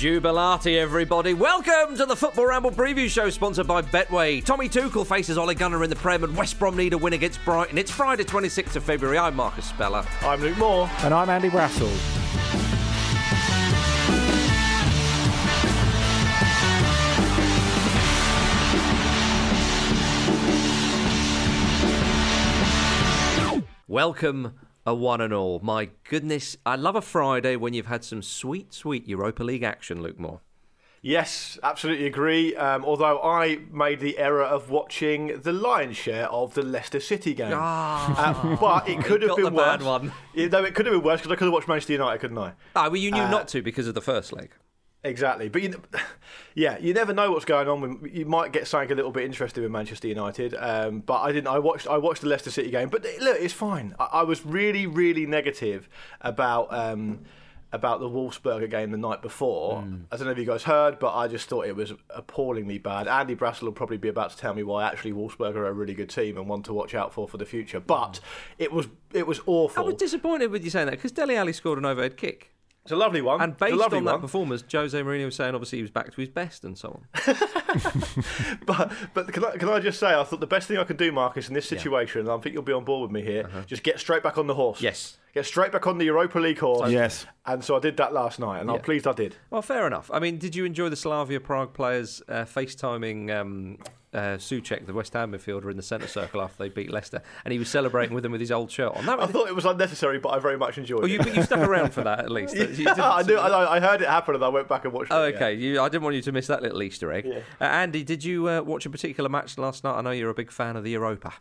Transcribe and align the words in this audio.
Jubilati, 0.00 0.78
everybody. 0.78 1.34
Welcome 1.34 1.94
to 1.98 2.06
the 2.06 2.16
Football 2.16 2.46
Ramble 2.46 2.70
preview 2.70 3.06
show 3.06 3.28
sponsored 3.28 3.66
by 3.66 3.82
Betway. 3.82 4.42
Tommy 4.42 4.66
Tuchel 4.66 5.06
faces 5.06 5.36
Ole 5.36 5.52
Gunnar 5.52 5.84
in 5.84 5.90
the 5.90 5.96
Prem 5.96 6.24
and 6.24 6.34
West 6.34 6.58
Brom 6.58 6.74
need 6.74 6.94
a 6.94 6.98
win 6.98 7.12
against 7.12 7.44
Brighton. 7.44 7.76
It's 7.76 7.90
Friday, 7.90 8.24
26th 8.24 8.76
of 8.76 8.82
February. 8.82 9.18
I'm 9.18 9.36
Marcus 9.36 9.66
Speller. 9.66 10.06
I'm 10.22 10.40
Luke 10.40 10.56
Moore. 10.56 10.88
And 11.00 11.12
I'm 11.12 11.28
Andy 11.28 11.50
Brassell. 11.50 11.90
Welcome, 23.86 24.54
a 24.90 24.94
one 24.94 25.20
and 25.20 25.32
all. 25.32 25.60
My 25.62 25.88
goodness, 26.08 26.56
I 26.66 26.74
love 26.76 26.96
a 26.96 27.00
Friday 27.00 27.54
when 27.56 27.72
you've 27.74 27.86
had 27.86 28.02
some 28.04 28.22
sweet, 28.22 28.74
sweet 28.74 29.06
Europa 29.08 29.44
League 29.44 29.62
action, 29.62 30.02
Luke 30.02 30.18
Moore. 30.18 30.40
Yes, 31.02 31.58
absolutely 31.62 32.06
agree. 32.06 32.54
Um, 32.56 32.84
although 32.84 33.22
I 33.22 33.60
made 33.72 34.00
the 34.00 34.18
error 34.18 34.42
of 34.42 34.68
watching 34.68 35.40
the 35.40 35.52
lion's 35.52 35.96
share 35.96 36.26
of 36.28 36.52
the 36.52 36.62
Leicester 36.62 37.00
City 37.00 37.32
game, 37.32 37.52
Ah. 37.54 38.52
uh, 38.52 38.56
but 38.56 38.86
it 38.86 39.02
could 39.04 39.22
have 39.22 39.36
been 39.36 39.54
worse. 39.54 39.78
bad 39.78 39.82
one. 39.82 40.12
It 40.34 40.50
could 40.74 40.84
have 40.86 40.92
been 40.94 41.02
worse 41.02 41.20
because 41.20 41.32
I 41.32 41.36
could 41.36 41.44
have 41.46 41.54
watched 41.54 41.68
Manchester 41.68 41.94
United, 41.94 42.18
couldn't 42.20 42.36
I? 42.36 42.52
Ah, 42.76 42.88
well, 42.88 42.96
you 42.96 43.10
knew 43.12 43.22
Uh, 43.22 43.30
not 43.30 43.48
to 43.48 43.62
because 43.62 43.86
of 43.86 43.94
the 43.94 44.02
first 44.02 44.32
leg. 44.32 44.50
Exactly, 45.02 45.48
but 45.48 45.62
you, 45.62 45.80
yeah, 46.54 46.78
you 46.78 46.92
never 46.92 47.14
know 47.14 47.30
what's 47.30 47.46
going 47.46 47.68
on. 47.68 48.08
You 48.12 48.26
might 48.26 48.52
get 48.52 48.66
something 48.66 48.92
a 48.92 48.94
little 48.94 49.10
bit 49.12 49.24
interested 49.24 49.62
with 49.62 49.70
Manchester 49.70 50.08
United, 50.08 50.54
um, 50.58 51.00
but 51.00 51.20
I 51.20 51.32
didn't. 51.32 51.48
I 51.48 51.58
watched. 51.58 51.86
I 51.86 51.96
watched 51.96 52.20
the 52.20 52.28
Leicester 52.28 52.50
City 52.50 52.70
game, 52.70 52.88
but 52.90 53.04
look, 53.20 53.38
it's 53.40 53.54
fine. 53.54 53.94
I, 53.98 54.08
I 54.12 54.22
was 54.22 54.44
really, 54.44 54.86
really 54.86 55.26
negative 55.26 55.88
about. 56.20 56.68
Um, 56.72 57.20
about 57.72 58.00
the 58.00 58.08
Wolfsberger 58.08 58.68
game 58.68 58.90
the 58.90 58.98
night 58.98 59.22
before. 59.22 59.84
I 60.10 60.16
don't 60.16 60.26
know 60.26 60.32
if 60.32 60.38
you 60.38 60.44
guys 60.44 60.64
heard, 60.64 60.98
but 60.98 61.14
I 61.14 61.28
just 61.28 61.48
thought 61.48 61.66
it 61.66 61.76
was 61.76 61.92
appallingly 62.10 62.78
bad. 62.78 63.06
Andy 63.06 63.36
Brassell 63.36 63.62
will 63.62 63.72
probably 63.72 63.96
be 63.96 64.08
about 64.08 64.30
to 64.30 64.36
tell 64.36 64.54
me 64.54 64.64
why 64.64 64.84
actually 64.84 65.12
Wolfsberger 65.12 65.54
are 65.54 65.68
a 65.68 65.72
really 65.72 65.94
good 65.94 66.10
team 66.10 66.36
and 66.36 66.48
one 66.48 66.64
to 66.64 66.72
watch 66.72 66.96
out 66.96 67.12
for 67.12 67.28
for 67.28 67.36
the 67.36 67.46
future. 67.46 67.78
But 67.78 68.18
it 68.58 68.72
was 68.72 68.88
it 69.12 69.24
was 69.24 69.40
awful. 69.46 69.84
I 69.84 69.86
was 69.86 69.94
disappointed 69.94 70.50
with 70.50 70.64
you 70.64 70.70
saying 70.70 70.86
that 70.86 70.96
because 70.96 71.12
Dele 71.12 71.36
Alli 71.36 71.52
scored 71.52 71.78
an 71.78 71.84
overhead 71.84 72.16
kick. 72.16 72.52
It's 72.90 72.96
a 72.96 72.96
lovely 72.96 73.22
one. 73.22 73.40
And 73.40 73.56
based 73.56 73.76
lovely 73.76 73.98
on 73.98 74.04
that 74.06 74.14
one. 74.14 74.20
performance, 74.20 74.64
Jose 74.72 75.00
Mourinho 75.00 75.26
was 75.26 75.36
saying 75.36 75.54
obviously 75.54 75.78
he 75.78 75.82
was 75.82 75.92
back 75.92 76.12
to 76.12 76.20
his 76.20 76.28
best 76.28 76.64
and 76.64 76.76
so 76.76 77.00
on. 77.26 77.36
But 78.66 78.92
but 79.14 79.32
can 79.32 79.44
I, 79.44 79.56
can 79.56 79.68
I 79.68 79.78
just 79.78 80.00
say 80.00 80.08
I 80.08 80.24
thought 80.24 80.40
the 80.40 80.46
best 80.48 80.66
thing 80.66 80.76
I 80.76 80.82
could 80.82 80.96
do, 80.96 81.12
Marcus, 81.12 81.46
in 81.46 81.54
this 81.54 81.68
situation, 81.68 82.22
and 82.22 82.30
I 82.30 82.38
think 82.38 82.52
you'll 82.52 82.64
be 82.64 82.72
on 82.72 82.84
board 82.84 83.02
with 83.02 83.12
me 83.12 83.22
here, 83.22 83.48
just 83.66 83.84
get 83.84 84.00
straight 84.00 84.24
back 84.24 84.38
on 84.38 84.48
the 84.48 84.54
horse. 84.54 84.78
Uh-huh. 84.78 84.86
Yes. 84.86 85.18
Get 85.34 85.46
straight 85.46 85.70
back 85.70 85.86
on 85.86 85.98
the 85.98 86.04
Europa 86.04 86.40
League 86.40 86.58
horse. 86.58 86.90
Yes. 86.90 87.26
And 87.46 87.64
so 87.64 87.76
I 87.76 87.78
did 87.78 87.96
that 87.98 88.12
last 88.12 88.40
night, 88.40 88.60
and 88.60 88.68
I'm 88.68 88.80
pleased 88.80 89.06
I 89.06 89.12
did. 89.12 89.36
Well, 89.50 89.62
fair 89.62 89.86
enough. 89.86 90.10
I 90.12 90.18
mean, 90.18 90.38
did 90.38 90.56
you 90.56 90.64
enjoy 90.64 90.88
the 90.88 90.96
Slavia 90.96 91.38
Prague 91.38 91.72
players 91.72 92.20
uh, 92.28 92.44
FaceTiming 92.44 93.30
um, 93.30 93.78
uh, 94.12 94.36
Souček, 94.38 94.86
the 94.86 94.92
West 94.92 95.12
Ham 95.12 95.32
midfielder, 95.32 95.70
in 95.70 95.76
the 95.76 95.82
centre 95.82 96.06
circle 96.08 96.40
after 96.42 96.62
they 96.62 96.68
beat 96.68 96.90
Leicester, 96.90 97.22
and 97.44 97.52
he 97.52 97.58
was 97.58 97.68
celebrating 97.68 98.14
with 98.14 98.22
them 98.22 98.32
with 98.32 98.40
his 98.40 98.50
old 98.50 98.70
shirt 98.70 98.94
on? 98.96 99.06
That 99.06 99.20
I 99.20 99.26
thought 99.26 99.48
it 99.48 99.54
was 99.54 99.64
unnecessary, 99.64 100.18
but 100.18 100.30
I 100.30 100.38
very 100.38 100.56
much 100.58 100.78
enjoyed 100.78 101.00
well, 101.00 101.08
you, 101.08 101.20
it. 101.20 101.24
but 101.24 101.34
you 101.36 101.42
stuck 101.42 101.60
around 101.60 101.92
for 101.92 102.02
that 102.04 102.20
at 102.20 102.30
least. 102.30 102.54
You 102.56 102.66
yeah, 102.84 102.94
I 102.98 103.22
knew. 103.22 103.36
I, 103.36 103.76
I 103.76 103.80
heard 103.80 104.02
it 104.02 104.08
happen, 104.08 104.34
and 104.34 104.44
I 104.44 104.48
went 104.48 104.68
back 104.68 104.84
and 104.84 104.92
watched 104.92 105.12
Oh, 105.12 105.24
it. 105.24 105.30
yeah. 105.30 105.36
okay. 105.36 105.54
You, 105.54 105.80
I 105.80 105.88
didn't 105.88 106.02
want 106.04 106.16
you 106.16 106.22
to 106.22 106.32
miss 106.32 106.46
that 106.48 106.62
little 106.62 106.82
Easter 106.82 107.12
egg. 107.12 107.26
Yeah. 107.26 107.40
Uh, 107.60 107.64
Andy, 107.64 108.02
did 108.04 108.24
you 108.24 108.48
uh, 108.48 108.60
watch 108.62 108.86
a 108.86 108.90
particular 108.90 109.28
match 109.28 109.58
last 109.58 109.84
night? 109.84 109.96
I 109.96 110.00
know 110.02 110.10
you're 110.10 110.30
a 110.30 110.34
big 110.34 110.50
fan 110.50 110.76
of 110.76 110.84
the 110.84 110.90
Europa. 110.90 111.34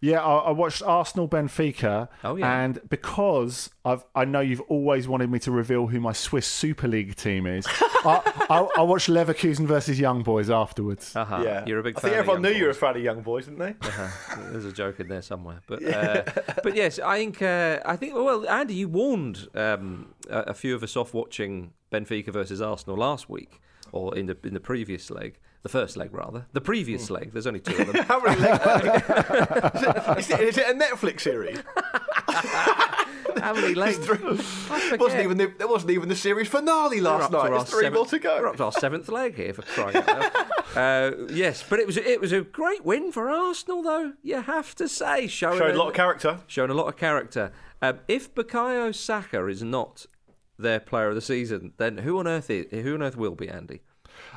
Yeah, 0.00 0.22
I, 0.22 0.36
I 0.36 0.50
watched 0.50 0.82
Arsenal 0.82 1.28
Benfica. 1.28 2.08
Oh, 2.22 2.36
yeah. 2.36 2.62
And 2.62 2.80
because 2.88 3.70
I've, 3.84 4.04
I 4.14 4.24
know 4.24 4.40
you've 4.40 4.60
always 4.62 5.08
wanted 5.08 5.30
me 5.30 5.38
to 5.40 5.50
reveal 5.50 5.86
who 5.86 6.00
my 6.00 6.12
Swiss 6.12 6.46
Super 6.46 6.88
League 6.88 7.16
team 7.16 7.46
is, 7.46 7.66
I, 8.04 8.46
I, 8.50 8.68
I 8.78 8.82
watched 8.82 9.08
Leverkusen 9.08 9.66
versus 9.66 9.98
Young 9.98 10.22
Boys 10.22 10.50
afterwards. 10.50 11.14
Uh-huh. 11.16 11.40
Yeah, 11.44 11.64
You're 11.66 11.78
a 11.78 11.82
big 11.82 11.96
I 11.96 12.00
fan 12.00 12.10
think 12.10 12.18
everyone 12.18 12.42
young 12.42 12.52
knew 12.52 12.58
you 12.58 12.64
were 12.64 12.70
a 12.70 12.74
fan 12.74 12.96
of 12.96 13.02
young 13.02 13.22
boys, 13.22 13.46
didn't 13.46 13.58
they? 13.60 13.74
Uh-huh. 13.84 14.40
There's 14.50 14.64
a 14.64 14.72
joke 14.72 14.98
in 15.00 15.08
there 15.08 15.22
somewhere, 15.22 15.60
but 15.66 15.84
uh, 15.84 16.22
but 16.62 16.74
yes, 16.74 16.98
I 16.98 17.18
think 17.18 17.40
uh, 17.42 17.80
I 17.84 17.96
think 17.96 18.14
well, 18.14 18.48
Andy, 18.48 18.74
you 18.74 18.88
warned 18.88 19.48
um, 19.54 20.14
a, 20.28 20.38
a 20.40 20.54
few 20.54 20.74
of 20.74 20.82
us 20.82 20.96
off 20.96 21.14
watching 21.14 21.72
Benfica 21.92 22.32
versus 22.32 22.60
Arsenal 22.60 22.96
last 22.96 23.30
week, 23.30 23.60
or 23.92 24.16
in 24.16 24.26
the 24.26 24.36
in 24.42 24.54
the 24.54 24.60
previous 24.60 25.10
leg, 25.10 25.38
the 25.64 25.70
first 25.70 25.96
leg 25.96 26.12
rather, 26.12 26.44
the 26.52 26.60
previous 26.60 27.08
leg. 27.08 27.32
There's 27.32 27.46
only 27.46 27.60
two 27.60 27.74
of 27.74 27.90
them. 27.90 28.04
How 28.06 28.20
many 28.20 28.38
legs? 28.38 28.62
is, 30.18 30.30
it, 30.30 30.40
is 30.40 30.58
it 30.58 30.68
a 30.68 30.78
Netflix 30.78 31.22
series? 31.22 31.58
How 33.42 33.54
many 33.54 33.74
legs? 33.74 33.98
I 33.98 34.14
forget. 34.36 35.00
wasn't 35.00 35.22
even 35.22 35.38
the, 35.38 35.46
there 35.56 35.66
wasn't 35.66 35.92
even 35.92 36.10
the 36.10 36.16
series 36.16 36.48
finale 36.48 37.00
last 37.00 37.32
night. 37.32 37.50
There's 37.50 37.64
three 37.64 37.88
more 37.88 38.06
seventh- 38.06 38.10
to 38.10 38.18
go. 38.18 38.40
We're 38.42 38.48
up 38.48 38.56
to 38.58 38.64
our 38.64 38.72
seventh 38.72 39.08
leg 39.08 39.36
here 39.36 39.54
for 39.54 39.62
crying 39.62 39.96
out 39.96 40.06
loud. 40.06 40.76
uh, 40.76 41.32
yes, 41.32 41.64
but 41.66 41.80
it 41.80 41.86
was 41.86 41.96
it 41.96 42.20
was 42.20 42.32
a 42.32 42.42
great 42.42 42.84
win 42.84 43.10
for 43.10 43.30
Arsenal, 43.30 43.82
though. 43.82 44.12
You 44.22 44.42
have 44.42 44.74
to 44.74 44.86
say, 44.86 45.26
showing 45.26 45.58
Showed 45.58 45.74
a 45.74 45.78
lot 45.78 45.88
of 45.88 45.94
character. 45.94 46.40
Showing 46.46 46.70
a 46.70 46.74
lot 46.74 46.88
of 46.88 46.98
character. 46.98 47.52
Um, 47.80 48.00
if 48.06 48.34
Bukayo 48.34 48.94
Saka 48.94 49.46
is 49.46 49.62
not 49.62 50.04
their 50.58 50.78
player 50.78 51.08
of 51.08 51.14
the 51.14 51.22
season, 51.22 51.72
then 51.78 51.98
who 51.98 52.18
on 52.18 52.28
earth 52.28 52.50
is, 52.50 52.66
who 52.70 52.94
on 52.94 53.02
earth 53.02 53.16
will 53.16 53.34
be 53.34 53.48
Andy? 53.48 53.80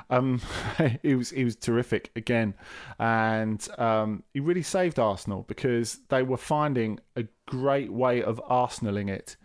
Um, 0.09 0.41
he 1.01 1.15
was 1.15 1.31
he 1.31 1.43
was 1.43 1.55
terrific 1.55 2.11
again, 2.15 2.53
and 2.99 3.67
um, 3.77 4.23
he 4.33 4.39
really 4.39 4.63
saved 4.63 4.99
Arsenal 4.99 5.43
because 5.47 5.99
they 6.09 6.23
were 6.23 6.37
finding 6.37 6.99
a 7.15 7.25
great 7.45 7.91
way 7.91 8.23
of 8.23 8.41
arsenaling 8.49 9.09
it. 9.09 9.35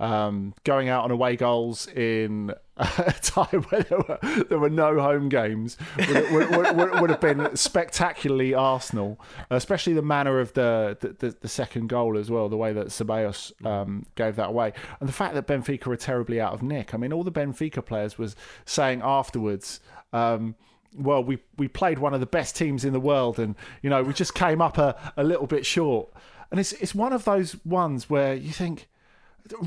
Um, 0.00 0.54
going 0.64 0.88
out 0.88 1.04
on 1.04 1.12
away 1.12 1.36
goals 1.36 1.86
in 1.86 2.52
a 2.76 3.14
time 3.22 3.62
where 3.68 3.82
there 3.82 3.98
were, 3.98 4.44
there 4.48 4.58
were 4.58 4.70
no 4.70 4.98
home 4.98 5.28
games 5.28 5.76
would, 5.96 6.50
would, 6.50 6.76
would, 6.76 7.00
would 7.00 7.10
have 7.10 7.20
been 7.20 7.54
spectacularly 7.54 8.54
Arsenal, 8.54 9.20
especially 9.50 9.92
the 9.92 10.02
manner 10.02 10.40
of 10.40 10.54
the, 10.54 10.96
the, 11.00 11.36
the 11.38 11.48
second 11.48 11.88
goal 11.88 12.16
as 12.16 12.30
well, 12.30 12.48
the 12.48 12.56
way 12.56 12.72
that 12.72 12.86
Ceballos 12.88 13.52
um, 13.66 14.06
gave 14.14 14.36
that 14.36 14.48
away, 14.48 14.72
and 15.00 15.08
the 15.08 15.12
fact 15.12 15.34
that 15.34 15.46
Benfica 15.46 15.86
are 15.88 15.96
terribly 15.96 16.40
out 16.40 16.52
of 16.54 16.62
nick. 16.62 16.94
I 16.94 16.96
mean, 16.96 17.12
all 17.12 17.24
the 17.24 17.32
Benfica 17.32 17.84
players 17.84 18.16
was 18.16 18.34
saying 18.64 19.02
afterwards. 19.04 19.80
Um, 20.12 20.54
well, 20.94 21.24
we 21.24 21.38
we 21.56 21.68
played 21.68 21.98
one 21.98 22.14
of 22.14 22.20
the 22.20 22.26
best 22.26 22.56
teams 22.56 22.84
in 22.84 22.92
the 22.92 23.00
world, 23.00 23.38
and 23.38 23.54
you 23.82 23.90
know 23.90 24.02
we 24.02 24.12
just 24.12 24.34
came 24.34 24.60
up 24.60 24.78
a, 24.78 25.12
a 25.16 25.24
little 25.24 25.46
bit 25.46 25.64
short. 25.64 26.12
And 26.50 26.60
it's 26.60 26.72
it's 26.74 26.94
one 26.94 27.12
of 27.12 27.24
those 27.24 27.56
ones 27.64 28.10
where 28.10 28.34
you 28.34 28.52
think, 28.52 28.88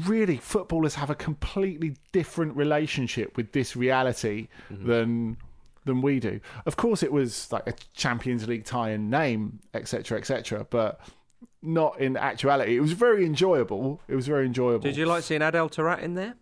really 0.06 0.38
footballers 0.38 0.96
have 0.96 1.10
a 1.10 1.16
completely 1.16 1.96
different 2.12 2.56
relationship 2.56 3.36
with 3.38 3.52
this 3.54 3.76
reality 3.76 4.48
mm-hmm. 4.72 4.88
than 4.88 5.38
than 5.86 6.02
we 6.02 6.20
do. 6.20 6.40
Of 6.66 6.78
course, 6.78 7.04
it 7.04 7.12
was 7.12 7.52
like 7.52 7.68
a 7.68 7.74
Champions 7.94 8.48
League 8.48 8.66
tie 8.66 8.92
in 8.92 9.10
name, 9.10 9.60
etc., 9.74 10.18
etc., 10.18 10.66
but 10.70 11.00
not 11.62 12.00
in 12.00 12.18
actuality. 12.18 12.76
It 12.76 12.82
was 12.82 12.94
very 12.94 13.26
enjoyable. 13.26 14.02
It 14.08 14.16
was 14.16 14.28
very 14.28 14.46
enjoyable. 14.46 14.84
Did 14.84 14.98
you 14.98 15.06
like 15.06 15.24
seeing 15.24 15.42
Adel 15.42 15.70
Taarabt 15.70 16.02
in 16.02 16.16
there? 16.16 16.36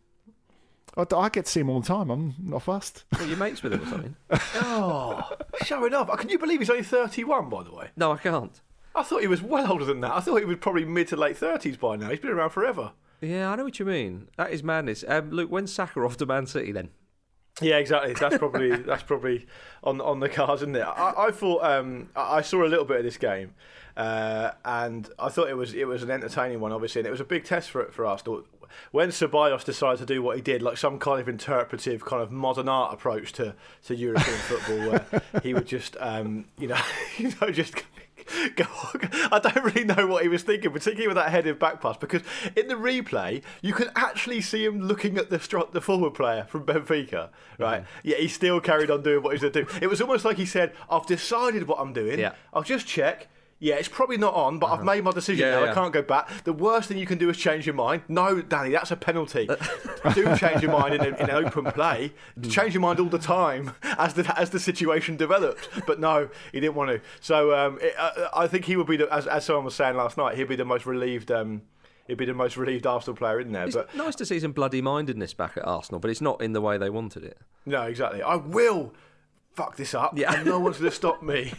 I, 0.95 1.05
I, 1.15 1.29
get 1.29 1.45
to 1.45 1.51
see 1.51 1.61
him 1.61 1.69
all 1.69 1.79
the 1.81 1.87
time. 1.87 2.09
I'm 2.09 2.35
not 2.39 2.63
fussed. 2.63 3.05
Well, 3.13 3.27
your 3.27 3.37
mates 3.37 3.63
with 3.63 3.73
him 3.73 3.81
or 3.81 3.85
something? 3.87 4.15
oh, 4.55 5.29
showing 5.63 5.93
off. 5.93 6.15
Can 6.17 6.29
you 6.29 6.37
believe 6.37 6.59
he's 6.59 6.69
only 6.69 6.83
31, 6.83 7.49
by 7.49 7.63
the 7.63 7.73
way? 7.73 7.89
No, 7.95 8.11
I 8.11 8.17
can't. 8.17 8.61
I 8.95 9.03
thought 9.03 9.21
he 9.21 9.27
was 9.27 9.41
well 9.41 9.71
older 9.71 9.85
than 9.85 10.01
that. 10.01 10.11
I 10.11 10.19
thought 10.19 10.37
he 10.37 10.45
was 10.45 10.57
probably 10.57 10.85
mid 10.85 11.07
to 11.07 11.15
late 11.15 11.35
30s 11.37 11.79
by 11.79 11.95
now. 11.95 12.09
He's 12.09 12.19
been 12.19 12.31
around 12.31 12.51
forever. 12.51 12.91
Yeah, 13.21 13.51
I 13.51 13.55
know 13.55 13.63
what 13.63 13.79
you 13.79 13.85
mean. 13.85 14.27
That 14.37 14.51
is 14.51 14.63
madness. 14.63 15.03
Um, 15.07 15.31
Luke, 15.31 15.49
when's 15.49 15.73
Saka 15.73 16.01
off 16.01 16.17
to 16.17 16.25
Man 16.25 16.45
City 16.45 16.71
then? 16.71 16.89
Yeah, 17.61 17.77
exactly. 17.77 18.13
That's 18.13 18.37
probably 18.37 18.75
that's 18.77 19.03
probably 19.03 19.45
on 19.83 20.01
on 20.01 20.19
the 20.19 20.29
cards, 20.29 20.63
isn't 20.63 20.75
it? 20.75 20.81
I, 20.81 21.27
I 21.27 21.31
thought 21.31 21.63
um, 21.63 22.09
I 22.15 22.41
saw 22.41 22.65
a 22.65 22.67
little 22.67 22.85
bit 22.85 22.97
of 22.97 23.03
this 23.03 23.17
game, 23.17 23.53
uh, 23.95 24.51
and 24.65 25.07
I 25.19 25.29
thought 25.29 25.49
it 25.49 25.55
was 25.55 25.73
it 25.73 25.87
was 25.87 26.01
an 26.01 26.09
entertaining 26.09 26.59
one, 26.59 26.71
obviously, 26.71 27.01
and 27.01 27.07
it 27.07 27.11
was 27.11 27.19
a 27.19 27.25
big 27.25 27.43
test 27.45 27.69
for 27.69 27.85
for 27.91 28.05
us. 28.05 28.23
When 28.91 29.09
Ceballos 29.09 29.63
decided 29.63 29.99
to 29.99 30.05
do 30.05 30.21
what 30.21 30.35
he 30.35 30.41
did, 30.41 30.61
like 30.61 30.77
some 30.77 30.99
kind 30.99 31.19
of 31.19 31.27
interpretive, 31.27 32.05
kind 32.05 32.21
of 32.21 32.31
modern 32.31 32.69
art 32.69 32.93
approach 32.93 33.33
to, 33.33 33.55
to 33.85 33.95
European 33.95 34.37
football, 34.47 34.91
where 34.91 35.21
he 35.41 35.53
would 35.53 35.67
just, 35.67 35.97
um, 35.99 36.45
you 36.57 36.67
know, 36.67 36.79
you 37.17 37.31
know, 37.41 37.49
just 37.51 37.75
go 38.55 38.65
I 39.31 39.39
don't 39.39 39.63
really 39.63 39.83
know 39.83 40.07
what 40.07 40.23
he 40.23 40.29
was 40.29 40.43
thinking, 40.43 40.71
particularly 40.71 41.07
with 41.07 41.17
that 41.17 41.29
headed 41.29 41.59
back 41.59 41.81
pass, 41.81 41.97
because 41.97 42.21
in 42.55 42.67
the 42.67 42.75
replay 42.75 43.41
you 43.61 43.73
can 43.73 43.89
actually 43.95 44.41
see 44.41 44.65
him 44.65 44.81
looking 44.81 45.17
at 45.17 45.29
the 45.29 45.67
the 45.71 45.81
forward 45.81 46.13
player 46.13 46.45
from 46.49 46.65
Benfica, 46.65 47.29
right? 47.59 47.81
Mm. 47.81 47.85
Yeah, 48.03 48.17
he 48.17 48.27
still 48.27 48.59
carried 48.59 48.89
on 48.89 49.03
doing 49.03 49.23
what 49.23 49.33
he's 49.33 49.41
going 49.41 49.53
to 49.53 49.63
do. 49.63 49.69
It 49.81 49.87
was 49.87 50.01
almost 50.01 50.25
like 50.25 50.37
he 50.37 50.45
said, 50.45 50.73
"I've 50.89 51.05
decided 51.05 51.67
what 51.67 51.79
I'm 51.79 51.93
doing. 51.93 52.19
Yeah. 52.19 52.33
I'll 52.53 52.63
just 52.63 52.87
check." 52.87 53.27
Yeah, 53.63 53.75
it's 53.75 53.87
probably 53.87 54.17
not 54.17 54.33
on, 54.33 54.59
but 54.59 54.65
uh-huh. 54.65 54.75
I've 54.75 54.83
made 54.83 55.05
my 55.05 55.11
decision 55.11 55.47
yeah, 55.47 55.51
now. 55.51 55.63
Yeah. 55.63 55.71
I 55.71 55.73
can't 55.73 55.93
go 55.93 56.01
back. 56.01 56.43
The 56.43 56.51
worst 56.51 56.89
thing 56.89 56.97
you 56.97 57.05
can 57.05 57.17
do 57.17 57.29
is 57.29 57.37
change 57.37 57.65
your 57.65 57.75
mind. 57.75 58.01
No, 58.09 58.41
Danny, 58.41 58.71
that's 58.71 58.91
a 58.91 58.97
penalty. 58.97 59.47
do 60.13 60.35
change 60.35 60.61
your 60.61 60.71
mind 60.71 60.95
in, 60.95 60.99
a, 60.99 61.07
in, 61.07 61.29
an 61.29 61.29
open 61.45 61.63
play. 61.71 62.11
Change 62.49 62.73
your 62.73 62.81
mind 62.81 62.99
all 62.99 63.07
the 63.07 63.17
time 63.17 63.73
as 63.97 64.15
the 64.15 64.37
as 64.37 64.49
the 64.49 64.59
situation 64.59 65.15
develops. 65.15 65.65
But 65.87 66.01
no, 66.01 66.27
he 66.51 66.59
didn't 66.59 66.75
want 66.75 66.89
to. 66.89 66.99
So 67.21 67.55
um, 67.55 67.79
it, 67.81 67.95
uh, 67.97 68.27
I 68.35 68.47
think 68.47 68.65
he 68.65 68.75
would 68.75 68.85
be, 68.85 68.97
the, 68.97 69.07
as, 69.13 69.27
as 69.27 69.45
someone 69.45 69.63
was 69.63 69.75
saying 69.75 69.95
last 69.95 70.17
night, 70.17 70.35
he'd 70.35 70.49
be 70.49 70.57
the 70.57 70.65
most 70.65 70.85
relieved. 70.85 71.31
Um, 71.31 71.61
he'd 72.05 72.17
be 72.17 72.25
the 72.25 72.33
most 72.33 72.57
relieved 72.57 72.85
Arsenal 72.85 73.15
player 73.15 73.39
in 73.39 73.53
there. 73.53 73.67
It's 73.67 73.77
but 73.77 73.95
nice 73.95 74.15
to 74.15 74.25
see 74.25 74.41
some 74.41 74.51
bloody 74.51 74.81
mindedness 74.81 75.33
back 75.33 75.55
at 75.55 75.63
Arsenal, 75.63 76.01
but 76.01 76.11
it's 76.11 76.19
not 76.19 76.41
in 76.41 76.51
the 76.51 76.59
way 76.59 76.77
they 76.77 76.89
wanted 76.89 77.23
it. 77.23 77.37
No, 77.65 77.83
exactly. 77.83 78.21
I 78.21 78.35
will 78.35 78.93
fuck 79.53 79.77
this 79.77 79.93
up, 79.93 80.17
yeah. 80.17 80.33
and 80.33 80.45
no 80.45 80.59
one's 80.59 80.79
going 80.79 80.89
to 80.91 80.95
stop 80.95 81.23
me. 81.23 81.53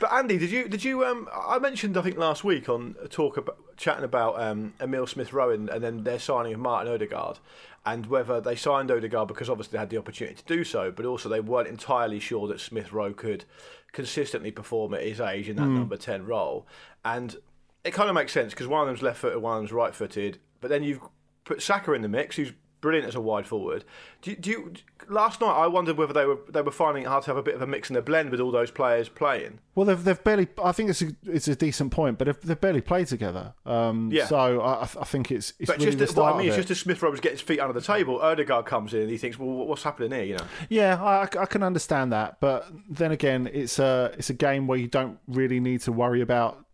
But 0.00 0.12
Andy, 0.12 0.38
did 0.38 0.50
you 0.50 0.68
did 0.68 0.84
you 0.84 1.04
um 1.04 1.28
I 1.32 1.58
mentioned 1.58 1.96
I 1.96 2.02
think 2.02 2.16
last 2.16 2.44
week 2.44 2.68
on 2.68 2.96
a 3.02 3.08
talk 3.08 3.36
about 3.36 3.58
chatting 3.76 4.04
about 4.04 4.40
um, 4.40 4.74
Emile 4.80 5.06
Smith 5.06 5.32
Rowe 5.32 5.50
and 5.50 5.68
then 5.68 6.02
their 6.04 6.18
signing 6.18 6.52
of 6.52 6.60
Martin 6.60 6.92
Odegaard 6.92 7.38
and 7.86 8.06
whether 8.06 8.40
they 8.40 8.56
signed 8.56 8.90
Odegaard 8.90 9.28
because 9.28 9.48
obviously 9.48 9.72
they 9.72 9.78
had 9.78 9.90
the 9.90 9.96
opportunity 9.96 10.36
to 10.36 10.44
do 10.44 10.64
so, 10.64 10.90
but 10.90 11.06
also 11.06 11.28
they 11.28 11.40
weren't 11.40 11.68
entirely 11.68 12.18
sure 12.18 12.46
that 12.48 12.60
Smith 12.60 12.92
Rowe 12.92 13.12
could 13.12 13.44
consistently 13.92 14.50
perform 14.50 14.94
at 14.94 15.02
his 15.02 15.20
age 15.20 15.48
in 15.48 15.56
that 15.56 15.62
mm. 15.62 15.78
number 15.78 15.96
ten 15.96 16.26
role. 16.26 16.66
And 17.04 17.36
it 17.84 17.92
kind 17.92 18.08
of 18.08 18.14
makes 18.14 18.32
sense 18.32 18.52
because 18.52 18.66
one 18.66 18.82
of 18.82 18.88
them's 18.88 19.02
left 19.02 19.20
footed, 19.20 19.40
one 19.40 19.56
of 19.56 19.62
them's 19.62 19.72
right 19.72 19.94
footed, 19.94 20.38
but 20.60 20.68
then 20.68 20.82
you've 20.82 21.00
put 21.44 21.62
Saka 21.62 21.92
in 21.92 22.02
the 22.02 22.08
mix, 22.08 22.36
who's 22.36 22.52
brilliant 22.80 23.08
as 23.08 23.14
a 23.14 23.20
wide 23.20 23.46
forward. 23.46 23.84
Do, 24.22 24.34
do 24.34 24.50
you, 24.50 24.72
last 25.08 25.40
night 25.40 25.52
I 25.52 25.66
wondered 25.66 25.96
whether 25.96 26.12
they 26.12 26.24
were 26.24 26.38
they 26.48 26.62
were 26.62 26.70
finding 26.70 27.04
it 27.04 27.06
hard 27.06 27.24
to 27.24 27.30
have 27.30 27.36
a 27.36 27.42
bit 27.42 27.54
of 27.54 27.62
a 27.62 27.66
mix 27.66 27.88
and 27.88 27.96
a 27.96 28.02
blend 28.02 28.30
with 28.30 28.40
all 28.40 28.50
those 28.50 28.70
players 28.70 29.08
playing. 29.08 29.60
Well, 29.74 29.86
they've 29.86 30.02
they've 30.02 30.22
barely. 30.22 30.48
I 30.62 30.72
think 30.72 30.90
it's 30.90 31.02
a, 31.02 31.08
it's 31.24 31.48
a 31.48 31.54
decent 31.54 31.92
point, 31.92 32.18
but 32.18 32.26
they've, 32.26 32.40
they've 32.40 32.60
barely 32.60 32.80
played 32.80 33.06
together. 33.06 33.54
Um, 33.64 34.10
yeah. 34.12 34.26
So 34.26 34.60
I, 34.60 34.82
I 34.82 34.86
think 34.86 35.30
it's. 35.30 35.52
it's 35.58 35.70
but 35.70 35.78
really 35.78 35.96
just 35.96 36.16
what 36.16 36.34
I 36.34 36.38
mean, 36.38 36.48
it's 36.48 36.56
just 36.56 36.70
as 36.70 36.80
Smith 36.80 37.02
Rowe 37.02 37.12
gets 37.12 37.28
his 37.28 37.40
feet 37.40 37.60
under 37.60 37.72
the 37.72 37.80
table. 37.80 38.20
Odegaard 38.20 38.66
comes 38.66 38.94
in 38.94 39.02
and 39.02 39.10
he 39.10 39.18
thinks, 39.18 39.38
well, 39.38 39.48
what's 39.48 39.82
happening 39.82 40.12
here? 40.12 40.24
You 40.24 40.36
know. 40.36 40.44
Yeah, 40.68 41.02
I, 41.02 41.22
I 41.22 41.46
can 41.46 41.62
understand 41.62 42.12
that, 42.12 42.40
but 42.40 42.66
then 42.88 43.12
again, 43.12 43.48
it's 43.52 43.78
a 43.78 44.12
it's 44.18 44.30
a 44.30 44.34
game 44.34 44.66
where 44.66 44.78
you 44.78 44.88
don't 44.88 45.18
really 45.26 45.60
need 45.60 45.80
to 45.82 45.92
worry 45.92 46.20
about 46.20 46.64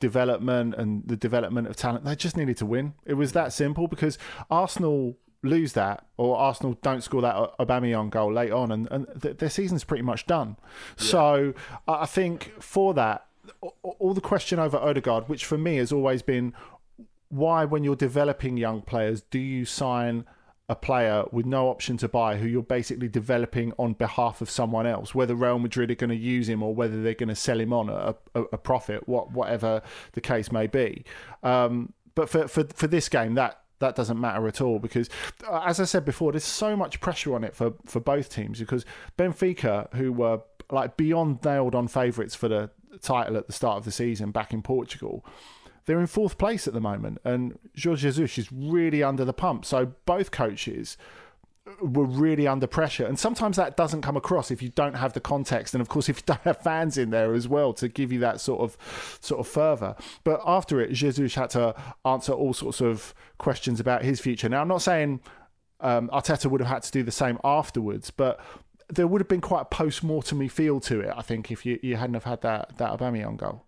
development 0.00 0.74
and 0.76 1.06
the 1.06 1.16
development 1.16 1.68
of 1.68 1.76
talent. 1.76 2.04
They 2.04 2.16
just 2.16 2.36
needed 2.36 2.56
to 2.58 2.66
win. 2.66 2.94
It 3.04 3.14
was 3.14 3.32
that 3.32 3.52
simple 3.52 3.88
because 3.88 4.18
Arsenal 4.50 5.16
lose 5.44 5.74
that 5.74 6.06
or 6.16 6.36
Arsenal 6.36 6.78
don't 6.82 7.02
score 7.02 7.22
that 7.22 7.36
Aubameyang 7.58 8.10
goal 8.10 8.32
late 8.32 8.52
on 8.52 8.72
and, 8.72 8.88
and 8.90 9.06
th- 9.20 9.38
their 9.38 9.50
season's 9.50 9.84
pretty 9.84 10.02
much 10.02 10.26
done. 10.26 10.56
Yeah. 10.98 11.04
So 11.04 11.54
I 11.86 12.06
think 12.06 12.52
for 12.60 12.94
that, 12.94 13.26
all 13.82 14.14
the 14.14 14.20
question 14.20 14.58
over 14.58 14.76
Odegaard, 14.76 15.28
which 15.28 15.44
for 15.44 15.58
me 15.58 15.76
has 15.76 15.92
always 15.92 16.22
been 16.22 16.54
why 17.28 17.64
when 17.64 17.84
you're 17.84 17.96
developing 17.96 18.56
young 18.56 18.80
players, 18.80 19.20
do 19.22 19.38
you 19.38 19.64
sign 19.64 20.24
a 20.68 20.74
player 20.74 21.24
with 21.30 21.44
no 21.44 21.68
option 21.68 21.96
to 21.98 22.08
buy 22.08 22.36
who 22.36 22.46
you're 22.46 22.62
basically 22.62 23.08
developing 23.08 23.72
on 23.78 23.92
behalf 23.92 24.40
of 24.40 24.48
someone 24.48 24.86
else, 24.86 25.14
whether 25.14 25.34
Real 25.34 25.58
Madrid 25.58 25.90
are 25.90 25.94
going 25.94 26.10
to 26.10 26.16
use 26.16 26.48
him 26.48 26.62
or 26.62 26.74
whether 26.74 27.02
they're 27.02 27.12
going 27.14 27.28
to 27.28 27.34
sell 27.34 27.60
him 27.60 27.72
on 27.72 27.90
a, 27.90 28.14
a, 28.34 28.42
a 28.44 28.58
profit, 28.58 29.06
what, 29.06 29.30
whatever 29.32 29.82
the 30.12 30.22
case 30.22 30.50
may 30.50 30.66
be. 30.66 31.04
Um, 31.42 31.92
but 32.14 32.30
for, 32.30 32.48
for, 32.48 32.64
for 32.64 32.86
this 32.86 33.10
game, 33.10 33.34
that 33.34 33.63
that 33.80 33.96
doesn't 33.96 34.20
matter 34.20 34.46
at 34.46 34.60
all 34.60 34.78
because, 34.78 35.08
uh, 35.48 35.62
as 35.64 35.80
I 35.80 35.84
said 35.84 36.04
before, 36.04 36.32
there's 36.32 36.44
so 36.44 36.76
much 36.76 37.00
pressure 37.00 37.34
on 37.34 37.44
it 37.44 37.54
for, 37.54 37.74
for 37.86 38.00
both 38.00 38.28
teams 38.28 38.58
because 38.58 38.84
Benfica, 39.18 39.92
who 39.94 40.12
were 40.12 40.40
like 40.70 40.96
beyond 40.96 41.44
nailed 41.44 41.74
on 41.74 41.88
favourites 41.88 42.34
for 42.34 42.48
the 42.48 42.70
title 43.02 43.36
at 43.36 43.46
the 43.46 43.52
start 43.52 43.78
of 43.78 43.84
the 43.84 43.92
season 43.92 44.30
back 44.30 44.52
in 44.52 44.62
Portugal, 44.62 45.24
they're 45.86 46.00
in 46.00 46.06
fourth 46.06 46.38
place 46.38 46.66
at 46.66 46.72
the 46.72 46.80
moment, 46.80 47.18
and 47.24 47.58
Jorge 47.82 48.00
Jesus 48.00 48.38
is 48.38 48.52
really 48.52 49.02
under 49.02 49.24
the 49.24 49.34
pump. 49.34 49.64
So 49.64 49.92
both 50.06 50.30
coaches 50.30 50.96
were 51.80 52.04
really 52.04 52.46
under 52.46 52.66
pressure. 52.66 53.06
And 53.06 53.18
sometimes 53.18 53.56
that 53.56 53.76
doesn't 53.76 54.02
come 54.02 54.16
across 54.16 54.50
if 54.50 54.62
you 54.62 54.68
don't 54.68 54.94
have 54.94 55.14
the 55.14 55.20
context. 55.20 55.74
And 55.74 55.80
of 55.80 55.88
course, 55.88 56.08
if 56.10 56.18
you 56.18 56.22
don't 56.26 56.42
have 56.42 56.60
fans 56.62 56.98
in 56.98 57.10
there 57.10 57.34
as 57.34 57.48
well 57.48 57.72
to 57.74 57.88
give 57.88 58.12
you 58.12 58.20
that 58.20 58.40
sort 58.40 58.60
of 58.60 59.18
sort 59.20 59.40
of 59.40 59.48
fervour. 59.48 59.96
But 60.24 60.40
after 60.46 60.80
it, 60.80 60.92
Jesus 60.92 61.34
had 61.34 61.50
to 61.50 61.74
answer 62.04 62.32
all 62.32 62.52
sorts 62.52 62.80
of 62.80 63.14
questions 63.38 63.80
about 63.80 64.02
his 64.02 64.20
future. 64.20 64.48
Now, 64.48 64.60
I'm 64.60 64.68
not 64.68 64.82
saying 64.82 65.20
um, 65.80 66.08
Arteta 66.12 66.50
would 66.50 66.60
have 66.60 66.70
had 66.70 66.82
to 66.82 66.90
do 66.90 67.02
the 67.02 67.12
same 67.12 67.38
afterwards, 67.44 68.10
but 68.10 68.40
there 68.88 69.06
would 69.06 69.20
have 69.20 69.28
been 69.28 69.40
quite 69.40 69.62
a 69.62 69.66
post-mortem 69.66 70.46
feel 70.48 70.78
to 70.80 71.00
it, 71.00 71.12
I 71.16 71.22
think, 71.22 71.50
if 71.50 71.64
you, 71.64 71.78
you 71.82 71.96
hadn't 71.96 72.14
have 72.14 72.24
had 72.24 72.42
that, 72.42 72.76
that 72.76 72.98
Aubameyang 72.98 73.38
goal. 73.38 73.63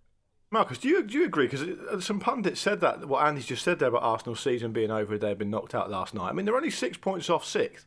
Marcus, 0.51 0.79
do 0.79 0.89
you 0.89 1.03
do 1.03 1.19
you 1.19 1.25
agree? 1.25 1.47
Because 1.47 1.63
uh, 1.63 2.01
some 2.01 2.21
pundits 2.21 2.61
said 2.61 2.81
that 2.81 3.07
what 3.09 3.27
Andy's 3.27 3.47
just 3.47 3.65
said 3.65 3.79
there 3.79 3.89
about 3.89 4.03
Arsenal's 4.03 4.41
season 4.41 4.73
being 4.73 4.91
over, 4.91 5.19
they've 5.19 5.37
been 5.37 5.51
knocked 5.51 5.75
out 5.75 5.91
last 5.91 6.15
night. 6.15 6.29
I 6.29 6.33
mean, 6.33 6.47
they're 6.47 6.57
only 6.57 6.71
six 6.71 6.97
points 6.97 7.29
off 7.29 7.45
sixth. 7.45 7.87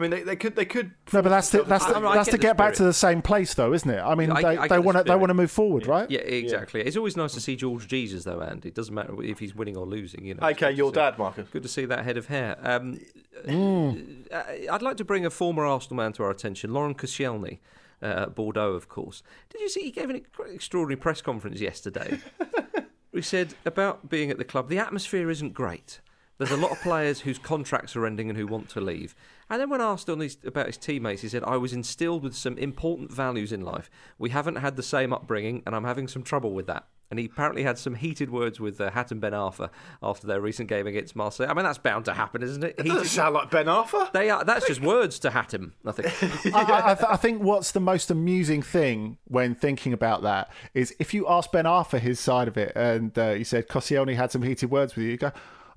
I 0.00 0.02
mean, 0.02 0.10
they, 0.12 0.22
they 0.22 0.36
could 0.36 0.56
they 0.56 0.64
could. 0.64 0.92
No, 1.12 1.20
but 1.20 1.28
that's 1.28 1.50
to, 1.50 1.62
that's 1.62 1.84
to, 1.84 1.92
that's 1.92 2.30
to 2.30 2.38
get 2.38 2.56
back 2.56 2.72
to 2.74 2.84
the 2.84 2.92
same 2.92 3.20
place, 3.20 3.52
though, 3.52 3.74
isn't 3.74 3.90
it? 3.90 4.00
I 4.00 4.14
mean, 4.14 4.30
I, 4.30 4.56
they, 4.56 4.68
they 4.68 4.78
want 4.78 4.96
to 4.96 5.04
they 5.04 5.14
want 5.14 5.28
to 5.28 5.34
move 5.34 5.50
forward, 5.50 5.84
yeah. 5.84 5.90
right? 5.90 6.10
Yeah, 6.10 6.20
exactly. 6.20 6.80
Yeah. 6.80 6.86
It's 6.86 6.96
always 6.96 7.18
nice 7.18 7.34
to 7.34 7.40
see 7.40 7.54
George 7.54 7.86
Jesus, 7.86 8.24
though, 8.24 8.40
Andy. 8.40 8.68
It 8.68 8.74
doesn't 8.74 8.94
matter 8.94 9.22
if 9.22 9.38
he's 9.38 9.54
winning 9.54 9.76
or 9.76 9.84
losing. 9.84 10.24
You 10.24 10.34
know. 10.34 10.48
Okay, 10.48 10.70
your 10.72 10.90
dad, 10.90 11.18
Marcus. 11.18 11.48
Good 11.50 11.62
to 11.64 11.68
see 11.68 11.84
that 11.84 12.04
head 12.04 12.16
of 12.16 12.28
hair. 12.28 12.56
Um, 12.62 12.98
mm. 13.46 14.32
Uh, 14.32 14.72
I'd 14.72 14.80
like 14.80 14.96
to 14.98 15.04
bring 15.04 15.26
a 15.26 15.30
former 15.30 15.66
Arsenal 15.66 15.96
man 15.96 16.14
to 16.14 16.22
our 16.22 16.30
attention, 16.30 16.72
Laurent 16.72 16.96
Koscielny. 16.96 17.58
Uh, 18.02 18.26
Bordeaux, 18.26 18.72
of 18.72 18.88
course. 18.88 19.22
Did 19.50 19.60
you 19.60 19.68
see 19.68 19.82
he 19.82 19.90
gave 19.90 20.10
an 20.10 20.22
extraordinary 20.52 20.96
press 20.96 21.20
conference 21.20 21.60
yesterday? 21.60 22.18
he 23.12 23.22
said 23.22 23.54
about 23.64 24.08
being 24.08 24.30
at 24.30 24.38
the 24.38 24.44
club, 24.44 24.68
the 24.68 24.78
atmosphere 24.78 25.30
isn't 25.30 25.52
great. 25.52 26.00
There's 26.38 26.50
a 26.50 26.56
lot 26.56 26.70
of 26.70 26.80
players 26.80 27.20
whose 27.20 27.38
contracts 27.38 27.94
are 27.96 28.06
ending 28.06 28.30
and 28.30 28.38
who 28.38 28.46
want 28.46 28.70
to 28.70 28.80
leave. 28.80 29.14
And 29.50 29.60
then 29.60 29.68
when 29.68 29.82
asked 29.82 30.08
on 30.08 30.20
his, 30.20 30.38
about 30.42 30.68
his 30.68 30.78
teammates, 30.78 31.20
he 31.20 31.28
said, 31.28 31.44
I 31.44 31.58
was 31.58 31.74
instilled 31.74 32.22
with 32.22 32.34
some 32.34 32.56
important 32.56 33.12
values 33.12 33.52
in 33.52 33.60
life. 33.60 33.90
We 34.16 34.30
haven't 34.30 34.56
had 34.56 34.76
the 34.76 34.82
same 34.82 35.12
upbringing, 35.12 35.62
and 35.66 35.76
I'm 35.76 35.84
having 35.84 36.08
some 36.08 36.22
trouble 36.22 36.54
with 36.54 36.66
that. 36.66 36.86
And 37.10 37.18
he 37.18 37.26
apparently 37.26 37.64
had 37.64 37.76
some 37.76 37.96
heated 37.96 38.30
words 38.30 38.60
with 38.60 38.80
uh, 38.80 38.90
Hatem 38.92 39.18
Ben 39.18 39.32
Arfa 39.32 39.70
after 40.00 40.28
their 40.28 40.40
recent 40.40 40.68
game 40.68 40.86
against 40.86 41.16
Marseille. 41.16 41.48
I 41.48 41.54
mean, 41.54 41.64
that's 41.64 41.78
bound 41.78 42.04
to 42.04 42.12
happen, 42.14 42.40
isn't 42.42 42.62
it? 42.62 42.76
It 42.78 42.86
doesn't 42.86 43.06
sound 43.08 43.34
like 43.34 43.50
Ben 43.50 43.66
Arfa. 43.66 44.12
They 44.12 44.30
are. 44.30 44.44
That's 44.44 44.66
just 44.66 44.80
words 44.80 45.18
to 45.20 45.30
Hatem. 45.30 45.72
I 45.84 45.92
think. 45.92 46.54
I, 46.54 46.92
I, 46.92 46.94
th- 46.94 47.08
I 47.10 47.16
think 47.16 47.42
what's 47.42 47.72
the 47.72 47.80
most 47.80 48.12
amusing 48.12 48.62
thing 48.62 49.18
when 49.24 49.56
thinking 49.56 49.92
about 49.92 50.22
that 50.22 50.52
is 50.72 50.94
if 51.00 51.12
you 51.12 51.26
ask 51.28 51.50
Ben 51.50 51.64
Arfa 51.64 51.98
his 51.98 52.20
side 52.20 52.46
of 52.46 52.56
it, 52.56 52.72
and 52.76 53.18
uh, 53.18 53.32
he 53.32 53.42
said 53.42 53.68
Koscielny 53.68 54.14
had 54.14 54.30
some 54.30 54.42
heated 54.42 54.70
words 54.70 54.94
with 54.94 55.04
you, 55.04 55.10
you 55.10 55.16
go, 55.16 55.32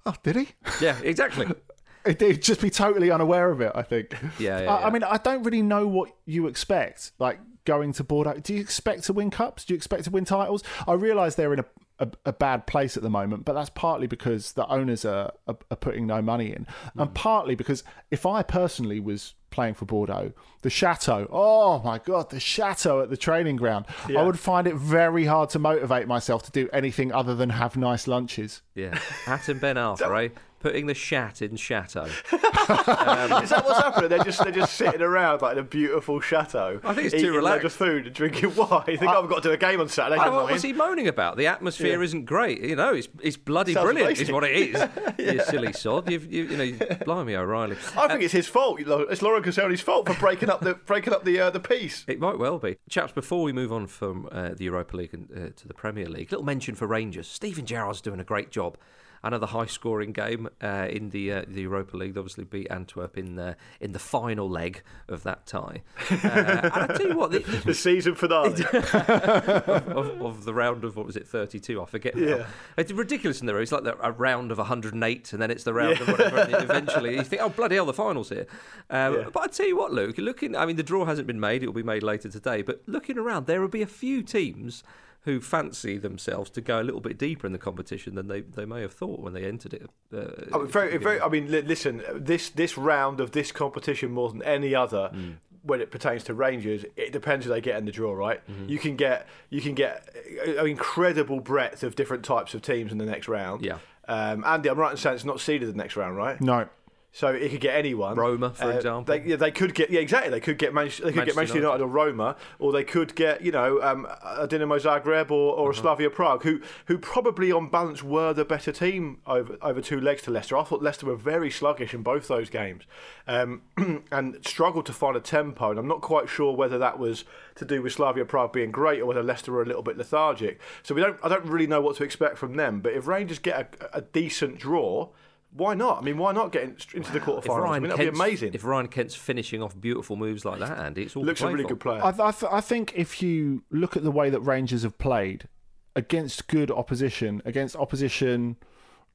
"Oh, 0.05 0.13
did 0.21 0.35
he?" 0.35 0.49
yeah, 0.81 0.97
exactly. 1.03 1.47
It'd 2.05 2.41
just 2.43 2.61
be 2.61 2.69
totally 2.69 3.11
unaware 3.11 3.49
of 3.49 3.61
it. 3.61 3.71
I 3.73 3.81
think. 3.81 4.11
Yeah, 4.37 4.61
yeah, 4.61 4.71
I, 4.71 4.79
yeah. 4.81 4.87
I 4.87 4.89
mean, 4.91 5.03
I 5.03 5.17
don't 5.17 5.41
really 5.43 5.61
know 5.61 5.87
what 5.87 6.11
you 6.25 6.47
expect. 6.47 7.13
Like 7.17 7.39
going 7.65 7.93
to 7.93 8.03
Bordeaux, 8.03 8.39
do 8.41 8.53
you 8.53 8.62
expect 8.62 9.03
to 9.05 9.13
win 9.13 9.29
cups? 9.32 9.65
Do 9.65 9.74
you 9.74 9.77
expect 9.77 10.03
to 10.05 10.12
win 10.12 10.25
titles? 10.25 10.63
I 10.88 10.93
realise 10.93 11.36
they're 11.36 11.53
in 11.53 11.60
a, 11.60 11.65
a, 12.00 12.08
a 12.25 12.34
bad 12.34 12.67
place 12.67 12.98
at 12.98 13.03
the 13.03 13.10
moment, 13.10 13.46
but 13.46 13.53
that's 13.53 13.70
partly 13.70 14.08
because 14.08 14.53
the 14.53 14.65
owners 14.67 15.05
are 15.05 15.32
are, 15.48 15.58
are 15.72 15.77
putting 15.77 16.08
no 16.08 16.22
money 16.22 16.51
in, 16.51 16.65
Mm. 16.96 17.01
and 17.03 17.13
partly 17.13 17.55
because 17.55 17.84
if 18.12 18.25
I 18.25 18.43
personally 18.43 19.00
was 19.00 19.34
playing 19.51 19.75
for 19.75 19.86
Bordeaux, 19.86 20.32
the 20.63 20.70
chateau, 20.72 21.27
oh 21.32 21.79
my 21.84 22.00
god, 22.00 22.32
the 22.32 22.39
chateau 22.39 23.01
at 23.01 23.10
the 23.12 23.17
training 23.17 23.55
ground, 23.58 23.86
I 24.10 24.24
would 24.24 24.39
find 24.39 24.65
it 24.65 24.74
very 24.75 25.25
hard 25.25 25.50
to 25.51 25.60
motivate 25.60 26.08
myself 26.08 26.41
to 26.43 26.51
do 26.51 26.67
anything 26.74 27.12
other 27.12 27.36
than 27.36 27.51
have 27.51 27.77
nice 27.77 28.08
lunches. 28.08 28.62
Yeah, 28.74 28.98
Hatem 29.25 29.60
Ben 29.62 29.75
Arfa, 29.75 30.00
eh? 30.25 30.29
Putting 30.63 30.86
the 30.88 30.93
shat 30.93 31.41
in 31.41 31.58
chateau. 31.58 32.05
Is 32.05 32.29
that 32.32 33.63
what's 33.65 33.79
happening? 33.82 34.10
They're 34.10 34.24
just 34.24 34.41
they're 34.41 34.51
just 34.53 34.74
sitting 34.75 35.01
around 35.01 35.41
like 35.41 35.53
in 35.53 35.60
a 35.60 35.63
beautiful 35.63 36.22
chateau. 36.22 36.79
I 36.86 36.93
think 36.93 37.08
it's 37.08 37.13
too 37.13 37.17
eating 37.20 37.32
loads 37.34 37.43
relaxed. 37.43 37.65
of 37.65 37.74
food 37.74 38.05
and 38.08 38.15
drinking 38.15 38.55
wine. 38.55 38.84
You 38.88 38.98
think 38.98 39.12
oh, 39.12 39.22
I've 39.24 39.29
got 39.29 39.43
to 39.43 39.50
do 39.50 39.51
a 39.51 39.58
game 39.58 39.82
on 39.82 39.89
Saturday? 39.89 40.22
Never 40.22 40.38
what 40.38 40.51
was 40.51 40.62
he 40.62 40.72
moaning 40.72 41.10
about? 41.10 41.36
The 41.36 41.48
atmosphere 41.48 41.98
Yeah. 42.00 42.03
isn't 42.05 42.24
great. 42.25 42.62
You 42.62 42.77
know, 42.77 42.93
it's 42.93 43.10
it's 43.22 43.36
bloody 43.36 43.74
Sounds 43.74 43.84
brilliant. 43.84 44.08
amazing. 44.12 44.27
Is 44.27 44.32
what 44.32 44.43
it 44.46 44.55
is. 44.55 44.89
You 45.34 45.43
silly 45.43 45.74
sod. 45.74 46.10
You've, 46.10 46.32
you, 46.32 46.43
you 46.46 46.58
know, 46.58 46.63
you, 46.63 46.77
blimey, 47.05 47.36
O'Reilly. 47.36 47.77
I 47.98 48.08
think 48.08 48.24
it's 48.24 48.34
his 48.34 48.48
fault. 48.48 48.79
you 48.79 48.86
know, 48.86 49.01
It's 49.01 49.22
Laurent 49.22 49.46
Koscielny's 49.46 49.82
fault 49.82 50.08
for 50.08 50.13
breaking 50.20 50.50
up 50.50 50.62
the 50.62 50.74
breaking 50.75 51.13
up 51.13 51.24
the 51.25 51.39
uh, 51.39 51.50
the 51.50 51.60
peace. 51.60 52.03
It 52.08 52.20
might 52.20 52.39
well 52.39 52.58
be. 52.58 52.77
Chaps, 52.89 53.12
before 53.12 53.43
we 53.43 53.51
move 53.53 53.72
on 53.74 53.88
from 53.88 54.27
uh, 54.32 54.50
the 54.55 54.63
Europa 54.65 54.96
League 54.98 55.13
and, 55.13 55.29
uh, 55.32 55.50
to 55.60 55.67
the 55.67 55.74
Premier 55.74 56.08
League, 56.08 56.32
little 56.32 56.46
mention 56.46 56.75
for 56.75 56.88
Rangers. 56.88 57.27
Steven 57.27 57.65
Gerrard's 57.65 58.00
doing 58.01 58.20
a 58.22 58.24
great 58.24 58.50
job. 58.50 58.77
Another 59.25 59.46
high-scoring 59.48 60.12
game 60.12 60.50
uh, 60.62 60.88
in 60.89 61.10
the 61.12 61.32
uh, 61.32 61.42
the 61.48 61.62
Europa 61.62 61.96
League. 61.96 62.13
They 62.13 62.20
obviously 62.20 62.44
beat 62.44 62.68
Antwerp 62.70 63.18
in 63.18 63.39
uh, 63.39 63.53
in 63.80 63.94
the 63.94 64.00
final 64.00 64.50
leg 64.50 64.84
of 65.08 65.24
that 65.24 65.46
tie. 65.46 65.82
Uh, 66.12 66.15
and 66.22 66.74
I 66.74 66.88
tell 66.98 67.08
you 67.08 67.15
what, 67.18 67.32
the, 67.32 67.39
the- 67.39 67.58
The 67.68 67.74
season 67.74 68.15
finale. 68.15 68.50
of, 68.74 70.22
of 70.22 70.44
the 70.46 70.53
round 70.53 70.84
of 70.84 70.96
what 70.98 71.06
was 71.06 71.15
it, 71.15 71.27
thirty-two? 71.27 71.82
I 71.82 71.86
forget. 71.86 72.15
now. 72.15 72.22
Yeah. 72.38 72.46
It's 72.77 72.92
ridiculous 72.92 73.39
in 73.42 73.48
there. 73.48 73.62
It's 73.62 73.72
like 73.72 73.84
the, 73.84 73.98
a 74.06 74.12
round 74.12 74.51
of 74.51 74.58
hundred 74.58 74.94
and 74.94 75.03
eight, 75.03 75.32
and 75.34 75.42
then 75.42 75.51
it's 75.51 75.63
the 75.63 75.74
round 75.74 76.01
of 76.01 76.08
whatever. 76.10 76.39
And 76.39 76.53
eventually, 76.63 77.15
you 77.15 77.24
think, 77.24 77.42
oh 77.42 77.50
bloody 77.50 77.75
hell, 77.75 77.86
the 77.86 77.94
finals 77.94 78.30
here. 78.30 78.46
Um, 78.89 79.13
Yeah. 79.15 79.30
But 79.32 79.44
I 79.44 79.48
tell 79.48 79.68
you 79.68 79.77
what, 79.77 79.94
Luke, 79.94 80.18
looking. 80.18 80.56
I 80.56 80.65
mean, 80.65 80.75
the 80.75 80.84
draw 80.84 81.06
hasn't 81.06 81.27
been 81.27 81.39
made; 81.39 81.63
it 81.63 81.68
will 81.68 81.74
be 81.74 81.84
made 81.84 82.03
later 82.03 82.30
today. 82.30 82.62
But 82.62 82.82
looking 82.88 83.18
around, 83.18 83.46
there 83.48 83.62
will 83.62 83.68
be 83.70 83.82
a 83.82 83.88
few 83.88 84.22
teams 84.22 84.84
who 85.24 85.39
fancy 85.39 85.98
themselves 85.98 86.50
to 86.51 86.62
go 86.62 86.82
a 86.82 86.84
little 86.84 87.00
bit 87.00 87.18
deeper 87.18 87.48
in 87.48 87.53
the 87.53 87.60
competition 87.60 88.15
than 88.15 88.27
they, 88.27 88.42
they 88.42 88.65
may 88.65 88.82
have 88.82 88.94
thought 88.94 89.20
when 89.22 89.34
they 89.34 89.46
entered 89.46 89.74
it. 89.74 89.89
Uh, 90.13 90.53
I 90.53 90.58
mean, 90.58 90.68
very, 90.68 90.98
very, 90.98 91.22
I 91.22 91.30
mean, 91.30 91.50
li- 91.50 91.62
listen, 91.62 92.03
this 92.13 92.50
this 92.50 92.77
round 92.77 93.20
of 93.20 93.32
this 93.32 93.51
competition 93.51 94.12
more 94.12 94.30
than 94.30 94.44
any 94.44 94.75
other. 94.75 95.12
Mm. 95.13 95.38
When 95.65 95.80
it 95.80 95.92
pertains 95.92 96.25
to 96.25 96.34
Rangers, 96.34 96.84
it 96.98 97.13
depends 97.13 97.46
who 97.46 97.51
they 97.53 97.62
get 97.62 97.77
in 97.77 97.86
the 97.86 97.92
draw, 97.94 98.12
right? 98.12 98.46
Mm-hmm. 98.51 98.68
You 98.68 98.77
can 98.80 98.98
get 98.98 99.27
you 99.50 99.62
can 99.62 99.75
get 99.75 100.13
an 100.46 100.68
incredible 100.68 101.39
breadth 101.39 101.84
of 101.84 101.96
different 101.96 102.25
types 102.25 102.53
of 102.53 102.62
teams 102.62 102.92
in 102.92 102.98
the 102.98 103.06
next 103.06 103.30
round. 103.30 103.63
Yeah. 103.63 103.77
Um, 104.10 104.44
Andy, 104.44 104.70
I'm 104.70 104.77
right 104.77 104.92
in 104.92 104.98
saying 104.98 105.15
it's 105.15 105.24
not 105.24 105.39
seeded 105.39 105.70
the 105.70 105.77
next 105.77 105.96
round, 105.96 106.18
right? 106.18 106.42
No. 106.42 106.68
So 107.15 107.27
it 107.27 107.50
could 107.51 107.62
get 107.62 107.75
anyone. 107.75 108.15
Roma, 108.17 108.50
for 108.55 108.63
Uh, 108.65 108.70
example. 108.70 109.03
They, 109.15 109.24
yeah, 109.24 109.36
they 109.36 109.51
could 109.51 109.75
get. 109.75 109.91
Yeah, 109.91 110.00
exactly. 110.00 110.32
They 110.32 110.39
could 110.39 110.58
get 110.58 110.74
Manchester. 110.74 111.03
They 111.03 111.12
could 111.12 111.25
get 111.25 111.36
Manchester 111.36 111.60
Manchester 111.60 111.60
United 111.60 111.84
or 111.84 111.88
Roma, 111.88 112.36
or 112.58 112.72
they 112.72 112.84
could 112.84 113.13
get 113.13 113.41
you 113.43 113.51
know 113.51 113.79
um, 113.84 114.08
a 114.24 114.48
Dinamo 114.48 114.79
Zagreb 114.82 115.29
or, 115.29 115.53
or 115.55 115.67
a 115.67 115.70
Uh-huh. 115.74 115.82
Slavia 115.82 116.10
Prague, 116.10 116.41
who 116.41 116.60
who 116.88 116.98
probably 116.98 117.51
on 117.51 117.70
balance 117.70 118.01
were 118.01 118.34
the 118.34 118.43
better 118.43 118.72
team 118.72 119.20
over 119.27 119.58
over 119.62 119.79
two 119.79 120.01
legs 120.01 120.24
to 120.24 120.32
Leicester. 120.32 120.58
I 120.58 120.63
thought 120.63 120.82
Leicester 120.82 121.05
were 121.05 121.15
very 121.15 121.51
sluggish 121.51 121.93
in 121.93 122.01
both 122.01 122.27
those 122.27 122.50
games, 122.50 122.86
um, 123.27 123.62
and 124.12 124.39
struggled 124.43 124.88
to 124.88 124.93
find 124.93 125.15
a 125.15 125.20
tempo. 125.22 125.70
And 125.70 125.77
I'm 125.77 125.88
not 125.88 126.01
quite 126.01 126.29
sure 126.29 126.55
whether 126.55 126.79
that 126.79 126.98
was 126.98 127.25
to 127.58 127.63
do 127.65 127.84
with 127.84 127.93
Slavia 127.93 128.25
Prague 128.25 128.53
being 128.53 128.72
great 128.72 129.00
or 129.00 129.05
whether 129.05 129.22
Leicester 129.22 129.51
were 129.51 129.62
a 129.62 129.65
little 129.67 129.84
bit 129.84 130.00
lethargic. 130.00 130.60
So 130.82 130.96
we 130.96 131.01
don't. 131.01 131.20
I 131.22 131.29
don't 131.29 131.46
really 131.46 131.67
know 131.67 131.79
what 131.79 131.96
to 131.98 132.03
expect 132.03 132.39
from 132.39 132.55
them. 132.55 132.79
But 132.79 132.93
if 132.93 133.05
Rangers 133.05 133.38
get 133.38 133.77
a, 133.84 133.98
a 134.00 134.01
decent 134.01 134.58
draw. 134.58 135.10
Why 135.55 135.75
not? 135.75 136.00
I 136.00 136.01
mean, 136.01 136.17
why 136.17 136.31
not 136.31 136.51
get 136.51 136.63
in, 136.63 136.77
into 136.93 137.12
the 137.12 137.19
quarterfinals? 137.19 137.67
I 137.69 137.79
mean, 137.79 137.89
that'd 137.89 138.12
be 138.12 138.17
amazing. 138.17 138.53
If 138.53 138.63
Ryan 138.63 138.88
Kent's 138.88 139.13
finishing 139.15 139.62
off 139.62 139.79
beautiful 139.79 140.15
moves 140.15 140.45
like 140.45 140.60
that, 140.60 140.77
Andy, 140.79 141.03
it's 141.03 141.15
all 141.15 141.24
to 141.24 141.27
Looks 141.27 141.41
a 141.41 141.48
really 141.48 141.63
for. 141.63 141.69
good 141.69 141.79
player. 141.79 142.03
I, 142.03 142.10
I, 142.10 142.31
th- 142.31 142.51
I 142.51 142.60
think 142.62 142.93
if 142.95 143.22
you 143.22 143.63
look 143.69 143.95
at 143.95 144.03
the 144.03 144.12
way 144.12 144.29
that 144.29 144.39
Rangers 144.41 144.81
have 144.83 144.98
played 144.98 145.48
against 145.95 146.48
good 146.48 146.72
opposition, 146.72 147.41
against 147.45 147.75
opposition 147.75 148.57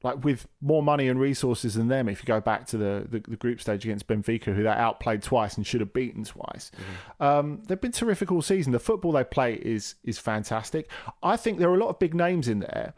like 0.01 0.23
with 0.23 0.47
more 0.61 0.81
money 0.81 1.09
and 1.09 1.19
resources 1.19 1.73
than 1.73 1.89
them, 1.89 2.07
if 2.07 2.21
you 2.21 2.25
go 2.25 2.39
back 2.39 2.65
to 2.67 2.77
the, 2.77 3.05
the, 3.09 3.19
the 3.19 3.35
group 3.35 3.59
stage 3.59 3.83
against 3.83 4.07
Benfica, 4.07 4.55
who 4.55 4.63
they 4.63 4.69
outplayed 4.69 5.21
twice 5.21 5.57
and 5.57 5.67
should 5.67 5.81
have 5.81 5.91
beaten 5.91 6.23
twice, 6.23 6.71
um, 7.19 7.61
they've 7.67 7.81
been 7.81 7.91
terrific 7.91 8.31
all 8.31 8.41
season. 8.41 8.71
The 8.71 8.79
football 8.79 9.11
they 9.11 9.25
play 9.25 9.55
is 9.55 9.95
is 10.05 10.17
fantastic. 10.17 10.89
I 11.21 11.35
think 11.35 11.59
there 11.59 11.69
are 11.69 11.75
a 11.75 11.79
lot 11.79 11.89
of 11.89 11.99
big 11.99 12.13
names 12.13 12.47
in 12.47 12.59
there, 12.59 12.93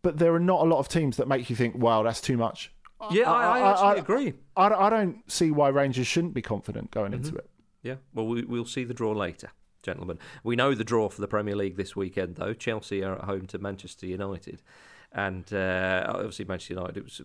but 0.00 0.16
there 0.18 0.32
are 0.34 0.40
not 0.40 0.62
a 0.62 0.64
lot 0.64 0.78
of 0.78 0.88
teams 0.88 1.18
that 1.18 1.28
make 1.28 1.50
you 1.50 1.56
think, 1.56 1.76
"Wow, 1.76 2.02
that's 2.02 2.22
too 2.22 2.38
much." 2.38 2.72
Yeah, 3.10 3.30
I, 3.30 3.58
I, 3.58 3.70
actually 3.70 4.00
agree. 4.00 4.34
I, 4.56 4.68
I 4.68 4.90
don't 4.90 5.30
see 5.30 5.50
why 5.50 5.68
Rangers 5.68 6.06
shouldn't 6.06 6.34
be 6.34 6.42
confident 6.42 6.90
going 6.90 7.12
into 7.12 7.34
it. 7.36 7.48
Yeah, 7.82 7.96
well, 8.14 8.26
we, 8.26 8.42
we'll 8.42 8.64
see 8.64 8.84
the 8.84 8.94
draw 8.94 9.12
later, 9.12 9.50
gentlemen. 9.82 10.18
We 10.42 10.56
know 10.56 10.74
the 10.74 10.84
draw 10.84 11.08
for 11.08 11.20
the 11.20 11.28
Premier 11.28 11.54
League 11.54 11.76
this 11.76 11.94
weekend, 11.94 12.36
though. 12.36 12.54
Chelsea 12.54 13.04
are 13.04 13.16
at 13.16 13.24
home 13.24 13.46
to 13.48 13.58
Manchester 13.58 14.06
United, 14.06 14.62
and 15.12 15.52
uh, 15.52 16.06
obviously 16.08 16.46
Manchester 16.46 16.74
United 16.74 16.96
it 16.96 17.04
was 17.04 17.20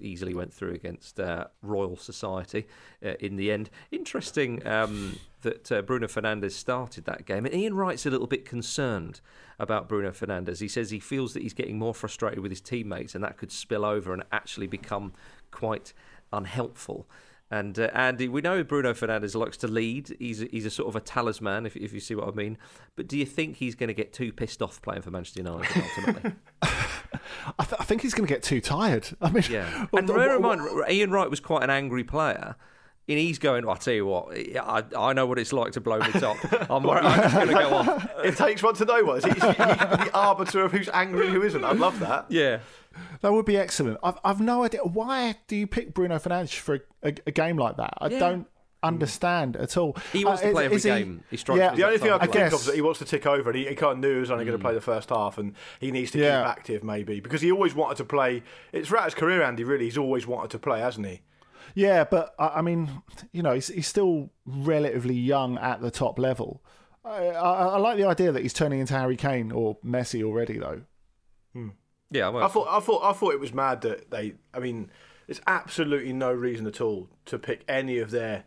easily 0.00 0.34
went 0.34 0.52
through 0.52 0.72
against 0.72 1.20
uh, 1.20 1.44
Real 1.62 1.96
Sociedad 1.96 2.64
uh, 3.04 3.14
in 3.20 3.36
the 3.36 3.52
end. 3.52 3.70
Interesting 3.90 4.66
um, 4.66 5.18
that 5.42 5.72
uh, 5.72 5.82
Bruno 5.82 6.06
Fernandes 6.06 6.52
started 6.52 7.04
that 7.04 7.26
game, 7.26 7.46
and 7.46 7.54
Ian 7.54 7.74
Wright's 7.74 8.06
a 8.06 8.10
little 8.10 8.26
bit 8.26 8.44
concerned 8.44 9.20
about 9.58 9.88
Bruno 9.88 10.10
Fernandes. 10.10 10.60
He 10.60 10.68
says 10.68 10.90
he 10.90 11.00
feels 11.00 11.34
that 11.34 11.42
he's 11.42 11.54
getting 11.54 11.78
more 11.78 11.94
frustrated 11.94 12.40
with 12.40 12.50
his 12.50 12.60
teammates, 12.60 13.14
and 13.14 13.22
that 13.24 13.36
could 13.36 13.52
spill 13.52 13.84
over 13.84 14.12
and 14.12 14.22
actually 14.32 14.66
become 14.66 15.12
quite 15.50 15.92
unhelpful. 16.32 17.06
And 17.52 17.78
uh, 17.80 17.90
Andy, 17.92 18.28
we 18.28 18.40
know 18.40 18.62
Bruno 18.62 18.94
Fernandes 18.94 19.34
likes 19.34 19.56
to 19.58 19.68
lead. 19.68 20.16
He's 20.20 20.40
a, 20.40 20.46
he's 20.46 20.66
a 20.66 20.70
sort 20.70 20.88
of 20.88 20.94
a 20.94 21.00
talisman, 21.00 21.66
if, 21.66 21.76
if 21.76 21.92
you 21.92 21.98
see 21.98 22.14
what 22.14 22.28
I 22.28 22.30
mean. 22.30 22.56
But 22.94 23.08
do 23.08 23.18
you 23.18 23.26
think 23.26 23.56
he's 23.56 23.74
going 23.74 23.88
to 23.88 23.94
get 23.94 24.12
too 24.12 24.32
pissed 24.32 24.62
off 24.62 24.80
playing 24.82 25.02
for 25.02 25.10
Manchester 25.10 25.40
United 25.40 25.82
ultimately? 25.82 26.32
I, 26.62 27.64
th- 27.64 27.80
I 27.80 27.84
think 27.84 28.02
he's 28.02 28.14
going 28.14 28.26
to 28.26 28.32
get 28.32 28.44
too 28.44 28.60
tired. 28.60 29.08
I 29.20 29.30
mean, 29.30 29.42
yeah. 29.50 29.86
And 29.92 30.06
bear 30.06 30.36
in 30.36 30.42
mind, 30.42 30.62
Ian 30.88 31.10
Wright 31.10 31.28
was 31.28 31.40
quite 31.40 31.64
an 31.64 31.70
angry 31.70 32.04
player. 32.04 32.54
And 33.10 33.18
he's 33.18 33.38
going, 33.40 33.68
I 33.68 33.74
tell 33.74 33.92
you 33.92 34.06
what, 34.06 34.28
I, 34.36 34.84
I 34.96 35.12
know 35.12 35.26
what 35.26 35.38
it's 35.38 35.52
like 35.52 35.72
to 35.72 35.80
blow 35.80 35.98
me 35.98 36.12
top. 36.12 36.36
I'm, 36.70 36.88
I'm 36.88 37.02
just 37.20 37.34
going 37.34 37.48
to 37.48 37.54
go 37.54 37.74
off. 37.74 38.08
It 38.24 38.36
takes 38.36 38.62
one 38.62 38.74
to 38.76 38.84
know 38.84 39.02
one. 39.04 39.18
Is 39.18 39.24
he, 39.24 39.30
is 39.32 39.42
he, 39.42 39.48
he 39.48 39.54
the 39.54 40.10
arbiter 40.14 40.64
of 40.64 40.70
who's 40.72 40.88
angry 40.90 41.26
and 41.26 41.34
who 41.34 41.42
isn't? 41.42 41.64
I 41.64 41.72
love 41.72 41.98
that. 42.00 42.26
Yeah. 42.28 42.60
That 43.22 43.32
would 43.32 43.46
be 43.46 43.56
excellent. 43.56 43.98
I've, 44.02 44.18
I've 44.24 44.40
no 44.40 44.62
idea. 44.64 44.80
Why 44.82 45.34
do 45.48 45.56
you 45.56 45.66
pick 45.66 45.92
Bruno 45.92 46.16
Fernandes 46.18 46.54
for 46.54 46.76
a, 46.76 46.80
a, 47.08 47.14
a 47.26 47.30
game 47.32 47.56
like 47.56 47.76
that? 47.78 47.94
I 47.98 48.06
Yeah. 48.08 48.18
don't 48.20 48.46
understand 48.82 49.56
at 49.56 49.76
all. 49.76 49.96
He 50.12 50.24
wants 50.24 50.42
Uh, 50.42 50.46
to 50.46 50.52
play 50.52 50.62
is- 50.62 50.66
every 50.66 50.76
is 50.76 50.84
game. 50.84 51.24
He 51.30 51.36
strikes 51.36 51.58
yeah, 51.58 51.74
The 51.74 51.84
only 51.84 51.98
thing 51.98 52.10
I 52.12 52.16
I 52.16 52.18
can 52.20 52.28
think 52.32 52.44
of 52.46 52.50
guess. 52.52 52.60
is 52.60 52.66
that 52.66 52.74
he 52.74 52.80
wants 52.80 52.98
to 53.00 53.04
tick 53.04 53.26
over, 53.26 53.50
and 53.50 53.58
he, 53.58 53.66
he 53.66 53.74
kind 53.74 53.92
of 53.92 53.98
knew 53.98 54.14
he 54.14 54.20
was 54.20 54.30
only 54.30 54.44
going 54.44 54.56
to 54.56 54.62
play 54.62 54.74
the 54.74 54.80
first 54.80 55.10
half, 55.10 55.36
and 55.38 55.54
he 55.80 55.90
needs 55.90 56.10
to 56.12 56.18
Yeah. 56.18 56.42
keep 56.42 56.48
active, 56.50 56.84
maybe 56.84 57.20
because 57.20 57.40
he 57.42 57.50
always 57.52 57.74
wanted 57.74 57.96
to 57.98 58.04
play. 58.04 58.42
It's 58.72 58.88
throughout 58.88 59.04
his 59.06 59.14
career, 59.14 59.42
Andy. 59.42 59.64
Really, 59.64 59.84
he's 59.86 59.98
always 59.98 60.26
wanted 60.26 60.50
to 60.52 60.58
play, 60.58 60.80
hasn't 60.80 61.06
he? 61.06 61.20
Yeah, 61.74 62.04
but 62.04 62.34
I, 62.38 62.46
I 62.46 62.62
mean, 62.62 62.90
you 63.32 63.42
know, 63.42 63.54
he's, 63.54 63.68
he's 63.68 63.86
still 63.86 64.30
relatively 64.46 65.14
young 65.14 65.58
at 65.58 65.80
the 65.80 65.90
top 65.90 66.18
level. 66.18 66.62
I, 67.04 67.26
I, 67.28 67.66
I 67.66 67.78
like 67.78 67.96
the 67.96 68.04
idea 68.04 68.32
that 68.32 68.42
he's 68.42 68.52
turning 68.52 68.80
into 68.80 68.94
Harry 68.94 69.16
Kane 69.16 69.52
or 69.52 69.78
Messi 69.84 70.22
already, 70.22 70.58
though. 70.58 70.82
Hmm. 71.52 71.68
Yeah, 72.10 72.28
well, 72.28 72.44
I 72.44 72.48
thought, 72.48 72.68
I 72.68 72.80
thought, 72.80 73.02
I 73.04 73.12
thought 73.12 73.34
it 73.34 73.40
was 73.40 73.54
mad 73.54 73.82
that 73.82 74.10
they. 74.10 74.34
I 74.52 74.58
mean, 74.58 74.90
there's 75.26 75.40
absolutely 75.46 76.12
no 76.12 76.32
reason 76.32 76.66
at 76.66 76.80
all 76.80 77.08
to 77.26 77.38
pick 77.38 77.62
any 77.68 77.98
of 77.98 78.10
their 78.10 78.44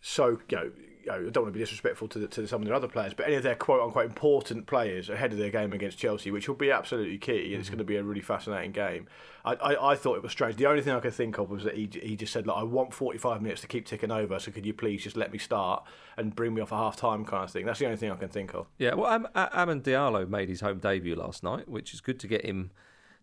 so 0.00 0.38
you 0.48 0.56
know 0.56 0.70
you 1.06 1.12
know, 1.12 1.18
I 1.18 1.30
don't 1.30 1.44
want 1.44 1.54
to 1.54 1.58
be 1.58 1.60
disrespectful 1.60 2.08
to, 2.08 2.18
the, 2.18 2.26
to 2.28 2.46
some 2.48 2.62
of 2.62 2.66
their 2.66 2.74
other 2.74 2.88
players, 2.88 3.14
but 3.14 3.26
any 3.26 3.36
of 3.36 3.44
their 3.44 3.54
quote 3.54 3.80
unquote 3.80 4.06
important 4.06 4.66
players 4.66 5.08
ahead 5.08 5.32
of 5.32 5.38
their 5.38 5.50
game 5.50 5.72
against 5.72 5.98
Chelsea, 5.98 6.30
which 6.30 6.48
will 6.48 6.56
be 6.56 6.70
absolutely 6.70 7.18
key. 7.18 7.50
Mm-hmm. 7.50 7.60
It's 7.60 7.68
going 7.68 7.78
to 7.78 7.84
be 7.84 7.96
a 7.96 8.02
really 8.02 8.20
fascinating 8.20 8.72
game. 8.72 9.06
I, 9.44 9.54
I, 9.54 9.92
I, 9.92 9.94
thought 9.94 10.16
it 10.16 10.22
was 10.22 10.32
strange. 10.32 10.56
The 10.56 10.66
only 10.66 10.82
thing 10.82 10.92
I 10.92 11.00
could 11.00 11.14
think 11.14 11.38
of 11.38 11.48
was 11.48 11.62
that 11.62 11.76
he, 11.76 11.88
he 12.02 12.16
just 12.16 12.32
said, 12.32 12.46
"Look, 12.46 12.56
I 12.56 12.64
want 12.64 12.92
45 12.92 13.40
minutes 13.40 13.60
to 13.60 13.68
keep 13.68 13.86
ticking 13.86 14.10
over, 14.10 14.38
so 14.40 14.50
could 14.50 14.66
you 14.66 14.74
please 14.74 15.04
just 15.04 15.16
let 15.16 15.32
me 15.32 15.38
start 15.38 15.84
and 16.16 16.34
bring 16.34 16.54
me 16.54 16.60
off 16.60 16.72
a 16.72 16.76
half 16.76 16.96
time 16.96 17.24
kind 17.24 17.44
of 17.44 17.50
thing?" 17.50 17.66
That's 17.66 17.78
the 17.78 17.86
only 17.86 17.96
thing 17.96 18.10
I 18.10 18.16
can 18.16 18.28
think 18.28 18.54
of. 18.54 18.66
Yeah, 18.78 18.94
well, 18.94 19.10
Am- 19.10 19.28
Amad 19.34 19.82
Diallo 19.82 20.28
made 20.28 20.48
his 20.48 20.60
home 20.60 20.78
debut 20.78 21.14
last 21.14 21.44
night, 21.44 21.68
which 21.68 21.94
is 21.94 22.00
good 22.00 22.18
to 22.20 22.26
get 22.26 22.44
him 22.44 22.72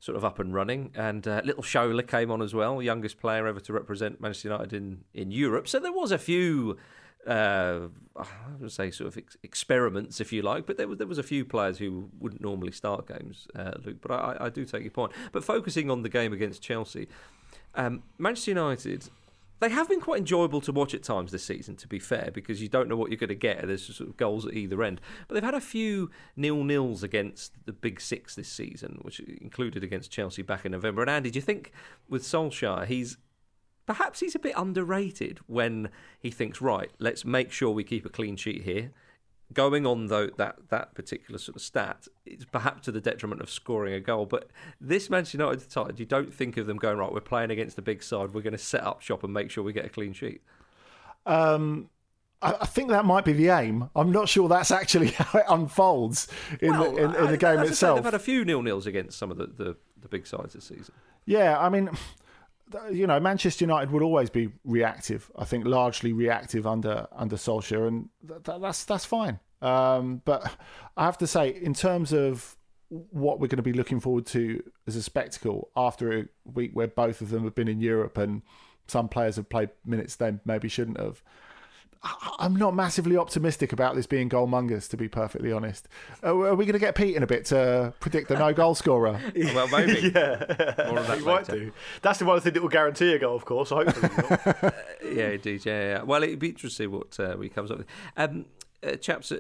sort 0.04 0.18
of 0.18 0.26
up 0.26 0.38
and 0.40 0.54
running. 0.54 0.92
And 0.96 1.26
uh, 1.26 1.42
little 1.46 1.64
Shola 1.64 2.06
came 2.06 2.30
on 2.30 2.42
as 2.42 2.54
well, 2.54 2.82
youngest 2.82 3.20
player 3.20 3.48
ever 3.48 3.62
to 3.62 3.74
represent 3.74 4.20
Manchester 4.20 4.50
United 4.50 4.74
in, 4.74 5.06
in 5.14 5.32
Europe. 5.32 5.68
So 5.68 5.80
there 5.80 5.94
was 5.94 6.12
a 6.12 6.18
few, 6.18 6.78
uh, 7.28 7.88
I 8.16 8.26
would 8.60 8.72
say, 8.72 8.92
sort 8.92 9.08
of 9.08 9.18
ex- 9.18 9.38
experiments, 9.44 10.20
if 10.20 10.32
you 10.34 10.42
like. 10.42 10.66
But 10.66 10.78
there 10.78 10.88
was 10.88 10.98
there 10.98 11.08
was 11.08 11.18
a 11.18 11.24
few 11.24 11.46
players 11.46 11.78
who 11.78 12.10
wouldn't 12.20 12.42
normally 12.42 12.72
start 12.72 13.08
games, 13.08 13.48
uh, 13.56 13.74
Luke. 13.84 13.98
But 14.02 14.12
I, 14.12 14.38
I 14.42 14.50
do 14.50 14.66
take 14.66 14.84
your 14.84 14.92
point. 14.92 15.12
But 15.32 15.44
focusing 15.44 15.90
on 15.90 16.04
the 16.04 16.10
game 16.10 16.34
against 16.34 16.62
Chelsea, 16.62 17.08
um, 17.76 18.04
Manchester 18.18 18.52
United 18.52 19.10
they 19.64 19.70
have 19.70 19.88
been 19.88 20.02
quite 20.02 20.20
enjoyable 20.20 20.60
to 20.60 20.74
watch 20.74 20.94
at 20.94 21.04
times 21.04 21.32
this 21.32 21.46
season, 21.46 21.78
to 21.78 21.88
be 21.88 21.98
fair, 21.98 22.32
because 22.34 22.62
you 22.62 22.68
don't 22.68 22.90
know 22.90 22.98
what 22.98 23.10
you're 23.10 23.18
going 23.18 23.30
to 23.30 23.36
get. 23.36 23.66
There's 23.66 23.96
sort 23.96 24.10
of 24.10 24.18
goals 24.18 24.46
at 24.46 24.54
either 24.54 24.84
end. 24.84 25.00
But 25.26 25.36
they've 25.36 25.44
had 25.44 25.54
a 25.54 25.62
few 25.62 26.12
nil 26.36 26.66
nils 26.66 27.02
against 27.02 27.54
the 27.66 27.72
big 27.72 28.02
six 28.02 28.36
this 28.36 28.50
season, 28.50 29.00
which 29.04 29.22
included 29.22 29.82
against 29.82 30.12
Chelsea 30.12 30.42
back 30.42 30.66
in 30.66 30.74
November. 30.74 31.02
And 31.02 31.10
Andy, 31.10 31.32
do 31.32 31.38
you 31.38 31.42
think 31.42 31.72
with 32.10 32.24
Solskjaer, 32.24 32.86
he's 32.88 33.18
perhaps 33.86 34.20
he's 34.20 34.36
a 34.36 34.40
bit 34.40 34.54
underrated 34.56 35.40
when 35.48 35.90
he 36.20 36.32
thinks, 36.32 36.62
right, 36.62 36.92
let's 37.00 37.26
make 37.26 37.52
sure 37.52 37.72
we 37.72 37.84
keep 37.84 38.06
a 38.06 38.10
clean 38.10 38.36
sheet 38.36 38.64
here 38.64 38.92
going 39.54 39.86
on 39.86 40.08
though 40.08 40.28
that 40.38 40.58
that 40.70 40.94
particular 40.96 41.38
sort 41.38 41.56
of 41.56 41.62
stat, 41.62 42.08
it's 42.26 42.46
perhaps 42.46 42.86
to 42.86 42.92
the 42.92 43.02
detriment 43.02 43.42
of 43.42 43.50
scoring 43.50 43.94
a 43.94 44.00
goal. 44.00 44.26
But 44.26 44.50
this 44.82 45.10
Manchester 45.10 45.38
United 45.38 45.72
side, 45.72 46.00
you 46.00 46.06
don't 46.06 46.34
think 46.34 46.58
of 46.58 46.68
them 46.68 46.78
going 46.78 46.98
right. 46.98 47.12
We're 47.12 47.22
playing 47.22 47.52
against 47.52 47.76
the 47.76 47.82
big 47.82 48.04
side. 48.04 48.34
We're 48.34 48.42
going 48.42 48.54
to 48.54 48.58
set 48.58 48.84
up 48.84 49.02
shop 49.02 49.24
and 49.24 49.34
make 49.34 49.52
sure 49.52 49.64
we 49.64 49.74
get 49.74 49.86
a 49.86 49.90
clean 49.90 50.14
sheet. 50.14 50.42
Um, 51.26 51.90
I, 52.42 52.56
I 52.62 52.66
think 52.66 52.90
that 52.90 53.06
might 53.06 53.26
be 53.26 53.34
the 53.34 53.50
aim. 53.50 53.90
I'm 53.96 54.12
not 54.12 54.28
sure 54.28 54.50
that's 54.50 54.72
actually 54.72 55.08
how 55.12 55.40
it 55.40 55.46
unfolds 55.48 56.28
in 56.60 56.72
well, 56.72 56.92
the 56.92 57.04
in, 57.04 57.16
in 57.16 57.32
the 57.32 57.38
game 57.38 57.60
itself. 57.60 57.98
They've 57.98 58.06
had 58.06 58.14
a 58.14 58.20
few 58.20 58.44
nil 58.44 58.62
nils 58.62 58.88
against 58.88 59.18
some 59.18 59.32
of 59.32 59.38
the, 59.38 59.48
the, 59.48 59.76
the 60.02 60.08
big 60.08 60.28
sides 60.28 60.54
this 60.54 60.66
season. 60.66 60.94
Yeah, 61.26 61.58
I 61.60 61.70
mean 61.70 61.90
you 62.92 63.08
know, 63.08 63.20
Manchester 63.20 63.66
United 63.66 63.92
would 63.92 64.04
always 64.04 64.30
be 64.30 64.50
reactive. 64.64 65.30
I 65.38 65.46
think 65.46 65.66
largely 65.66 66.14
reactive 66.14 66.68
under 66.68 67.08
under 67.12 67.36
Solskjaer, 67.36 67.88
and 67.88 68.10
th- 68.46 68.60
that's 68.62 68.86
that's 68.86 69.06
fine. 69.06 69.40
Um, 69.62 70.22
but 70.26 70.52
I 70.98 71.06
have 71.06 71.18
to 71.20 71.28
say, 71.28 71.50
in 71.50 71.74
terms 71.74 72.12
of 72.14 72.58
what 72.90 73.40
we're 73.40 73.48
going 73.48 73.58
to 73.58 73.64
be 73.64 73.74
looking 73.74 74.00
forward 74.00 74.26
to 74.28 74.62
as 74.88 74.96
a 74.96 75.02
spectacle 75.02 75.70
after 75.76 76.20
a 76.20 76.26
week 76.46 76.72
where 76.74 76.88
both 76.88 77.22
of 77.22 77.30
them 77.30 77.44
have 77.44 77.56
been 77.56 77.68
in 77.68 77.80
Europe 77.80 78.18
and 78.18 78.44
some 78.88 79.10
players 79.10 79.38
have 79.38 79.50
played 79.50 79.70
minutes 79.86 80.16
they 80.16 80.34
maybe 80.46 80.68
shouldn't 80.68 81.00
have. 81.00 81.24
I'm 82.40 82.56
not 82.56 82.76
massively 82.76 83.16
optimistic 83.16 83.72
about 83.72 83.96
this 83.96 84.08
being 84.08 84.30
goalmongers, 84.30 84.90
to 84.90 84.98
be 84.98 85.08
perfectly 85.08 85.54
honest. 85.54 85.88
Uh, 86.22 86.36
are 86.36 86.56
we 86.56 86.66
going 86.66 86.74
to 86.74 86.80
get 86.80 86.96
Pete 86.96 87.16
in 87.16 87.24
a 87.24 87.28
bit 87.28 87.46
to 87.46 87.94
predict 88.02 88.28
the 88.28 88.38
no 88.38 88.54
goal 88.54 88.76
scorer? 88.76 89.22
well, 89.36 89.68
maybe. 89.70 90.12
yeah, 90.16 90.84
More 90.90 91.02
that 91.02 91.18
he 91.20 91.26
might 91.26 91.48
do. 91.48 91.72
That's 92.02 92.20
the 92.20 92.26
one 92.26 92.42
thing 92.42 92.54
that 92.54 92.62
will 92.62 92.70
guarantee 92.70 93.14
a 93.14 93.20
goal, 93.20 93.36
of 93.36 93.46
course. 93.46 93.70
Hopefully, 93.70 94.10
uh, 94.64 94.72
yeah, 95.04 95.30
indeed. 95.30 95.66
Yeah, 95.66 95.82
yeah. 95.82 96.02
Well, 96.02 96.24
it'd 96.24 96.40
be 96.40 96.50
interesting 96.50 96.70
to 96.70 96.76
see 96.76 96.88
what 96.88 97.20
uh, 97.20 97.38
he 97.38 97.48
comes 97.48 97.72
up 97.72 97.78
with. 97.78 97.88
Um, 98.18 98.46
uh, 98.86 98.98
chaps, 98.98 99.32
uh, 99.32 99.38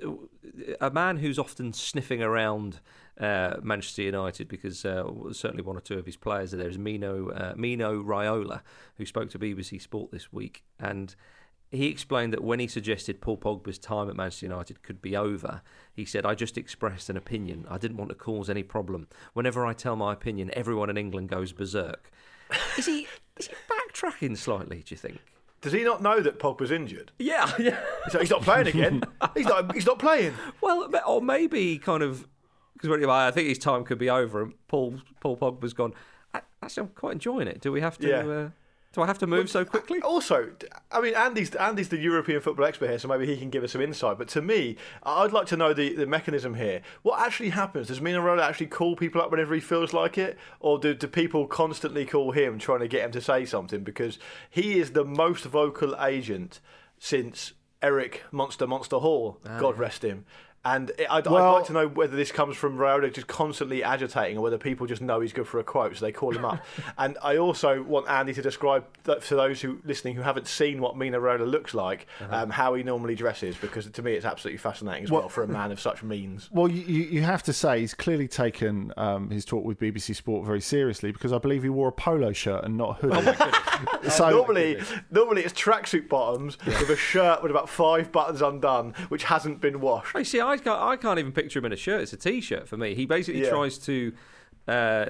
a 0.80 0.90
man 0.90 1.18
who's 1.18 1.38
often 1.38 1.74
sniffing 1.74 2.22
around 2.22 2.80
uh, 3.20 3.56
Manchester 3.62 4.04
United 4.04 4.48
because 4.48 4.86
uh, 4.86 5.04
certainly 5.34 5.64
one 5.64 5.76
or 5.76 5.82
two 5.82 5.98
of 6.00 6.06
his 6.06 6.16
players 6.16 6.54
are 6.54 6.58
there 6.58 6.70
is 6.70 6.78
Mino 6.78 7.30
uh, 7.30 7.54
Mino 7.58 8.02
Raiola, 8.02 8.62
who 8.98 9.06
spoke 9.06 9.30
to 9.32 9.40
BBC 9.40 9.82
Sport 9.82 10.12
this 10.12 10.32
week, 10.32 10.64
and 10.80 11.16
he 11.74 11.88
explained 11.88 12.34
that 12.34 12.44
when 12.44 12.60
he 12.60 12.68
suggested 12.68 13.20
Paul 13.20 13.38
Pogba's 13.38 13.80
time 13.80 14.08
at 14.08 14.16
Manchester 14.16 14.46
United 14.46 14.84
could 14.84 15.02
be 15.02 15.18
over, 15.18 15.62
he 15.94 16.06
said, 16.06 16.26
I 16.26 16.36
just 16.36 16.58
expressed 16.58 17.10
an 17.10 17.18
opinion. 17.18 17.66
I 17.70 17.80
didn't 17.80 17.98
want 17.98 18.10
to 18.10 18.16
cause 18.16 18.50
any 18.50 18.62
problem. 18.62 19.08
Whenever 19.34 19.66
I 19.66 19.74
tell 19.74 19.96
my 19.96 20.14
opinion, 20.14 20.52
everyone 20.54 20.90
in 20.90 20.98
England 20.98 21.30
goes 21.30 21.52
berserk. 21.52 22.12
is 22.78 22.86
he 22.86 23.08
is 23.38 23.48
he 23.48 23.54
backtracking 23.70 24.38
slightly, 24.38 24.84
do 24.86 24.94
you 24.94 24.98
think? 24.98 25.20
Does 25.62 25.74
he 25.74 25.84
not 25.84 26.02
know 26.02 26.20
that 26.20 26.40
Pogba's 26.40 26.72
injured? 26.72 27.12
Yeah, 27.18 27.52
yeah. 27.60 27.80
So 28.10 28.20
he's 28.20 28.30
not 28.30 28.42
playing 28.44 28.68
again. 28.68 29.04
he's 29.34 29.48
not. 29.48 29.74
He's 29.74 29.86
not 29.86 29.98
playing. 29.98 30.34
Well, 30.62 30.90
or 31.08 31.22
maybe 31.22 31.80
kind 31.80 32.04
of 32.04 32.28
because 32.74 33.04
I 33.08 33.32
think 33.32 33.48
his 33.48 33.58
time 33.58 33.84
could 33.84 33.98
be 33.98 34.10
over, 34.10 34.44
and 34.44 34.54
Paul 34.68 35.00
Paul 35.22 35.38
Pogba's 35.38 35.74
gone. 35.74 35.94
Actually, 36.62 36.82
I'm 36.82 36.90
quite 36.90 37.14
enjoying 37.14 37.48
it. 37.48 37.62
Do 37.62 37.72
we 37.72 37.82
have 37.82 37.98
to? 38.00 38.08
Yeah. 38.08 38.28
Uh, 38.28 38.50
do 38.94 39.02
I 39.02 39.08
have 39.08 39.18
to 39.20 39.28
move 39.28 39.50
so 39.50 39.66
quickly? 39.66 40.00
Also, 40.14 40.52
I 40.92 41.02
mean, 41.02 41.16
Andy's 41.16 41.56
Andy's 41.56 41.90
the 41.90 41.98
European 41.98 42.40
football 42.40 42.66
expert 42.66 42.90
here, 42.90 43.00
so 43.00 43.08
maybe 43.08 43.26
he 43.26 43.38
can 43.38 43.50
give 43.50 43.64
us 43.64 43.72
some 43.72 43.82
insight. 43.82 44.18
But 44.18 44.28
to 44.30 44.42
me, 44.42 44.76
I'd 45.02 45.32
like 45.32 45.48
to 45.48 45.58
know 45.58 45.74
the, 45.74 45.96
the 45.96 46.06
mechanism 46.06 46.54
here. 46.54 46.82
What 47.02 47.20
actually 47.20 47.50
happens? 47.50 47.88
Does 47.88 48.00
Mino 48.00 48.22
Raiola 48.22 48.44
actually 48.44 48.68
call 48.68 48.96
people 48.96 49.22
up 49.22 49.32
whenever 49.32 49.56
he 49.56 49.60
feels 49.60 49.92
like 49.92 50.18
it, 50.18 50.38
or 50.60 50.78
do, 50.78 50.94
do 50.94 51.08
people 51.08 51.48
constantly 51.48 52.06
call 52.06 52.32
him 52.32 52.60
trying 52.60 52.82
to 52.82 52.88
get 52.88 53.06
him 53.06 53.12
to 53.14 53.22
say 53.22 53.46
something? 53.46 53.84
Because 53.84 54.20
he 54.50 54.80
is 54.80 54.92
the 54.92 55.06
most 55.06 55.46
vocal 55.46 55.96
agent 56.00 56.60
since 57.00 57.54
Eric 57.82 58.24
Monster 58.32 58.68
Monster 58.68 58.98
Hall, 58.98 59.40
ah, 59.46 59.60
God 59.60 59.78
rest 59.78 60.04
him. 60.04 60.26
And 60.66 60.92
I'd, 61.10 61.26
well, 61.26 61.44
I'd, 61.44 61.52
like 61.58 61.66
to 61.66 61.74
know 61.74 61.88
whether 61.90 62.16
this 62.16 62.32
comes 62.32 62.56
from 62.56 62.78
Raiola 62.78 63.14
just 63.14 63.28
constantly 63.28 63.84
agitating, 63.84 64.38
or 64.38 64.42
whether 64.42 64.58
people 64.58 64.88
just 64.88 65.02
know 65.02 65.20
he's 65.20 65.34
good 65.34 65.46
for 65.46 65.60
a 65.60 65.64
quote, 65.64 65.98
so 65.98 66.06
they 66.06 66.14
call 66.14 66.34
him 66.34 66.46
up. 66.46 66.64
and 66.98 67.18
I 67.22 67.36
also 67.36 67.84
want 67.84 68.10
Andy 68.10 68.34
to 68.34 68.42
describe 68.42 68.86
that 69.04 69.24
for 69.24 69.36
those 69.36 69.60
who 69.60 69.80
listening 69.84 70.16
who 70.16 70.22
haven't 70.22 70.48
seen 70.48 70.80
what 70.80 70.96
Mino 70.96 71.20
Raiola 71.20 71.50
looks 71.50 71.74
like, 71.74 72.08
uh-huh. 72.22 72.44
um, 72.44 72.50
how 72.50 72.76
he 72.76 72.84
normally 72.84 73.14
dresses, 73.14 73.58
because 73.58 73.90
to 73.90 74.02
me 74.02 74.14
it's 74.14 74.26
absolutely 74.26 74.58
fascinating 74.58 75.04
as 75.04 75.12
well, 75.12 75.24
well 75.24 75.30
for 75.30 75.44
a 75.44 75.48
man 75.48 75.74
of 75.74 75.82
such 75.82 76.02
means. 76.02 76.50
Well, 76.54 76.70
you, 76.70 76.82
you 76.82 77.22
have 77.24 77.44
to 77.44 77.54
say 77.54 77.82
he's 77.82 77.94
clearly 77.94 78.30
taken 78.30 78.94
um, 78.96 79.30
his 79.30 79.44
talk 79.44 79.66
with 79.66 79.80
BBC 79.80 80.16
Sport 80.16 80.46
very 80.46 80.62
seriously, 80.62 81.12
because 81.12 81.34
I 81.34 81.40
believe 81.40 81.64
he 81.64 81.70
wore 81.70 81.90
a 81.90 81.92
polo 81.92 82.32
shirt 82.32 82.64
and 82.64 82.78
not 82.78 83.04
a 83.04 83.08
hoodie. 83.08 83.38
Oh 83.38 84.00
so 84.10 84.30
normally, 84.30 84.80
normally 85.12 85.44
it's 85.44 85.54
tracksuit 85.54 86.08
bottoms 86.08 86.58
yeah. 86.66 86.80
with 86.80 86.90
a 86.90 86.96
shirt 86.96 87.42
with 87.42 87.52
about 87.52 87.68
five 87.68 88.14
buttons 88.14 88.42
undone, 88.42 88.94
which 89.10 89.26
hasn't 89.26 89.60
been 89.60 89.82
washed. 89.82 90.16
I 90.16 90.24
see. 90.24 90.40
I 90.40 90.53
I 90.54 90.58
can't, 90.58 90.82
I 90.82 90.96
can't 90.96 91.20
even 91.20 91.32
picture 91.32 91.60
him 91.60 91.66
in 91.66 91.74
a 91.74 91.78
shirt. 91.78 92.02
It's 92.02 92.14
a 92.14 92.18
t-shirt 92.18 92.68
for 92.68 92.78
me. 92.78 92.96
He 92.96 93.06
basically 93.06 93.44
yeah. 93.44 93.50
tries 93.50 93.78
to 93.80 94.14
uh, 94.68 95.06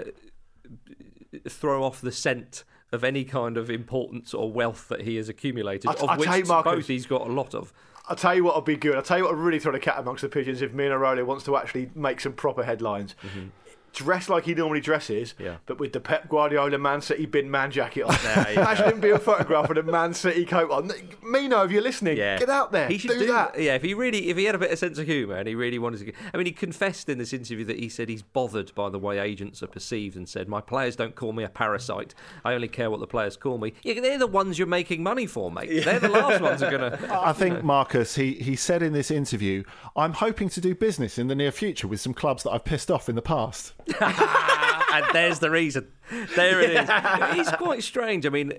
throw 1.47 1.83
off 1.83 2.01
the 2.01 2.11
scent 2.11 2.63
of 2.91 3.03
any 3.03 3.23
kind 3.23 3.57
of 3.57 3.69
importance 3.69 4.33
or 4.33 4.51
wealth 4.51 4.87
that 4.87 5.01
he 5.01 5.15
has 5.17 5.27
accumulated, 5.27 5.89
I, 5.89 5.93
of 5.93 6.09
I 6.09 6.17
which 6.17 6.47
Marcus, 6.47 6.73
both 6.73 6.87
he's 6.87 7.05
got 7.05 7.21
a 7.21 7.31
lot 7.31 7.53
of. 7.53 7.73
I'll 8.07 8.15
tell 8.15 8.35
you 8.35 8.43
what 8.43 8.55
would 8.55 8.65
be 8.65 8.75
good. 8.75 8.95
I'll 8.95 9.01
tell 9.01 9.17
you 9.17 9.23
what 9.23 9.35
would 9.35 9.43
really 9.43 9.59
throw 9.59 9.71
the 9.71 9.79
cat 9.79 9.97
amongst 9.97 10.21
the 10.21 10.29
pigeons 10.29 10.61
if 10.61 10.73
Mino 10.73 10.97
Raiola 10.99 11.25
wants 11.25 11.43
to 11.45 11.57
actually 11.57 11.89
make 11.95 12.19
some 12.19 12.33
proper 12.33 12.63
headlines. 12.63 13.15
Mm-hmm 13.23 13.47
dressed 13.93 14.29
like 14.29 14.45
he 14.45 14.53
normally 14.53 14.81
dresses, 14.81 15.35
yeah. 15.39 15.57
but 15.65 15.79
with 15.79 15.93
the 15.93 15.99
Pep 15.99 16.27
Guardiola 16.27 16.77
Man 16.77 17.01
City 17.01 17.25
bin 17.25 17.49
man 17.49 17.71
jacket 17.71 18.03
on. 18.03 18.15
there. 18.23 18.53
Imagine 18.53 18.93
him 18.93 18.99
being 18.99 19.19
photographed 19.19 19.69
with 19.69 19.77
a 19.77 19.83
Man 19.83 20.13
City 20.13 20.45
coat 20.45 20.71
on. 20.71 20.91
Mino, 21.21 21.63
if 21.63 21.71
you're 21.71 21.81
listening, 21.81 22.17
yeah. 22.17 22.37
get 22.37 22.49
out 22.49 22.71
there. 22.71 22.87
He 22.87 22.97
should 22.97 23.11
do, 23.11 23.19
do, 23.19 23.27
that. 23.27 23.59
Yeah, 23.59 23.75
if 23.75 23.83
he 23.83 23.93
really, 23.93 24.29
if 24.29 24.37
he 24.37 24.45
had 24.45 24.55
a 24.55 24.57
bit 24.57 24.71
of 24.71 24.79
sense 24.79 24.97
of 24.97 25.05
humour 25.05 25.35
and 25.35 25.47
he 25.47 25.55
really 25.55 25.79
wanted 25.79 26.05
to. 26.05 26.13
I 26.33 26.37
mean, 26.37 26.47
he 26.47 26.51
confessed 26.51 27.07
in 27.07 27.17
this 27.17 27.31
interview 27.31 27.63
that 27.65 27.79
he 27.79 27.87
said 27.87 28.09
he's 28.09 28.23
bothered 28.23 28.73
by 28.75 28.89
the 28.89 28.99
way 28.99 29.19
agents 29.19 29.61
are 29.63 29.67
perceived 29.67 30.15
and 30.15 30.27
said, 30.27 30.47
"My 30.49 30.61
players 30.61 30.95
don't 30.95 31.15
call 31.15 31.31
me 31.31 31.43
a 31.43 31.49
parasite. 31.49 32.15
I 32.43 32.53
only 32.53 32.67
care 32.67 32.89
what 32.89 32.99
the 32.99 33.07
players 33.07 33.37
call 33.37 33.57
me." 33.57 33.73
Yeah, 33.83 34.01
they're 34.01 34.17
the 34.17 34.27
ones 34.27 34.57
you're 34.57 34.67
making 34.67 35.03
money 35.03 35.27
for, 35.27 35.51
mate. 35.51 35.69
Yeah. 35.71 35.83
They're 35.83 35.99
the 35.99 36.09
last 36.09 36.41
ones 36.41 36.61
who 36.61 36.67
are 36.67 36.71
gonna. 36.71 36.99
I 37.11 37.33
think 37.33 37.57
know. 37.57 37.61
Marcus, 37.61 38.15
he 38.15 38.33
he 38.33 38.55
said 38.55 38.81
in 38.81 38.93
this 38.93 39.11
interview, 39.11 39.63
"I'm 39.95 40.13
hoping 40.13 40.49
to 40.49 40.61
do 40.61 40.73
business 40.73 41.17
in 41.17 41.27
the 41.27 41.35
near 41.35 41.51
future 41.51 41.87
with 41.87 42.01
some 42.01 42.13
clubs 42.13 42.43
that 42.43 42.51
I've 42.51 42.65
pissed 42.65 42.89
off 42.89 43.07
in 43.07 43.15
the 43.15 43.21
past." 43.21 43.73
and 44.93 45.05
there's 45.13 45.39
the 45.39 45.49
reason. 45.49 45.87
There 46.35 46.61
it 46.61 46.71
is. 46.71 47.35
He's 47.35 47.51
quite 47.55 47.83
strange. 47.83 48.25
I 48.25 48.29
mean, 48.29 48.53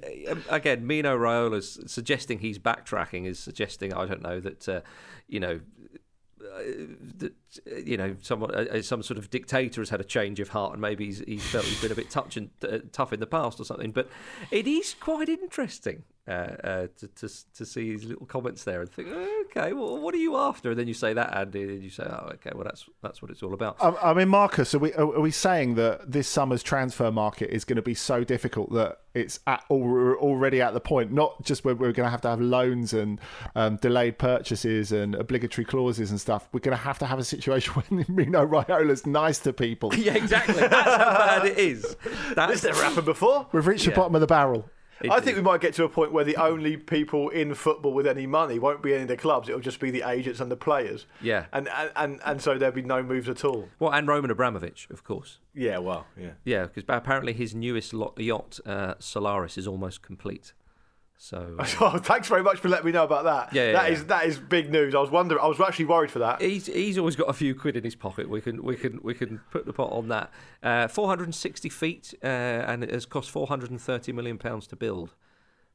again, 0.48 0.86
Mino 0.86 1.16
Raiola's 1.16 1.80
suggesting 1.86 2.38
he's 2.38 2.58
backtracking 2.58 3.26
is 3.26 3.38
suggesting 3.38 3.92
I 3.92 4.06
don't 4.06 4.22
know 4.22 4.40
that 4.40 4.68
uh, 4.68 4.80
you 5.28 5.40
know 5.40 5.60
uh, 6.44 6.62
that 7.18 7.32
you 7.86 7.96
know 7.96 8.16
someone 8.20 8.54
uh, 8.54 8.82
some 8.82 9.02
sort 9.02 9.18
of 9.18 9.30
dictator 9.30 9.80
has 9.80 9.90
had 9.90 10.00
a 10.00 10.04
change 10.04 10.40
of 10.40 10.50
heart 10.50 10.72
and 10.72 10.80
maybe 10.80 11.06
he's, 11.06 11.20
he's 11.20 11.44
felt 11.44 11.64
he's 11.64 11.80
been 11.80 11.92
a 11.92 11.94
bit 11.94 12.10
touch 12.10 12.36
and, 12.36 12.50
uh, 12.68 12.78
tough 12.92 13.12
in 13.12 13.20
the 13.20 13.26
past 13.26 13.58
or 13.60 13.64
something 13.64 13.90
but 13.90 14.08
it 14.50 14.66
is 14.66 14.94
quite 15.00 15.28
interesting 15.28 16.02
uh, 16.26 16.30
uh, 16.30 16.86
to, 16.98 17.08
to 17.08 17.28
to 17.54 17.66
see 17.66 17.92
his 17.92 18.04
little 18.04 18.24
comments 18.26 18.64
there 18.64 18.80
and 18.80 18.90
think, 18.90 19.08
okay, 19.08 19.72
well, 19.72 19.98
what 19.98 20.14
are 20.14 20.18
you 20.18 20.36
after? 20.36 20.70
And 20.70 20.78
then 20.78 20.88
you 20.88 20.94
say 20.94 21.12
that, 21.12 21.36
Andy, 21.36 21.62
and 21.62 21.82
you 21.82 21.90
say, 21.90 22.04
oh, 22.04 22.30
okay, 22.34 22.50
well, 22.54 22.64
that's 22.64 22.86
that's 23.02 23.20
what 23.20 23.30
it's 23.30 23.42
all 23.42 23.52
about. 23.52 23.76
I, 23.80 24.10
I 24.10 24.14
mean, 24.14 24.28
Marcus, 24.28 24.74
are 24.74 24.78
we 24.78 24.92
are 24.94 25.20
we 25.20 25.30
saying 25.30 25.74
that 25.74 26.10
this 26.10 26.26
summer's 26.26 26.62
transfer 26.62 27.10
market 27.10 27.50
is 27.50 27.64
going 27.64 27.76
to 27.76 27.82
be 27.82 27.94
so 27.94 28.24
difficult 28.24 28.72
that 28.72 29.00
it's 29.14 29.38
at, 29.46 29.62
already 29.70 30.60
at 30.60 30.74
the 30.74 30.80
point, 30.80 31.12
not 31.12 31.42
just 31.44 31.64
where 31.64 31.74
we're 31.74 31.92
going 31.92 32.06
to 32.06 32.10
have 32.10 32.22
to 32.22 32.28
have 32.28 32.40
loans 32.40 32.92
and 32.92 33.20
um, 33.54 33.76
delayed 33.76 34.18
purchases 34.18 34.90
and 34.90 35.14
obligatory 35.14 35.64
clauses 35.64 36.10
and 36.10 36.20
stuff. 36.20 36.48
We're 36.52 36.60
going 36.60 36.76
to 36.76 36.82
have 36.82 36.98
to 36.98 37.06
have 37.06 37.18
a 37.18 37.24
situation 37.24 37.74
when 37.88 38.04
Mino 38.08 38.44
Raiola's 38.44 39.06
nice 39.06 39.38
to 39.40 39.52
people. 39.52 39.94
yeah, 39.94 40.14
exactly. 40.14 40.54
That's 40.54 40.72
how 40.72 41.18
bad 41.18 41.46
it 41.46 41.58
is. 41.58 41.96
That's 42.34 42.64
never 42.64 42.82
happened 42.82 43.06
before. 43.06 43.46
We've 43.52 43.66
reached 43.66 43.84
the 43.84 43.92
bottom 43.92 44.14
of 44.14 44.20
the 44.20 44.26
barrel. 44.26 44.68
I 45.10 45.20
think 45.20 45.36
we 45.36 45.42
might 45.42 45.60
get 45.60 45.74
to 45.74 45.84
a 45.84 45.88
point 45.88 46.12
where 46.12 46.24
the 46.24 46.36
only 46.36 46.76
people 46.76 47.28
in 47.28 47.54
football 47.54 47.92
with 47.92 48.06
any 48.06 48.26
money 48.26 48.58
won't 48.58 48.82
be 48.82 48.92
any 48.92 49.02
of 49.02 49.08
the 49.08 49.16
clubs; 49.16 49.48
it'll 49.48 49.60
just 49.60 49.80
be 49.80 49.90
the 49.90 50.08
agents 50.08 50.40
and 50.40 50.50
the 50.50 50.56
players. 50.56 51.06
Yeah, 51.20 51.46
and 51.52 51.68
and 51.68 51.90
and, 51.96 52.20
and 52.24 52.42
so 52.42 52.58
there'll 52.58 52.74
be 52.74 52.82
no 52.82 53.02
moves 53.02 53.28
at 53.28 53.44
all. 53.44 53.68
Well, 53.78 53.92
and 53.92 54.06
Roman 54.06 54.30
Abramovich, 54.30 54.88
of 54.90 55.04
course. 55.04 55.38
Yeah, 55.54 55.78
well, 55.78 56.06
yeah, 56.18 56.30
yeah, 56.44 56.66
because 56.66 56.84
apparently 56.88 57.32
his 57.32 57.54
newest 57.54 57.94
yacht, 58.16 58.60
uh, 58.66 58.94
Solaris, 58.98 59.58
is 59.58 59.66
almost 59.66 60.02
complete. 60.02 60.52
So, 61.16 61.56
uh, 61.58 61.66
oh, 61.80 61.98
thanks 61.98 62.28
very 62.28 62.42
much 62.42 62.58
for 62.58 62.68
letting 62.68 62.86
me 62.86 62.92
know 62.92 63.04
about 63.04 63.24
that. 63.24 63.52
Yeah, 63.52 63.66
yeah 63.66 63.72
that 63.72 63.86
yeah. 63.86 63.94
is 63.94 64.04
that 64.06 64.26
is 64.26 64.38
big 64.38 64.70
news. 64.70 64.94
I 64.94 65.00
was 65.00 65.10
wondering. 65.10 65.40
I 65.40 65.46
was 65.46 65.60
actually 65.60 65.86
worried 65.86 66.10
for 66.10 66.18
that. 66.20 66.40
He's 66.40 66.66
he's 66.66 66.98
always 66.98 67.16
got 67.16 67.28
a 67.28 67.32
few 67.32 67.54
quid 67.54 67.76
in 67.76 67.84
his 67.84 67.94
pocket. 67.94 68.28
We 68.28 68.40
can 68.40 68.62
we 68.62 68.76
can 68.76 69.00
we 69.02 69.14
can 69.14 69.40
put 69.50 69.66
the 69.66 69.72
pot 69.72 69.92
on 69.92 70.08
that. 70.08 70.30
Uh, 70.62 70.88
460 70.88 71.68
feet, 71.68 72.14
uh, 72.22 72.26
and 72.26 72.82
it 72.84 72.90
has 72.90 73.06
cost 73.06 73.30
430 73.30 74.12
million 74.12 74.38
pounds 74.38 74.66
to 74.68 74.76
build. 74.76 75.14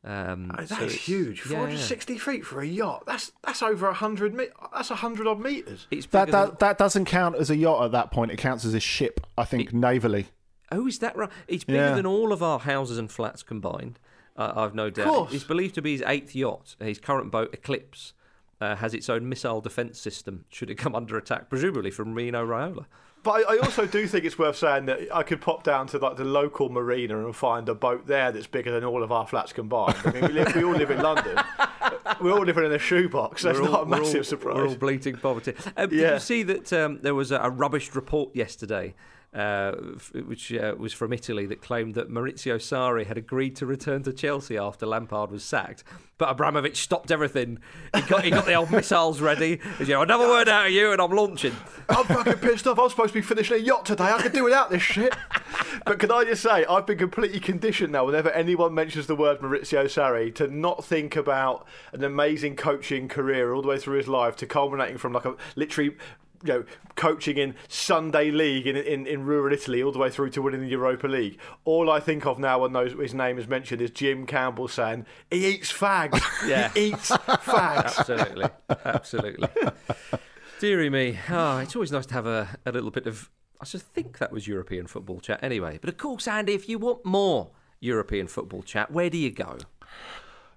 Um, 0.01 0.51
oh, 0.57 0.61
that 0.61 0.69
so 0.69 0.83
is 0.85 0.93
huge. 0.93 1.41
460 1.41 2.13
yeah. 2.13 2.19
feet 2.19 2.45
for 2.45 2.61
a 2.61 2.65
yacht. 2.65 3.03
That's 3.05 3.31
that's 3.43 3.61
over 3.61 3.91
hundred. 3.91 4.33
Me- 4.33 4.47
that's 4.73 4.89
hundred 4.89 5.27
odd 5.27 5.41
meters. 5.41 5.87
that 6.11 6.31
that, 6.31 6.59
that 6.59 6.77
doesn't 6.77 7.05
count 7.05 7.35
as 7.35 7.49
a 7.49 7.55
yacht 7.55 7.83
at 7.83 7.91
that 7.91 8.11
point. 8.11 8.31
It 8.31 8.37
counts 8.37 8.65
as 8.65 8.73
a 8.73 8.79
ship. 8.79 9.25
I 9.37 9.43
think 9.43 9.69
it, 9.69 9.75
navally. 9.75 10.27
Oh, 10.71 10.87
is 10.87 10.99
that 10.99 11.17
right? 11.17 11.29
It's 11.47 11.63
bigger 11.63 11.79
yeah. 11.79 11.95
than 11.95 12.05
all 12.05 12.31
of 12.31 12.43
our 12.43 12.59
houses 12.59 12.97
and 12.97 13.11
flats 13.11 13.43
combined. 13.43 13.99
Uh, 14.39 14.53
I've 14.55 14.73
no 14.73 14.89
doubt. 14.89 15.33
It's 15.33 15.43
believed 15.43 15.75
to 15.75 15.81
be 15.81 15.91
his 15.91 16.03
eighth 16.07 16.33
yacht. 16.33 16.77
His 16.79 16.97
current 16.97 17.29
boat, 17.29 17.53
Eclipse, 17.53 18.13
uh, 18.61 18.77
has 18.77 18.93
its 18.93 19.09
own 19.09 19.27
missile 19.27 19.59
defence 19.59 19.99
system 19.99 20.45
should 20.49 20.69
it 20.69 20.75
come 20.75 20.95
under 20.95 21.17
attack, 21.17 21.49
presumably 21.49 21.91
from 21.91 22.13
Mino 22.13 22.45
Raiola. 22.47 22.85
But 23.21 23.31
I, 23.31 23.55
I, 23.55 23.57
also 23.57 23.85
do 23.85 24.07
think 24.07 24.23
it's 24.23 24.39
worth 24.39 24.55
saying 24.55 24.85
that 24.85 25.13
I 25.13 25.23
could 25.23 25.41
pop 25.41 25.63
down 25.63 25.87
to 25.87 25.97
like 25.97 26.15
the 26.15 26.23
local 26.23 26.69
marina 26.69 27.25
and 27.25 27.35
find 27.35 27.67
a 27.67 27.75
boat 27.75 28.07
there 28.07 28.31
that's 28.31 28.47
bigger 28.47 28.71
than 28.71 28.85
all 28.85 29.03
of 29.03 29.11
our 29.11 29.27
flats 29.27 29.51
combined. 29.51 29.97
I 30.05 30.11
mean, 30.11 30.21
we, 30.21 30.29
live, 30.29 30.55
we 30.55 30.63
all 30.63 30.71
live 30.71 30.89
in 30.89 31.01
London. 31.01 31.37
We're 32.21 32.31
all 32.31 32.45
living 32.45 32.63
in 32.63 32.71
a 32.71 32.79
shoebox. 32.79 33.43
That's 33.43 33.59
not 33.59 33.83
a 33.83 33.85
massive 33.85 34.19
all, 34.19 34.23
surprise. 34.23 34.55
We're 34.55 34.67
all 34.67 34.75
bleating 34.75 35.17
poverty. 35.17 35.53
Um, 35.75 35.89
yeah. 35.91 36.01
Did 36.01 36.13
you 36.13 36.19
see 36.19 36.43
that 36.43 36.71
um, 36.71 36.99
there 37.01 37.13
was 37.13 37.31
a, 37.31 37.39
a 37.39 37.49
rubbish 37.49 37.93
report 37.93 38.33
yesterday 38.33 38.95
uh, 39.33 39.73
which 40.25 40.51
uh, 40.53 40.73
was 40.77 40.93
from 40.93 41.13
Italy, 41.13 41.45
that 41.45 41.61
claimed 41.61 41.95
that 41.95 42.09
Maurizio 42.09 42.55
Sarri 42.55 43.05
had 43.05 43.17
agreed 43.17 43.55
to 43.57 43.65
return 43.65 44.01
to 44.03 44.13
Chelsea 44.13 44.57
after 44.57 44.85
Lampard 44.85 45.29
was 45.29 45.43
sacked. 45.43 45.83
But 46.17 46.29
Abramovich 46.29 46.81
stopped 46.81 47.11
everything. 47.11 47.59
He 47.95 48.01
got, 48.01 48.23
he 48.23 48.31
got 48.31 48.45
the 48.45 48.55
old 48.55 48.71
missiles 48.71 49.21
ready. 49.21 49.59
You 49.79 49.85
know, 49.85 50.01
another 50.01 50.27
word 50.27 50.49
out 50.49 50.67
of 50.67 50.71
you, 50.71 50.91
and 50.91 51.01
I'm 51.01 51.11
launching. 51.11 51.55
I'm 51.87 52.05
fucking 52.05 52.37
pissed 52.37 52.67
off. 52.67 52.79
I'm 52.79 52.89
supposed 52.89 53.13
to 53.13 53.19
be 53.19 53.25
finishing 53.25 53.57
a 53.57 53.59
yacht 53.59 53.85
today. 53.85 54.05
I 54.05 54.21
could 54.21 54.33
do 54.33 54.43
without 54.43 54.69
this 54.69 54.81
shit. 54.81 55.15
But 55.85 55.99
can 55.99 56.11
I 56.11 56.23
just 56.25 56.41
say, 56.41 56.65
I've 56.65 56.85
been 56.85 56.97
completely 56.97 57.39
conditioned 57.39 57.93
now. 57.93 58.05
Whenever 58.05 58.31
anyone 58.31 58.73
mentions 58.73 59.07
the 59.07 59.15
word 59.15 59.39
Maurizio 59.39 59.85
Sarri, 59.85 60.33
to 60.35 60.47
not 60.47 60.83
think 60.83 61.15
about 61.15 61.65
an 61.93 62.03
amazing 62.03 62.55
coaching 62.55 63.07
career 63.07 63.53
all 63.53 63.61
the 63.61 63.67
way 63.67 63.77
through 63.77 63.97
his 63.97 64.07
life, 64.07 64.35
to 64.37 64.45
culminating 64.45 64.97
from 64.97 65.13
like 65.13 65.25
a 65.25 65.35
literally 65.55 65.95
you 66.43 66.53
know, 66.53 66.63
coaching 66.95 67.37
in 67.37 67.55
Sunday 67.67 68.31
League 68.31 68.67
in, 68.67 68.75
in, 68.75 69.05
in 69.07 69.25
rural 69.25 69.53
Italy 69.53 69.81
all 69.81 69.91
the 69.91 69.99
way 69.99 70.09
through 70.09 70.29
to 70.31 70.41
winning 70.41 70.61
the 70.61 70.67
Europa 70.67 71.07
League. 71.07 71.39
All 71.65 71.89
I 71.89 71.99
think 71.99 72.25
of 72.25 72.39
now 72.39 72.59
when 72.59 72.73
those, 72.73 72.93
his 72.93 73.13
name 73.13 73.37
is 73.37 73.47
mentioned 73.47 73.81
is 73.81 73.91
Jim 73.91 74.25
Campbell 74.25 74.67
saying, 74.67 75.05
he 75.29 75.47
eats 75.47 75.71
fags. 75.71 76.21
Yeah. 76.47 76.69
he 76.73 76.87
eats 76.87 77.09
fags. 77.09 77.97
Absolutely. 77.97 78.45
Absolutely. 78.85 79.49
Deary 80.59 80.89
me. 80.89 81.19
Oh, 81.29 81.57
it's 81.59 81.75
always 81.75 81.91
nice 81.91 82.05
to 82.07 82.13
have 82.13 82.25
a, 82.25 82.57
a 82.65 82.71
little 82.71 82.91
bit 82.91 83.07
of. 83.07 83.29
I 83.61 83.65
just 83.65 83.85
think 83.87 84.19
that 84.19 84.31
was 84.31 84.47
European 84.47 84.87
football 84.87 85.19
chat 85.19 85.39
anyway. 85.43 85.79
But 85.81 85.89
of 85.89 85.97
course, 85.97 86.27
Andy, 86.27 86.53
if 86.53 86.69
you 86.69 86.79
want 86.79 87.05
more 87.05 87.51
European 87.79 88.27
football 88.27 88.63
chat, 88.63 88.91
where 88.91 89.09
do 89.09 89.17
you 89.17 89.31
go? 89.31 89.57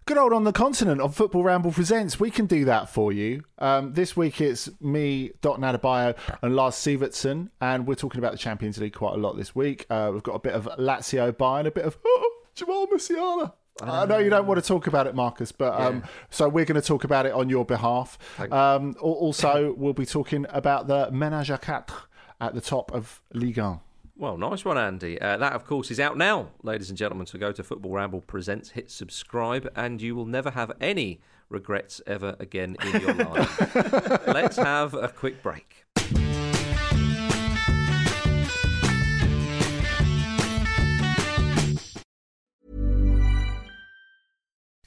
Good 0.05 0.19
old 0.19 0.33
on 0.33 0.43
the 0.43 0.53
continent 0.53 1.01
on 1.01 1.13
Football 1.13 1.45
Ramble 1.45 1.71
Presents. 1.71 2.19
We 2.19 2.33
can 2.33 2.47
do 2.47 2.65
that 2.65 2.89
for 2.89 3.13
you. 3.13 3.45
Um, 3.61 3.93
this 3.93 4.17
week 4.17 4.41
it's 4.41 4.69
me, 4.81 5.31
Dot 5.43 5.61
Adebayo, 5.61 6.17
and 6.43 6.57
Lars 6.57 6.75
Sivertsen, 6.75 7.51
and 7.61 7.87
we're 7.87 7.95
talking 7.95 8.19
about 8.19 8.33
the 8.33 8.39
Champions 8.39 8.79
League 8.79 8.95
quite 8.95 9.15
a 9.15 9.17
lot 9.17 9.37
this 9.37 9.55
week. 9.55 9.87
Uh, 9.89 10.11
we've 10.13 10.25
got 10.25 10.35
a 10.35 10.41
bit 10.41 10.55
of 10.55 10.65
Lazio 10.77 11.31
Bayern, 11.31 11.67
a 11.67 11.71
bit 11.71 11.85
of 11.85 11.97
oh, 12.05 12.33
Jamal 12.57 12.89
Musiala. 12.89 13.53
I 13.81 14.05
know 14.07 14.19
you 14.19 14.29
don't 14.29 14.49
want 14.49 14.61
to 14.61 14.67
talk 14.67 14.89
about 14.89 15.07
it, 15.07 15.15
Marcus, 15.15 15.53
but 15.53 15.81
um, 15.81 16.01
yeah. 16.01 16.07
so 16.31 16.49
we're 16.49 16.65
going 16.65 16.81
to 16.81 16.87
talk 16.87 17.05
about 17.05 17.25
it 17.25 17.33
on 17.33 17.49
your 17.49 17.65
behalf. 17.65 18.19
Um, 18.51 18.97
also, 19.01 19.73
we'll 19.79 19.93
be 19.93 20.05
talking 20.05 20.47
about 20.49 20.89
the 20.89 21.11
Ménage 21.13 21.57
à 21.57 21.61
Quatre 21.61 22.09
at 22.41 22.55
the 22.55 22.61
top 22.61 22.93
of 22.93 23.23
Ligue 23.33 23.59
1. 23.59 23.79
Well, 24.23 24.39
nice 24.39 24.65
one, 24.65 24.79
Andy. 24.79 25.21
Uh, 25.21 25.37
that, 25.39 25.53
of 25.53 25.67
course, 25.67 25.91
is 25.91 25.99
out 25.99 26.17
now, 26.17 26.51
ladies 26.63 26.91
and 26.91 26.97
gentlemen. 26.97 27.27
So 27.27 27.41
go 27.41 27.51
to 27.51 27.65
Football 27.65 27.91
Ramble 27.91 28.21
Presents, 28.21 28.71
hit 28.71 28.89
subscribe, 28.89 29.69
and 29.75 30.01
you 30.01 30.15
will 30.15 30.27
never 30.27 30.53
have 30.53 30.71
any 30.81 31.21
regrets 31.49 32.01
ever 32.07 32.37
again 32.39 32.77
in 32.85 33.01
your 33.01 33.15
life. 33.15 33.75
Let's 34.29 34.59
have 34.59 34.95
a 34.95 35.09
quick 35.09 35.43
break. 35.43 35.87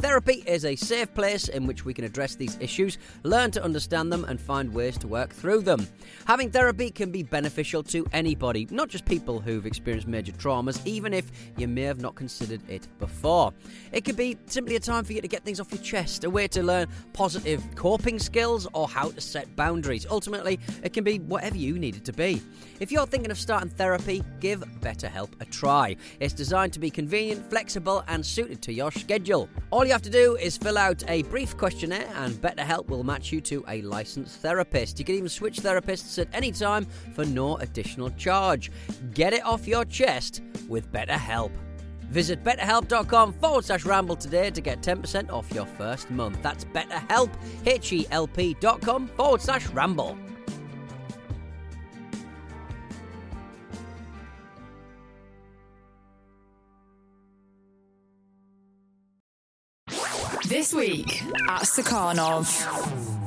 Therapy 0.00 0.42
is 0.46 0.64
a 0.64 0.76
safe 0.76 1.12
place 1.12 1.48
in 1.48 1.66
which 1.66 1.84
we 1.84 1.92
can 1.92 2.06
address 2.06 2.34
these 2.34 2.56
issues, 2.58 2.96
learn 3.22 3.50
to 3.50 3.62
understand 3.62 4.10
them, 4.10 4.24
and 4.24 4.40
find 4.40 4.72
ways 4.72 4.96
to 4.96 5.06
work 5.06 5.30
through 5.30 5.60
them. 5.60 5.86
Having 6.24 6.52
therapy 6.52 6.90
can 6.90 7.10
be 7.12 7.22
beneficial 7.22 7.82
to 7.82 8.06
anybody, 8.14 8.66
not 8.70 8.88
just 8.88 9.04
people 9.04 9.40
who've 9.40 9.66
experienced 9.66 10.08
major 10.08 10.32
traumas, 10.32 10.80
even 10.86 11.12
if 11.12 11.30
you 11.58 11.68
may 11.68 11.82
have 11.82 12.00
not 12.00 12.14
considered 12.14 12.62
it 12.66 12.88
before. 12.98 13.52
It 13.92 14.06
could 14.06 14.16
be 14.16 14.38
simply 14.46 14.76
a 14.76 14.80
time 14.80 15.04
for 15.04 15.12
you 15.12 15.20
to 15.20 15.28
get 15.28 15.44
things 15.44 15.60
off 15.60 15.70
your 15.70 15.82
chest, 15.82 16.24
a 16.24 16.30
way 16.30 16.48
to 16.48 16.62
learn 16.62 16.88
positive 17.12 17.62
coping 17.74 18.18
skills, 18.18 18.66
or 18.72 18.88
how 18.88 19.10
to 19.10 19.20
set 19.20 19.54
boundaries. 19.54 20.06
Ultimately, 20.10 20.58
it 20.82 20.94
can 20.94 21.04
be 21.04 21.18
whatever 21.18 21.58
you 21.58 21.78
need 21.78 21.96
it 21.96 22.06
to 22.06 22.14
be. 22.14 22.40
If 22.80 22.90
you're 22.90 23.04
thinking 23.04 23.30
of 23.30 23.38
starting 23.38 23.68
therapy, 23.68 24.24
give 24.40 24.60
BetterHelp 24.80 25.38
a 25.38 25.44
try. 25.44 25.96
It's 26.18 26.32
designed 26.32 26.72
to 26.72 26.80
be 26.80 26.88
convenient, 26.88 27.50
flexible, 27.50 28.02
and 28.08 28.24
suited 28.24 28.62
to 28.62 28.72
your 28.72 28.90
schedule. 28.90 29.50
All 29.70 29.84
you 29.84 29.92
have 29.92 30.00
to 30.00 30.10
do 30.10 30.36
is 30.36 30.56
fill 30.56 30.78
out 30.78 31.04
a 31.06 31.22
brief 31.24 31.58
questionnaire, 31.58 32.08
and 32.14 32.32
BetterHelp 32.36 32.88
will 32.88 33.04
match 33.04 33.32
you 33.32 33.42
to 33.42 33.62
a 33.68 33.82
licensed 33.82 34.40
therapist. 34.40 34.98
You 34.98 35.04
can 35.04 35.14
even 35.16 35.28
switch 35.28 35.58
therapists 35.58 36.18
at 36.18 36.28
any 36.32 36.52
time 36.52 36.86
for 37.14 37.26
no 37.26 37.58
additional 37.58 38.08
charge. 38.12 38.72
Get 39.12 39.34
it 39.34 39.44
off 39.44 39.68
your 39.68 39.84
chest 39.84 40.40
with 40.66 40.90
BetterHelp. 40.90 41.50
Visit 42.10 42.42
betterhelp.com 42.42 43.34
forward 43.34 43.64
slash 43.66 43.84
ramble 43.84 44.16
today 44.16 44.50
to 44.50 44.60
get 44.62 44.80
10% 44.80 45.30
off 45.30 45.52
your 45.52 45.66
first 45.66 46.10
month. 46.10 46.40
That's 46.42 46.64
betterhelp, 46.64 47.30
H-E-L-P 47.66 48.56
dot 48.58 48.80
com 48.80 49.06
forward 49.06 49.42
slash 49.42 49.66
ramble. 49.68 50.16
This 60.60 60.74
week 60.74 61.22
at 61.48 61.62
Stakhanov. 61.62 63.19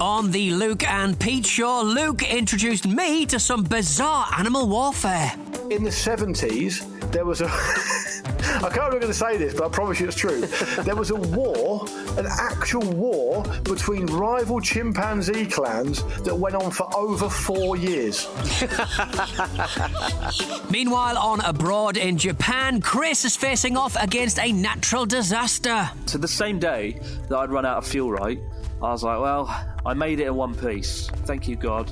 On 0.00 0.30
the 0.30 0.50
Luke 0.50 0.86
and 0.86 1.18
Pete 1.18 1.46
show, 1.46 1.80
Luke 1.82 2.22
introduced 2.22 2.86
me 2.86 3.24
to 3.24 3.40
some 3.40 3.62
bizarre 3.62 4.26
animal 4.36 4.68
warfare. 4.68 5.32
In 5.70 5.84
the 5.84 5.90
70s, 5.90 6.84
there 7.12 7.24
was 7.24 7.40
a. 7.40 7.46
I 7.46 8.68
can't 8.68 8.92
remember 8.92 9.06
to 9.06 9.14
say 9.14 9.38
this, 9.38 9.54
but 9.54 9.64
I 9.64 9.68
promise 9.70 9.98
you 9.98 10.06
it's 10.06 10.16
true. 10.16 10.40
there 10.84 10.94
was 10.94 11.10
a 11.10 11.14
war, 11.14 11.86
an 12.18 12.26
actual 12.26 12.86
war 12.92 13.42
between 13.64 14.04
rival 14.06 14.60
chimpanzee 14.60 15.46
clans 15.46 16.02
that 16.24 16.36
went 16.36 16.56
on 16.56 16.70
for 16.70 16.94
over 16.94 17.30
four 17.30 17.78
years. 17.78 18.28
Meanwhile, 20.70 21.16
on 21.16 21.40
abroad 21.40 21.96
in 21.96 22.18
Japan, 22.18 22.82
Chris 22.82 23.24
is 23.24 23.34
facing 23.34 23.78
off 23.78 23.96
against 23.96 24.38
a 24.38 24.52
natural 24.52 25.06
disaster. 25.06 25.88
So 26.04 26.18
the 26.18 26.28
same 26.28 26.58
day 26.58 27.00
that 27.30 27.38
I'd 27.38 27.50
run 27.50 27.64
out 27.64 27.78
of 27.78 27.86
fuel, 27.86 28.12
right, 28.12 28.38
I 28.82 28.90
was 28.92 29.02
like, 29.02 29.20
well, 29.20 29.48
I 29.84 29.94
made 29.94 30.20
it 30.20 30.26
in 30.26 30.34
one 30.34 30.54
piece. 30.54 31.08
Thank 31.24 31.48
you, 31.48 31.56
God. 31.56 31.90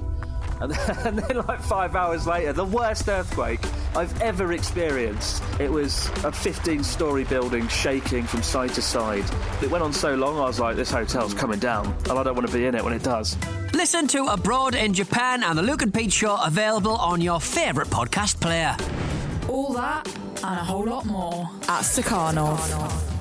And 0.61 0.73
then, 0.73 0.97
and 1.07 1.19
then, 1.19 1.47
like 1.47 1.61
five 1.61 1.97
hours 1.97 2.27
later, 2.27 2.53
the 2.53 2.65
worst 2.65 3.09
earthquake 3.09 3.61
I've 3.97 4.21
ever 4.21 4.53
experienced. 4.53 5.43
It 5.59 5.71
was 5.71 6.09
a 6.25 6.33
15 6.33 6.85
story 6.85 7.25
building 7.25 7.69
shaking 7.69 8.25
from 8.25 8.43
side 8.43 8.71
to 8.75 8.83
side. 8.83 9.25
It 9.63 9.71
went 9.71 9.83
on 9.83 9.93
so 9.93 10.15
long, 10.15 10.39
I 10.39 10.47
was 10.47 10.61
like, 10.61 10.77
this 10.77 10.91
hotel's 10.91 11.35
coming 11.35 11.59
down, 11.59 11.87
and 12.09 12.19
I 12.19 12.23
don't 12.23 12.35
want 12.35 12.47
to 12.47 12.53
be 12.53 12.67
in 12.67 12.75
it 12.75 12.85
when 12.85 12.93
it 12.93 13.03
does. 13.03 13.37
Listen 13.73 14.07
to 14.09 14.27
Abroad 14.27 14.75
in 14.75 14.93
Japan 14.93 15.43
and 15.43 15.59
the 15.59 15.63
Luke 15.63 15.83
and 15.83 15.93
Pete 15.93 16.13
Show 16.13 16.37
available 16.43 16.97
on 16.97 17.21
your 17.21 17.41
favourite 17.41 17.91
podcast 17.91 18.41
player. 18.41 18.77
All 19.49 19.73
that 19.73 20.07
and 20.45 20.59
a 20.59 20.65
whole 20.65 20.85
lot 20.85 21.07
more 21.07 21.49
at 21.63 21.83
Stakhanov. 21.83 23.14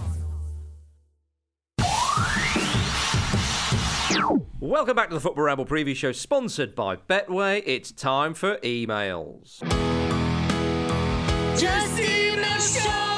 Welcome 4.64 4.96
back 4.96 5.10
to 5.10 5.14
the 5.14 5.20
Football 5.20 5.44
Ramble 5.44 5.66
preview 5.66 5.94
show, 5.94 6.14
sponsored 6.14 6.74
by 6.74 6.96
Betway. 6.96 7.64
It's 7.66 7.92
time 7.92 8.34
for 8.34 8.56
emails. 8.60 9.60
Just 11.60 12.00
email 12.00 12.60
show 12.62 13.13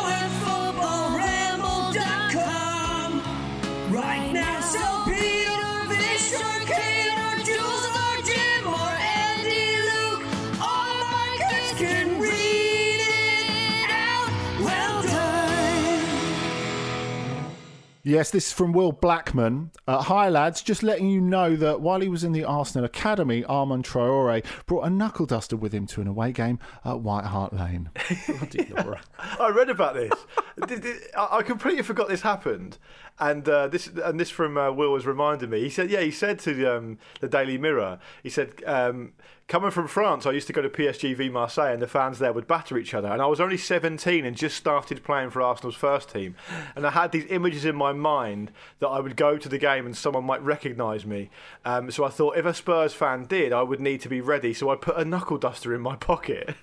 Yes, 18.08 18.30
this 18.30 18.46
is 18.46 18.54
from 18.54 18.72
Will 18.72 18.92
Blackman. 18.92 19.72
Uh, 19.88 20.00
hi, 20.00 20.30
lads. 20.30 20.62
Just 20.62 20.84
letting 20.84 21.10
you 21.10 21.20
know 21.20 21.56
that 21.56 21.82
while 21.82 22.02
he 22.02 22.08
was 22.08 22.24
in 22.24 22.34
the 22.34 22.44
Arsenal 22.44 22.86
Academy, 22.86 23.44
Armand 23.46 23.84
Traore 23.84 24.46
brought 24.68 24.84
a 24.86 24.92
knuckle 24.92 25.26
duster 25.26 25.58
with 25.58 25.74
him 25.74 25.88
to 25.88 26.02
an 26.02 26.08
away 26.08 26.32
game 26.32 26.60
at 26.86 27.00
White 27.00 27.26
Hart 27.26 27.52
Lane. 27.52 27.90
I 29.40 29.50
read 29.50 29.72
about 29.72 29.96
this. 29.96 30.14
Did- 30.68 30.82
did- 30.84 31.02
I 31.18 31.42
completely 31.42 31.82
forgot 31.82 32.08
this 32.08 32.22
happened, 32.22 32.78
and 33.20 33.50
uh, 33.50 33.68
this 33.70 33.88
and 33.88 34.20
this 34.20 34.30
from 34.30 34.56
uh, 34.56 34.72
Will 34.72 34.94
has 34.94 35.08
reminded 35.08 35.50
me. 35.50 35.62
He 35.62 35.70
said, 35.72 35.90
"Yeah, 35.90 36.02
he 36.02 36.12
said 36.12 36.38
to 36.42 36.66
um, 36.78 37.00
the 37.22 37.28
Daily 37.28 37.58
Mirror, 37.58 37.98
he 38.22 38.30
said." 38.30 38.64
Um, 38.68 39.14
Coming 39.48 39.70
from 39.70 39.88
France, 39.88 40.26
I 40.26 40.32
used 40.32 40.48
to 40.48 40.54
go 40.54 40.64
to 40.64 40.70
PSG 40.70 41.16
v 41.16 41.30
Marseille, 41.30 41.72
and 41.72 41.80
the 41.80 41.88
fans 41.88 42.18
there 42.18 42.34
would 42.34 42.48
batter 42.48 42.80
each 42.80 42.96
other. 42.96 43.08
And 43.10 43.22
I 43.22 43.28
was 43.28 43.40
only 43.40 43.58
17 43.58 44.26
and 44.26 44.36
just 44.36 44.58
started 44.58 45.04
playing 45.04 45.30
for 45.30 45.40
Arsenal's 45.40 45.76
first 45.76 46.10
team. 46.10 46.36
And 46.76 46.86
I 46.86 46.90
had 46.90 47.12
these 47.12 47.28
images 47.30 47.64
in 47.64 47.76
my 47.76 47.94
mind 47.94 48.52
that 48.80 48.88
I 48.88 49.00
would 49.00 49.16
go 49.16 49.38
to 49.38 49.48
the 49.48 49.60
game 49.60 49.86
and 49.86 49.96
someone 49.96 50.24
might 50.24 50.42
recognise 50.42 51.06
me. 51.06 51.30
Um, 51.64 51.92
so 51.92 52.04
I 52.04 52.10
thought 52.10 52.38
if 52.38 52.46
a 52.46 52.56
Spurs 52.56 52.94
fan 52.96 53.26
did, 53.26 53.54
I 53.54 53.62
would 53.62 53.80
need 53.80 54.02
to 54.02 54.10
be 54.10 54.20
ready. 54.20 54.52
So 54.52 54.72
I 54.72 54.78
put 54.78 54.98
a 54.98 55.06
knuckle 55.06 55.38
duster 55.38 55.76
in 55.76 55.82
my 55.82 55.96
pocket. 55.96 56.56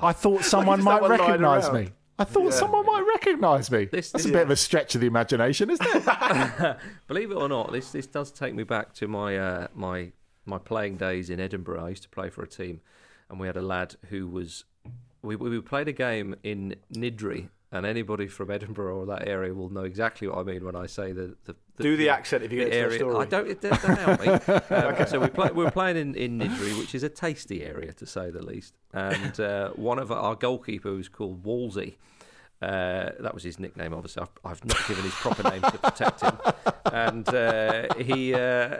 I 0.00 0.14
thought 0.14 0.44
someone 0.44 0.78
just 0.78 0.86
might 0.86 0.92
have 0.94 1.02
one 1.02 1.10
lying 1.10 1.20
recognise 1.42 1.70
me. 1.70 1.90
I 2.18 2.24
thought 2.24 2.44
Yeah. 2.44 2.50
someone 2.58 2.86
might 2.86 3.04
recognise 3.06 3.70
me. 3.70 3.84
This- 3.84 4.12
That's 4.12 4.24
a 4.24 4.28
this- 4.28 4.32
bit 4.32 4.42
of 4.44 4.50
a 4.50 4.56
stretch 4.56 4.94
of 4.94 5.02
the 5.02 5.06
imagination, 5.06 5.68
isn't 5.68 5.86
it? 5.86 6.76
Believe 7.06 7.30
it 7.32 7.34
or 7.36 7.50
not, 7.50 7.70
this 7.70 7.90
this 7.92 8.06
does 8.06 8.32
take 8.32 8.54
me 8.54 8.62
back 8.62 8.94
to 8.94 9.06
my 9.08 9.36
uh, 9.36 9.66
my 9.74 10.12
my 10.48 10.58
playing 10.58 10.96
days 10.96 11.30
in 11.30 11.38
Edinburgh. 11.40 11.84
I 11.84 11.90
used 11.90 12.02
to 12.04 12.08
play 12.08 12.30
for 12.30 12.42
a 12.42 12.48
team, 12.48 12.80
and 13.28 13.38
we 13.38 13.46
had 13.46 13.56
a 13.56 13.62
lad 13.62 13.94
who 14.08 14.26
was 14.26 14.64
we 15.22 15.36
we 15.36 15.60
played 15.60 15.88
a 15.88 15.92
game 15.92 16.34
in 16.42 16.74
Niddrie. 16.92 17.48
And 17.70 17.84
anybody 17.84 18.28
from 18.28 18.50
Edinburgh 18.50 18.96
or 19.00 19.04
that 19.04 19.28
area 19.28 19.52
will 19.52 19.68
know 19.68 19.82
exactly 19.82 20.26
what 20.26 20.38
I 20.38 20.42
mean 20.42 20.64
when 20.64 20.74
I 20.74 20.86
say 20.86 21.12
the, 21.12 21.36
the, 21.44 21.54
the 21.76 21.82
Do 21.82 21.98
the 21.98 22.08
accent 22.08 22.42
if 22.42 22.50
you 22.50 22.60
get 22.60 22.70
the 22.70 22.76
area. 22.76 22.98
story. 22.98 23.16
I 23.16 23.26
don't. 23.26 23.46
It 23.46 23.60
doesn't 23.60 23.96
help 23.98 24.20
me. 24.22 24.28
Um, 24.74 25.06
So 25.06 25.20
we, 25.20 25.28
play, 25.28 25.50
we 25.50 25.64
were 25.64 25.70
playing 25.70 25.98
in, 25.98 26.14
in 26.14 26.38
Niddrie, 26.38 26.78
which 26.78 26.94
is 26.94 27.02
a 27.02 27.10
tasty 27.10 27.62
area 27.62 27.92
to 27.92 28.06
say 28.06 28.30
the 28.30 28.40
least. 28.42 28.72
And 28.94 29.38
uh, 29.38 29.68
one 29.72 29.98
of 29.98 30.10
our 30.10 30.34
goalkeeper 30.34 30.92
was 30.92 31.10
called 31.10 31.44
Wolsey. 31.44 31.98
Uh, 32.62 33.10
that 33.20 33.34
was 33.34 33.42
his 33.42 33.58
nickname. 33.60 33.92
Obviously, 33.92 34.22
I've, 34.22 34.50
I've 34.50 34.64
not 34.64 34.78
given 34.88 35.04
his 35.04 35.12
proper 35.12 35.42
name 35.50 35.60
to 35.60 35.72
protect 35.78 36.22
him. 36.22 36.38
And 36.86 37.28
uh, 37.28 37.94
he, 37.98 38.32
uh, 38.32 38.76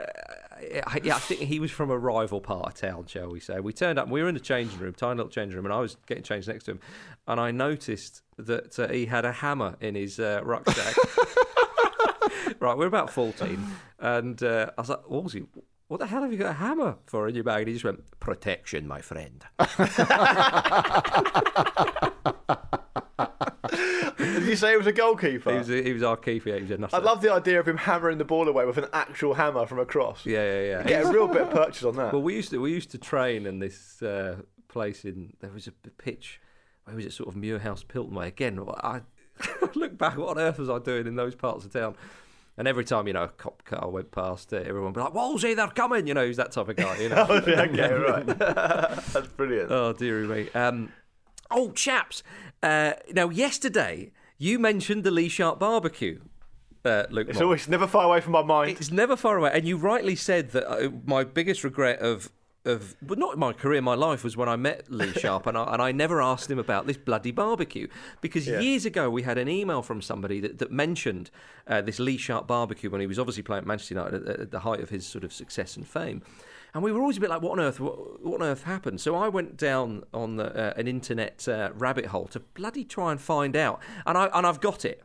I- 0.85 0.99
yeah, 1.03 1.15
I 1.15 1.19
think 1.19 1.41
he 1.41 1.59
was 1.59 1.71
from 1.71 1.89
a 1.91 1.97
rival 1.97 2.41
part 2.41 2.67
of 2.67 2.73
town, 2.75 3.05
shall 3.07 3.29
we 3.29 3.39
say? 3.39 3.59
We 3.59 3.73
turned 3.73 3.97
up. 3.99 4.09
We 4.09 4.21
were 4.21 4.27
in 4.29 4.35
the 4.35 4.39
changing 4.41 4.79
room, 4.79 4.93
tiny 4.93 5.17
little 5.17 5.31
changing 5.31 5.55
room, 5.55 5.65
and 5.65 5.73
I 5.73 5.79
was 5.79 5.97
getting 6.05 6.23
changed 6.23 6.47
next 6.47 6.65
to 6.65 6.71
him. 6.71 6.79
And 7.27 7.39
I 7.39 7.51
noticed 7.51 8.21
that 8.37 8.77
uh, 8.79 8.87
he 8.89 9.05
had 9.05 9.25
a 9.25 9.31
hammer 9.31 9.75
in 9.81 9.95
his 9.95 10.19
uh, 10.19 10.41
rucksack. 10.43 10.95
right, 12.59 12.77
we're 12.77 12.87
about 12.87 13.09
14. 13.11 13.63
And 13.99 14.41
uh, 14.43 14.71
I 14.77 14.81
was 14.81 14.89
like, 14.89 15.09
Wolsey, 15.09 15.45
what 15.87 15.99
the 15.99 16.07
hell 16.07 16.21
have 16.21 16.31
you 16.31 16.37
got 16.37 16.51
a 16.51 16.53
hammer 16.53 16.97
for 17.05 17.27
in 17.27 17.35
your 17.35 17.43
bag? 17.43 17.59
And 17.61 17.67
he 17.69 17.73
just 17.73 17.85
went, 17.85 18.19
protection, 18.19 18.87
my 18.87 19.01
friend. 19.01 19.43
You 24.49 24.55
say 24.55 24.71
he 24.71 24.77
was 24.77 24.87
a 24.87 24.91
goalkeeper? 24.91 25.51
He 25.51 25.57
was, 25.57 25.67
he 25.67 25.93
was 25.93 26.03
our 26.03 26.17
keeper. 26.17 26.49
Yeah, 26.49 26.55
he 26.55 26.61
was 26.63 26.71
a 26.71 26.77
nutter. 26.77 26.95
I 26.95 26.99
love 26.99 27.21
the 27.21 27.31
idea 27.31 27.59
of 27.59 27.67
him 27.67 27.77
hammering 27.77 28.17
the 28.17 28.25
ball 28.25 28.47
away 28.47 28.65
with 28.65 28.77
an 28.77 28.87
actual 28.93 29.35
hammer 29.35 29.65
from 29.67 29.79
across. 29.79 30.25
Yeah, 30.25 30.43
yeah, 30.43 30.61
yeah. 30.61 30.83
Get 30.83 31.05
a 31.05 31.11
real 31.11 31.27
bit 31.27 31.43
of 31.43 31.51
purchase 31.51 31.83
on 31.83 31.95
that. 31.97 32.13
Well, 32.13 32.21
we 32.21 32.35
used 32.35 32.49
to 32.51 32.59
we 32.59 32.71
used 32.71 32.91
to 32.91 32.97
train 32.97 33.45
in 33.45 33.59
this 33.59 34.01
uh, 34.01 34.37
place 34.67 35.05
in 35.05 35.33
there 35.39 35.51
was 35.51 35.67
a 35.67 35.71
pitch. 35.71 36.41
Where 36.85 36.95
was 36.95 37.05
it? 37.05 37.13
Sort 37.13 37.29
of 37.29 37.35
Muirhouse, 37.35 37.87
Pilton 37.87 38.13
way. 38.15 38.27
Again, 38.27 38.59
I 38.83 39.01
look 39.75 39.97
back. 39.97 40.17
What 40.17 40.29
on 40.29 40.39
earth 40.39 40.57
was 40.57 40.69
I 40.69 40.79
doing 40.79 41.05
in 41.05 41.15
those 41.15 41.35
parts 41.35 41.65
of 41.65 41.71
town? 41.71 41.95
And 42.57 42.67
every 42.67 42.83
time 42.83 43.07
you 43.07 43.13
know 43.13 43.23
a 43.23 43.29
cop 43.29 43.63
car 43.63 43.89
went 43.89 44.11
past, 44.11 44.51
uh, 44.51 44.57
everyone 44.57 44.85
would 44.85 44.95
be 44.95 45.01
like, 45.01 45.13
"Wolsey, 45.13 45.53
they're 45.53 45.67
coming!" 45.67 46.07
You 46.07 46.13
know, 46.13 46.25
he's 46.25 46.37
that 46.37 46.51
type 46.51 46.67
of 46.67 46.75
guy? 46.75 46.97
You 46.97 47.09
know. 47.09 47.25
Oh, 47.29 47.41
yeah, 47.47 47.61
okay, 47.61 47.93
right. 47.93 48.25
That's 48.25 49.27
brilliant. 49.27 49.71
Oh 49.71 49.93
dearie 49.93 50.27
me. 50.27 50.49
Um, 50.51 50.91
oh, 51.51 51.71
chaps. 51.71 52.23
Uh, 52.61 52.93
now, 53.13 53.29
yesterday 53.29 54.11
you 54.39 54.57
mentioned 54.57 55.03
the 55.03 55.11
Lee 55.11 55.29
Sharpe 55.29 55.59
barbecue. 55.59 56.19
Uh, 56.83 57.03
Luke, 57.11 57.27
It's 57.29 57.41
always 57.41 57.67
never 57.67 57.85
far 57.85 58.05
away 58.05 58.21
from 58.21 58.31
my 58.31 58.41
mind. 58.41 58.71
It's 58.71 58.89
never 58.91 59.15
far 59.17 59.37
away, 59.37 59.51
and 59.53 59.67
you 59.67 59.75
rightly 59.77 60.15
said 60.15 60.51
that 60.51 60.65
uh, 60.67 60.89
my 61.05 61.23
biggest 61.23 61.63
regret 61.63 61.99
of 61.99 62.31
of, 62.65 62.93
well, 63.01 63.17
not 63.17 63.37
my 63.37 63.53
career, 63.53 63.81
my 63.81 63.95
life 63.95 64.21
was 64.21 64.35
when 64.35 64.49
I 64.49 64.57
met 64.57 64.91
Lee 64.91 65.13
Sharpe, 65.15 65.47
and 65.47 65.57
I, 65.57 65.73
and 65.73 65.81
I 65.81 65.91
never 65.93 66.21
asked 66.21 66.51
him 66.51 66.59
about 66.59 66.87
this 66.87 66.97
bloody 66.97 67.31
barbecue 67.31 67.87
because 68.19 68.47
Yeah. 68.47 68.59
years 68.59 68.85
ago 68.85 69.09
we 69.09 69.21
had 69.23 69.37
an 69.37 69.47
email 69.47 69.81
from 69.81 70.01
somebody 70.01 70.41
that, 70.41 70.57
that 70.59 70.69
mentioned 70.69 71.31
uh, 71.67 71.81
this 71.81 71.99
Lee 71.99 72.17
Sharpe 72.17 72.47
barbecue 72.47 72.89
when 72.89 72.99
he 72.99 73.07
was 73.07 73.17
obviously 73.17 73.43
playing 73.43 73.61
at 73.61 73.67
Manchester 73.67 73.93
United 73.95 74.27
at, 74.27 74.39
at 74.41 74.51
the 74.51 74.59
height 74.59 74.81
of 74.81 74.89
his 74.89 75.07
sort 75.07 75.23
of 75.23 75.31
success 75.31 75.77
and 75.77 75.87
fame. 75.87 76.21
And 76.73 76.83
we 76.83 76.91
were 76.91 77.01
always 77.01 77.17
a 77.17 77.19
bit 77.19 77.29
like, 77.29 77.41
what 77.41 77.53
on 77.53 77.59
earth? 77.59 77.79
What, 77.79 78.23
what 78.23 78.41
on 78.41 78.47
earth 78.47 78.63
happened? 78.63 79.01
So 79.01 79.15
I 79.15 79.27
went 79.27 79.57
down 79.57 80.03
on 80.13 80.35
the, 80.35 80.55
uh, 80.55 80.73
an 80.77 80.87
internet 80.87 81.47
uh, 81.47 81.71
rabbit 81.73 82.07
hole 82.07 82.25
to 82.27 82.39
bloody 82.39 82.83
try 82.83 83.11
and 83.11 83.19
find 83.19 83.55
out, 83.55 83.81
and 84.05 84.17
I 84.17 84.27
and 84.33 84.45
I've 84.45 84.61
got 84.61 84.85
it. 84.85 85.03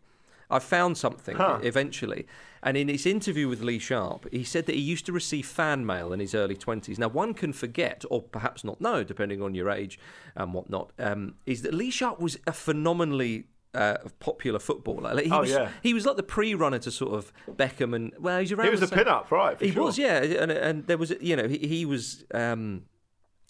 I 0.51 0.59
found 0.59 0.99
something 0.99 1.37
Huh. 1.37 1.59
eventually. 1.63 2.27
And 2.63 2.77
in 2.77 2.89
his 2.89 3.07
interview 3.07 3.49
with 3.49 3.63
Lee 3.63 3.79
Sharpe, 3.79 4.27
he 4.31 4.45
said 4.45 4.67
that 4.67 4.75
he 4.75 4.81
used 4.81 5.07
to 5.07 5.13
receive 5.13 5.47
fan 5.47 5.85
mail 5.85 6.13
in 6.13 6.21
his 6.21 6.35
early 6.35 6.55
20s. 6.57 6.99
Now, 6.99 7.09
one 7.09 7.35
can 7.35 7.53
forget, 7.53 8.05
or 8.11 8.23
perhaps 8.23 8.63
not 8.63 8.81
know, 8.81 9.03
depending 9.05 9.43
on 9.43 9.55
your 9.55 9.71
age 9.71 9.99
and 10.37 10.53
whatnot, 10.55 10.93
um, 10.99 11.35
is 11.47 11.63
that 11.63 11.75
Lee 11.75 11.91
Sharpe 11.91 12.21
was 12.21 12.39
a 12.47 12.53
phenomenally. 12.53 13.47
Uh, 13.75 13.97
popular 14.21 14.61
footballer. 14.61 15.15
Like, 15.15 15.25
he 15.25 15.31
Oh, 15.33 15.41
was, 15.41 15.51
yeah. 15.51 15.69
he 15.83 15.93
was 15.95 16.07
like 16.07 16.15
the 16.17 16.23
pre-runner 16.23 16.79
to 16.79 16.91
sort 16.93 17.15
of 17.15 17.33
Beckham 17.57 17.93
and 17.95 18.13
well, 18.21 18.39
he's 18.39 18.53
around. 18.53 18.67
He 18.67 18.71
was 18.71 18.81
the 18.81 18.87
pin-up, 18.87 19.33
right, 19.33 19.59
for 19.59 19.65
he 19.65 19.73
sure. 19.73 19.85
was, 19.87 19.99
yeah, 19.99 20.23
and, 20.23 20.53
and 20.53 20.87
there 20.87 20.97
was, 20.97 21.13
you 21.21 21.35
know, 21.35 21.49
he, 21.49 21.59
he 21.59 21.85
was 21.85 22.25
um, 22.33 22.83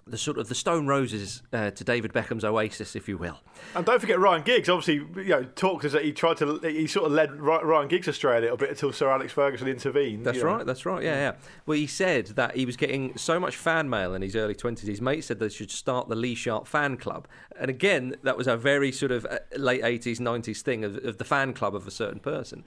the 0.06 0.18
sort 0.18 0.36
of 0.38 0.48
the 0.48 0.54
Stone 0.54 0.86
Roses 0.86 1.42
uh, 1.52 1.70
to 1.70 1.84
David 1.84 2.12
Beckham's 2.12 2.44
Oasis, 2.44 2.94
if 2.94 3.08
you 3.08 3.16
will. 3.16 3.40
And 3.74 3.86
don't 3.86 4.00
forget 4.00 4.18
Ryan 4.18 4.42
Giggs. 4.42 4.68
Obviously, 4.68 5.06
you 5.22 5.30
know, 5.30 5.44
talked 5.56 5.84
as 5.84 5.92
that 5.92 6.04
he 6.04 6.12
tried 6.12 6.36
to, 6.38 6.58
he 6.58 6.86
sort 6.86 7.06
of 7.06 7.12
led 7.12 7.40
Ryan 7.40 7.88
Giggs 7.88 8.06
astray 8.08 8.38
a 8.38 8.40
little 8.40 8.56
bit 8.56 8.70
until 8.70 8.92
Sir 8.92 9.10
Alex 9.10 9.32
Ferguson 9.32 9.66
intervened. 9.66 10.26
That's 10.26 10.36
you 10.36 10.44
know. 10.44 10.56
right. 10.56 10.66
That's 10.66 10.84
right. 10.84 11.02
Yeah, 11.02 11.14
yeah. 11.14 11.32
Well, 11.64 11.78
he 11.78 11.86
said 11.86 12.26
that 12.28 12.54
he 12.56 12.66
was 12.66 12.76
getting 12.76 13.16
so 13.16 13.40
much 13.40 13.56
fan 13.56 13.88
mail 13.88 14.14
in 14.14 14.22
his 14.22 14.36
early 14.36 14.54
twenties. 14.54 14.88
His 14.88 15.00
mate 15.00 15.24
said 15.24 15.38
they 15.38 15.48
should 15.48 15.70
start 15.70 16.08
the 16.08 16.16
Lee 16.16 16.34
Sharpe 16.34 16.66
fan 16.66 16.96
club, 16.96 17.26
and 17.58 17.70
again, 17.70 18.16
that 18.22 18.36
was 18.36 18.46
a 18.46 18.56
very 18.56 18.92
sort 18.92 19.12
of 19.12 19.24
uh, 19.24 19.38
late 19.56 19.82
eighties, 19.84 20.20
nineties 20.20 20.60
thing 20.60 20.84
of, 20.84 21.02
of 21.04 21.18
the 21.18 21.24
fan 21.24 21.54
club 21.54 21.74
of 21.74 21.86
a 21.86 21.90
certain 21.90 22.20
person. 22.20 22.64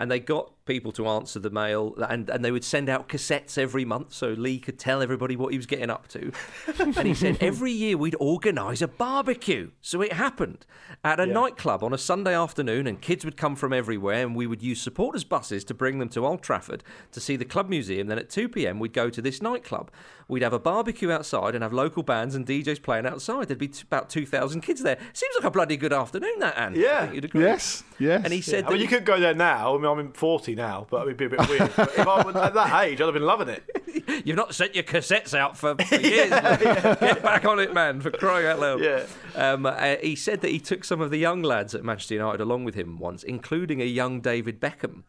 And 0.00 0.10
they 0.10 0.18
got 0.18 0.52
people 0.64 0.92
to 0.92 1.06
answer 1.08 1.38
the 1.38 1.50
mail, 1.50 1.94
and, 2.08 2.30
and 2.30 2.44
they 2.44 2.50
would 2.50 2.64
send 2.64 2.88
out 2.88 3.08
cassettes 3.08 3.58
every 3.58 3.84
month 3.84 4.14
so 4.14 4.28
Lee 4.28 4.58
could 4.58 4.78
tell 4.78 5.02
everybody 5.02 5.36
what 5.36 5.52
he 5.52 5.58
was 5.58 5.66
getting 5.66 5.90
up 5.90 6.08
to. 6.08 6.32
and 6.78 7.06
he 7.06 7.12
said 7.12 7.36
every 7.40 7.72
year 7.72 7.96
we'd 7.96 8.16
organise 8.18 8.80
a 8.80 8.88
barbecue. 8.88 9.70
So 9.82 10.00
it 10.00 10.12
happened 10.12 10.64
at 11.04 11.20
a 11.20 11.26
nightclub 11.26 11.82
on 11.82 11.92
a 11.92 11.98
Sunday 11.98 12.34
afternoon, 12.34 12.86
and 12.86 13.00
kids 13.00 13.24
would 13.24 13.36
come 13.36 13.56
from 13.56 13.72
everywhere, 13.72 14.22
and 14.24 14.34
we 14.34 14.46
would 14.46 14.62
use 14.62 14.80
supporters' 14.80 15.24
buses 15.24 15.64
to 15.64 15.74
bring 15.74 15.98
them 15.98 16.08
to 16.10 16.26
Old 16.26 16.42
Trafford 16.42 16.82
to 17.12 17.20
see 17.20 17.36
the 17.36 17.44
club 17.44 17.68
museum. 17.68 18.06
Then 18.06 18.18
at 18.18 18.30
2 18.30 18.48
pm, 18.48 18.78
we'd 18.78 18.92
go 18.94 19.10
to 19.10 19.20
this 19.20 19.42
nightclub. 19.42 19.90
We'd 20.28 20.44
have 20.44 20.52
a 20.52 20.60
barbecue 20.60 21.10
outside 21.10 21.56
and 21.56 21.64
have 21.64 21.72
local 21.72 22.04
bands 22.04 22.36
and 22.36 22.46
DJs 22.46 22.82
playing 22.82 23.04
outside. 23.04 23.48
There'd 23.48 23.58
be 23.58 23.66
t- 23.68 23.82
about 23.82 24.08
2,000 24.08 24.60
kids 24.60 24.82
there. 24.82 24.96
Seems 25.12 25.34
like 25.34 25.44
a 25.44 25.50
bloody 25.50 25.76
good 25.76 25.92
afternoon, 25.92 26.38
that, 26.38 26.56
Anne. 26.56 26.76
Yeah. 26.76 27.10
you'd 27.10 27.24
agree. 27.24 27.42
Yes, 27.42 27.82
yes. 27.98 28.22
And 28.22 28.32
he 28.32 28.40
said 28.40 28.66
I 28.66 28.70
mean, 28.70 28.80
you 28.80 28.86
could 28.86 29.04
go 29.04 29.18
there 29.18 29.34
now. 29.34 29.74
I 29.74 29.78
mean, 29.78 29.89
I'm 29.90 29.98
in 29.98 30.12
40 30.12 30.54
now, 30.54 30.86
but 30.90 31.02
it'd 31.02 31.16
be 31.16 31.26
a 31.26 31.28
bit 31.30 31.48
weird. 31.48 31.70
But 31.76 31.90
if 31.96 32.06
I 32.06 32.22
was 32.22 32.36
at 32.36 32.54
that 32.54 32.84
age, 32.84 33.00
I'd 33.00 33.04
have 33.04 33.14
been 33.14 33.22
loving 33.22 33.48
it. 33.48 34.22
You've 34.24 34.36
not 34.36 34.54
sent 34.54 34.74
your 34.74 34.84
cassettes 34.84 35.34
out 35.34 35.56
for, 35.56 35.76
for 35.76 35.94
years. 36.00 36.30
Get 36.30 37.22
back 37.22 37.44
on 37.44 37.58
it, 37.58 37.72
man, 37.72 38.00
for 38.00 38.10
crying 38.10 38.46
out 38.46 38.60
loud. 38.60 38.80
Yeah. 38.80 39.04
Um, 39.34 39.66
uh, 39.66 39.96
he 40.02 40.16
said 40.16 40.40
that 40.40 40.50
he 40.50 40.58
took 40.58 40.84
some 40.84 41.00
of 41.00 41.10
the 41.10 41.18
young 41.18 41.42
lads 41.42 41.74
at 41.74 41.84
Manchester 41.84 42.14
United 42.14 42.40
along 42.40 42.64
with 42.64 42.74
him 42.74 42.98
once, 42.98 43.22
including 43.22 43.80
a 43.80 43.86
young 43.86 44.20
David 44.20 44.60
Beckham. 44.60 45.02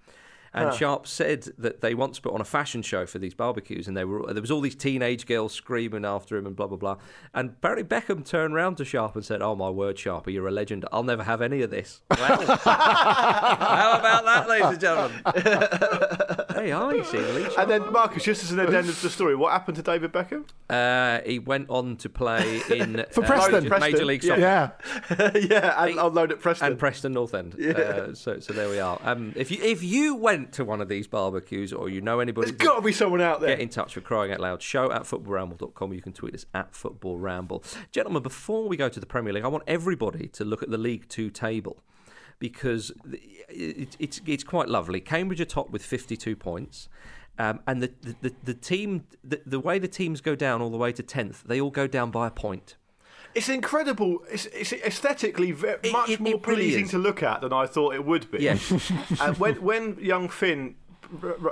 And 0.54 0.70
Huh. 0.70 0.76
Sharpe 0.76 1.08
said 1.08 1.48
that 1.58 1.80
they 1.80 1.94
once 1.94 2.20
put 2.20 2.34
on 2.34 2.42
a 2.42 2.46
fashion 2.46 2.82
show 2.82 3.06
for 3.06 3.20
these 3.20 3.34
barbecues, 3.34 3.88
and 3.88 3.96
they 3.96 4.04
were 4.04 4.34
there 4.34 4.42
was 4.42 4.52
all 4.52 4.60
these 4.60 4.76
teenage 4.76 5.26
girls 5.26 5.54
screaming 5.54 6.04
after 6.04 6.36
him 6.36 6.46
and 6.46 6.56
blah 6.58 6.68
blah 6.68 6.78
blah. 6.78 6.98
And 7.34 7.60
Barry 7.62 7.86
Beckham 7.86 8.26
turned 8.26 8.54
round 8.54 8.76
to 8.78 8.86
Sharpe 8.86 9.16
and 9.16 9.24
said, 9.24 9.42
"Oh 9.42 9.56
my 9.56 9.70
word, 9.70 9.98
Sharper, 9.98 10.30
you're 10.30 10.48
a 10.48 10.52
legend. 10.52 10.86
I'll 10.92 11.04
never 11.04 11.24
have 11.24 11.42
any 11.42 11.62
of 11.62 11.70
this." 11.72 12.02
Well, 12.10 12.42
how 12.58 13.98
about 13.98 14.26
that, 14.26 14.50
ladies 14.50 14.68
and 14.72 14.80
gentlemen? 14.82 15.22
hey, 16.54 16.72
I 16.74 17.02
see, 17.04 17.18
Lee 17.18 17.44
Sharpe. 17.44 17.58
And 17.60 17.70
then, 17.72 17.92
Marcus, 17.94 18.24
just 18.24 18.44
as 18.44 18.52
an 18.52 18.60
addendum 18.60 18.94
to 18.94 19.02
the 19.02 19.10
story, 19.10 19.36
what 19.36 19.54
happened 19.54 19.78
to 19.78 19.84
David 19.84 20.12
Beckham? 20.12 20.46
Uh, 20.70 21.22
he 21.26 21.40
went 21.40 21.70
on 21.70 21.96
to 21.98 22.10
play 22.10 22.62
in 22.70 23.06
For 23.12 23.24
uh, 23.24 23.28
Preston. 23.28 23.64
Major, 23.64 23.80
Major 23.80 24.06
League 24.06 24.24
Soccer. 24.24 24.42
Yeah. 24.42 24.72
yeah, 25.36 25.84
and 25.84 26.00
on 26.00 26.14
loan 26.14 26.32
at 26.32 26.40
Preston. 26.42 26.68
And 26.68 26.80
Preston 26.80 27.14
North 27.14 27.34
End. 27.34 27.56
Yeah. 27.58 27.72
Uh, 27.72 28.14
so, 28.14 28.40
so 28.40 28.54
there 28.54 28.70
we 28.70 28.80
are. 28.80 29.00
Um, 29.04 29.34
if 29.36 29.50
you 29.52 29.62
if 29.62 29.84
you 29.84 30.16
went 30.16 30.41
to 30.48 30.66
one 30.66 30.82
of 30.82 30.90
these 30.90 31.08
barbecues 31.08 31.74
or 31.74 31.90
you 31.90 32.02
know 32.02 32.20
anybody, 32.20 32.52
There's 32.52 32.58
got 32.58 32.76
to 32.78 32.82
be 32.82 32.92
someone 32.92 33.22
out 33.22 33.42
there. 33.42 33.50
get 33.50 33.60
in 33.60 33.70
touch 33.70 33.94
for 33.94 34.02
crying 34.02 34.32
out 34.32 34.40
loud. 34.40 34.62
Show 34.62 34.92
at 34.92 35.04
footballramble.com. 35.04 35.94
You 35.94 36.02
can 36.02 36.14
tweet 36.14 36.36
us 36.36 36.46
at 36.54 36.74
footballramble. 36.74 37.64
Gentlemen, 37.92 38.24
before 38.24 38.68
we 38.68 38.78
go 38.78 38.90
to 38.90 39.00
the 39.00 39.06
Premier 39.06 39.34
League, 39.34 39.44
I 39.44 39.48
want 39.48 39.64
everybody 39.68 40.28
to 40.30 40.46
look 40.46 40.64
at 40.64 40.70
the 40.70 40.78
League 40.78 41.08
Two 41.10 41.30
table 41.30 41.78
because 42.40 42.92
it, 43.50 43.96
it's 44.00 44.22
it's 44.26 44.44
quite 44.44 44.68
lovely. 44.70 45.00
Cambridge 45.00 45.42
are 45.42 45.46
top 45.46 45.70
with 45.70 45.84
52 45.84 46.36
points. 46.36 46.90
Um, 47.40 47.62
and 47.66 47.82
the, 47.82 47.92
the, 48.02 48.16
the, 48.22 48.36
the 48.44 48.54
team, 48.54 49.06
the, 49.24 49.42
the 49.46 49.60
way 49.60 49.80
the 49.80 49.88
teams 49.88 50.22
go 50.22 50.36
down 50.36 50.62
all 50.62 50.70
the 50.70 50.78
way 50.78 50.92
to 50.92 51.02
10th, 51.02 51.44
they 51.44 51.60
all 51.62 51.72
go 51.72 51.88
down 51.88 52.12
by 52.12 52.28
a 52.28 52.30
point. 52.32 52.76
It's 53.36 53.50
incredible. 53.50 54.24
It's, 54.32 54.46
it's 54.48 54.74
aesthetically 54.74 55.52
ve- 55.52 55.76
much 55.92 56.10
it- 56.10 56.20
more 56.20 56.34
it 56.36 56.48
really 56.48 56.62
pleasing 56.64 56.84
is. 56.86 56.92
to 56.92 56.98
look 56.98 57.24
at 57.24 57.42
than 57.42 57.54
I 57.54 57.66
thought 57.66 57.94
it 57.96 58.06
would 58.06 58.30
be. 58.32 58.40
Yes. 58.44 58.72
and 59.22 59.38
when 59.38 59.62
when 59.62 59.98
young 60.00 60.30
Finn 60.30 60.76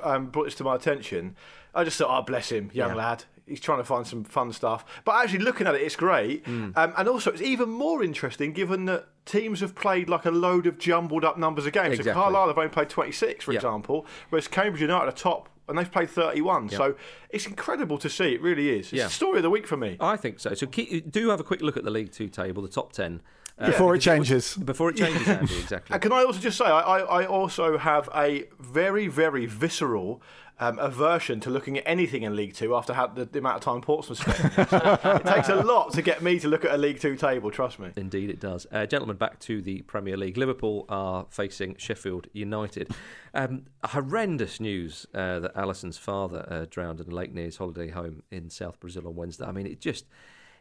um, 0.04 0.28
brought 0.28 0.46
this 0.46 0.56
to 0.56 0.64
my 0.64 0.76
attention, 0.76 1.36
I 1.76 1.84
just 1.84 1.98
thought, 1.98 2.16
"Oh, 2.18 2.22
bless 2.24 2.50
him, 2.52 2.70
young 2.74 2.90
Yeah. 2.90 2.96
lad. 2.96 3.24
He's 3.46 3.60
trying 3.60 3.80
to 3.80 3.84
find 3.84 4.06
some 4.06 4.24
fun 4.24 4.54
stuff." 4.54 4.86
But 5.06 5.16
actually, 5.24 5.40
looking 5.40 5.68
at 5.68 5.76
it, 5.76 5.82
it's 5.82 5.96
great. 5.96 6.46
Mm. 6.46 6.78
Um, 6.78 6.94
and 6.98 7.08
also, 7.08 7.32
it's 7.32 7.42
even 7.42 7.70
more 7.70 8.04
interesting 8.04 8.54
given 8.54 8.86
that 8.86 9.08
teams 9.26 9.60
have 9.60 9.76
played 9.76 10.10
like 10.10 10.26
a 10.26 10.32
load 10.32 10.66
of 10.68 10.78
jumbled 10.78 11.24
up 11.26 11.38
numbers 11.38 11.66
of 11.66 11.74
games. 11.74 12.00
Exactly. 12.00 12.12
So 12.12 12.14
Carlisle 12.14 12.48
have 12.48 12.58
only 12.58 12.70
played 12.70 12.90
26, 12.90 13.46
for 13.46 13.52
Yeah. 13.52 13.58
example, 13.58 14.06
whereas 14.30 14.48
Cambridge 14.48 14.82
United 14.82 15.08
are 15.08 15.12
top 15.12 15.50
and 15.70 15.78
they've 15.78 15.92
played 15.92 16.10
31. 16.10 16.70
Yep. 16.70 16.72
So 16.72 16.96
it's 17.30 17.46
incredible 17.46 17.98
to 18.00 18.10
see. 18.10 18.34
It 18.34 18.42
really 18.42 18.70
is. 18.70 18.88
It's 18.88 18.94
yeah. 18.94 19.04
the 19.06 19.10
story 19.12 19.38
of 19.38 19.44
the 19.44 19.50
week 19.50 19.68
for 19.68 19.78
me. 19.78 19.98
I 20.00 20.18
think 20.18 20.40
so. 20.40 20.54
So 20.54 20.68
keep, 20.68 21.12
do 21.12 21.30
have 21.30 21.40
a 21.40 21.44
quick 21.44 21.62
look 21.62 21.78
at 21.78 21.84
the 21.84 21.92
League 21.92 22.12
Two 22.12 22.28
table, 22.28 22.62
the 22.62 22.70
top 22.70 22.92
10. 22.92 23.22
Before 23.60 23.94
it 23.94 24.00
because 24.00 24.04
changes. 24.04 24.56
Before 24.56 24.90
it 24.90 24.96
changes, 24.96 25.28
Andy, 25.28 25.60
exactly. 25.60 25.94
And 25.94 26.02
can 26.02 26.12
I 26.12 26.24
also 26.24 26.40
just 26.40 26.58
say, 26.58 26.66
I, 26.66 26.80
I, 26.80 27.00
I 27.22 27.26
also 27.26 27.78
have 27.78 28.10
a 28.16 28.46
very, 28.60 29.08
very 29.08 29.46
visceral 29.46 30.22
um, 30.60 30.78
aversion 30.80 31.40
to 31.42 31.50
looking 31.50 31.78
at 31.78 31.84
anything 31.86 32.24
in 32.24 32.36
League 32.36 32.54
Two 32.54 32.76
after 32.76 32.94
how, 32.94 33.08
the, 33.08 33.26
the 33.26 33.40
amount 33.40 33.58
of 33.58 33.62
time 33.62 33.82
Portsmouth 33.82 34.20
spent. 34.20 34.58
it 34.72 35.26
takes 35.26 35.50
a 35.50 35.56
lot 35.56 35.94
to 35.94 36.02
get 36.02 36.22
me 36.22 36.38
to 36.40 36.48
look 36.48 36.66
at 36.66 36.72
a 36.72 36.78
League 36.78 37.00
Two 37.00 37.16
table, 37.16 37.50
trust 37.50 37.80
me. 37.80 37.92
Indeed, 37.96 38.30
it 38.30 38.40
does. 38.40 38.68
Uh, 38.72 38.86
gentlemen, 38.86 39.16
back 39.18 39.40
to 39.42 39.62
the 39.62 39.82
Premier 39.84 40.18
League. 40.18 40.38
Liverpool 40.38 40.86
are 40.90 41.26
facing 41.30 41.76
Sheffield 41.78 42.28
United. 42.34 42.92
Um, 43.34 43.66
horrendous 43.84 44.60
news 44.60 45.06
uh, 45.14 45.40
that 45.40 45.56
Alisson's 45.56 45.98
father 45.98 46.46
uh, 46.50 46.66
drowned 46.70 47.00
in 47.00 47.12
a 47.12 47.16
lake 47.16 47.34
near 47.34 47.46
his 47.46 47.58
holiday 47.58 47.90
home 47.90 48.24
in 48.32 48.50
South 48.50 48.80
Brazil 48.80 49.08
on 49.08 49.16
Wednesday. 49.16 49.46
I 49.46 49.52
mean, 49.52 49.66
it 49.66 49.80
just. 49.80 50.06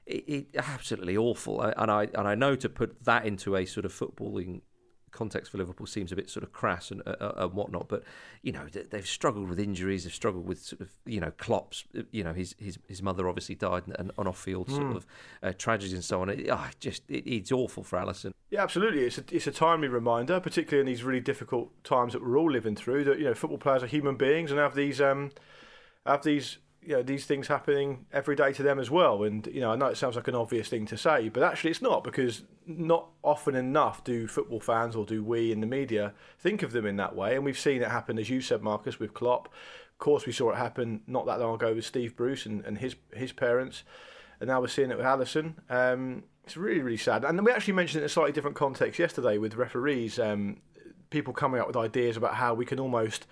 It, 0.08 0.24
it 0.28 0.46
absolutely 0.56 1.16
awful, 1.16 1.60
and 1.60 1.90
I 1.90 2.04
and 2.14 2.26
I 2.26 2.34
know 2.34 2.56
to 2.56 2.68
put 2.68 3.04
that 3.04 3.26
into 3.26 3.56
a 3.56 3.66
sort 3.66 3.84
of 3.84 3.92
footballing 3.92 4.62
context 5.10 5.50
for 5.50 5.58
Liverpool 5.58 5.86
seems 5.86 6.12
a 6.12 6.16
bit 6.16 6.28
sort 6.28 6.44
of 6.44 6.52
crass 6.52 6.90
and, 6.90 7.00
uh, 7.06 7.16
uh, 7.18 7.32
and 7.38 7.52
whatnot. 7.54 7.88
But 7.88 8.04
you 8.42 8.52
know 8.52 8.66
they- 8.70 8.82
they've 8.82 9.06
struggled 9.06 9.48
with 9.48 9.58
injuries. 9.58 10.04
They've 10.04 10.12
struggled 10.14 10.46
with 10.46 10.60
sort 10.60 10.80
of 10.80 10.94
you 11.04 11.20
know 11.20 11.30
Klopp's. 11.32 11.84
uh, 11.96 12.02
You 12.10 12.24
know 12.24 12.32
his 12.32 12.54
his, 12.58 12.78
his 12.88 13.02
mother 13.02 13.28
obviously 13.28 13.54
died 13.54 13.82
and 13.98 14.10
on 14.16 14.26
off 14.26 14.38
field 14.40 14.70
sort 14.70 14.82
Hmm. 14.82 14.96
of 14.96 15.06
uh, 15.42 15.52
tragedies 15.58 15.92
and 15.94 16.04
so 16.04 16.22
on. 16.22 16.30
It, 16.30 16.48
ah, 16.50 16.70
just 16.80 17.02
it, 17.10 17.26
it's 17.26 17.52
awful 17.52 17.82
for 17.82 17.98
Alisson. 17.98 18.32
Yeah, 18.50 18.62
absolutely. 18.62 19.02
It's 19.04 19.18
a, 19.18 19.24
it's 19.30 19.46
a 19.46 19.52
timely 19.52 19.88
reminder, 19.88 20.40
particularly 20.40 20.80
in 20.80 20.86
these 20.86 21.04
really 21.04 21.20
difficult 21.20 21.84
times 21.84 22.14
that 22.14 22.22
we're 22.22 22.38
all 22.38 22.50
living 22.50 22.76
through. 22.76 23.04
That 23.04 23.18
you 23.18 23.24
know, 23.26 23.34
football 23.34 23.58
players 23.58 23.82
are 23.82 23.86
human 23.88 24.16
beings 24.16 24.50
and 24.50 24.58
have 24.58 24.74
these 24.74 25.00
um, 25.02 25.32
have 26.06 26.22
these 26.22 26.58
you 26.88 26.96
know 26.96 27.02
these 27.02 27.26
things 27.26 27.48
happening 27.48 28.06
every 28.14 28.34
day 28.34 28.50
to 28.50 28.62
them 28.62 28.78
as 28.78 28.90
well. 28.90 29.22
And 29.22 29.46
you 29.48 29.60
know, 29.60 29.72
I 29.72 29.76
know 29.76 29.88
it 29.88 29.98
sounds 29.98 30.16
like 30.16 30.26
an 30.26 30.34
obvious 30.34 30.70
thing 30.70 30.86
to 30.86 30.96
say, 30.96 31.28
but 31.28 31.42
actually 31.42 31.70
it's 31.70 31.82
not 31.82 32.02
because 32.02 32.44
not 32.66 33.08
often 33.22 33.54
enough 33.54 34.02
do 34.04 34.26
football 34.26 34.58
fans 34.58 34.96
or 34.96 35.04
do 35.04 35.22
we 35.22 35.52
in 35.52 35.60
the 35.60 35.66
media 35.66 36.14
think 36.38 36.62
of 36.62 36.72
them 36.72 36.86
in 36.86 36.96
that 36.96 37.14
way. 37.14 37.34
And 37.34 37.44
we've 37.44 37.58
seen 37.58 37.82
it 37.82 37.90
happen, 37.90 38.18
as 38.18 38.30
you 38.30 38.40
said, 38.40 38.62
Marcus, 38.62 38.98
with 38.98 39.12
Klopp. 39.12 39.48
Of 39.92 39.98
course, 39.98 40.24
we 40.24 40.32
saw 40.32 40.50
it 40.50 40.56
happen 40.56 41.02
not 41.06 41.26
that 41.26 41.40
long 41.40 41.56
ago 41.56 41.74
with 41.74 41.84
Steve 41.84 42.16
Bruce 42.16 42.46
and, 42.46 42.64
and 42.64 42.78
his 42.78 42.96
his 43.12 43.32
parents, 43.32 43.82
and 44.40 44.48
now 44.48 44.62
we're 44.62 44.68
seeing 44.68 44.90
it 44.90 44.96
with 44.96 45.04
Alisson. 45.04 45.56
Um, 45.68 46.22
it's 46.44 46.56
really 46.56 46.80
really 46.80 46.96
sad. 46.96 47.22
And 47.22 47.44
we 47.44 47.52
actually 47.52 47.74
mentioned 47.74 48.00
it 48.00 48.04
in 48.04 48.06
a 48.06 48.08
slightly 48.08 48.32
different 48.32 48.56
context 48.56 48.98
yesterday 48.98 49.36
with 49.36 49.56
referees. 49.56 50.18
Um, 50.18 50.62
people 51.10 51.34
coming 51.34 51.60
up 51.60 51.66
with 51.66 51.76
ideas 51.76 52.16
about 52.16 52.34
how 52.34 52.54
we 52.54 52.64
can 52.64 52.80
almost 52.80 53.26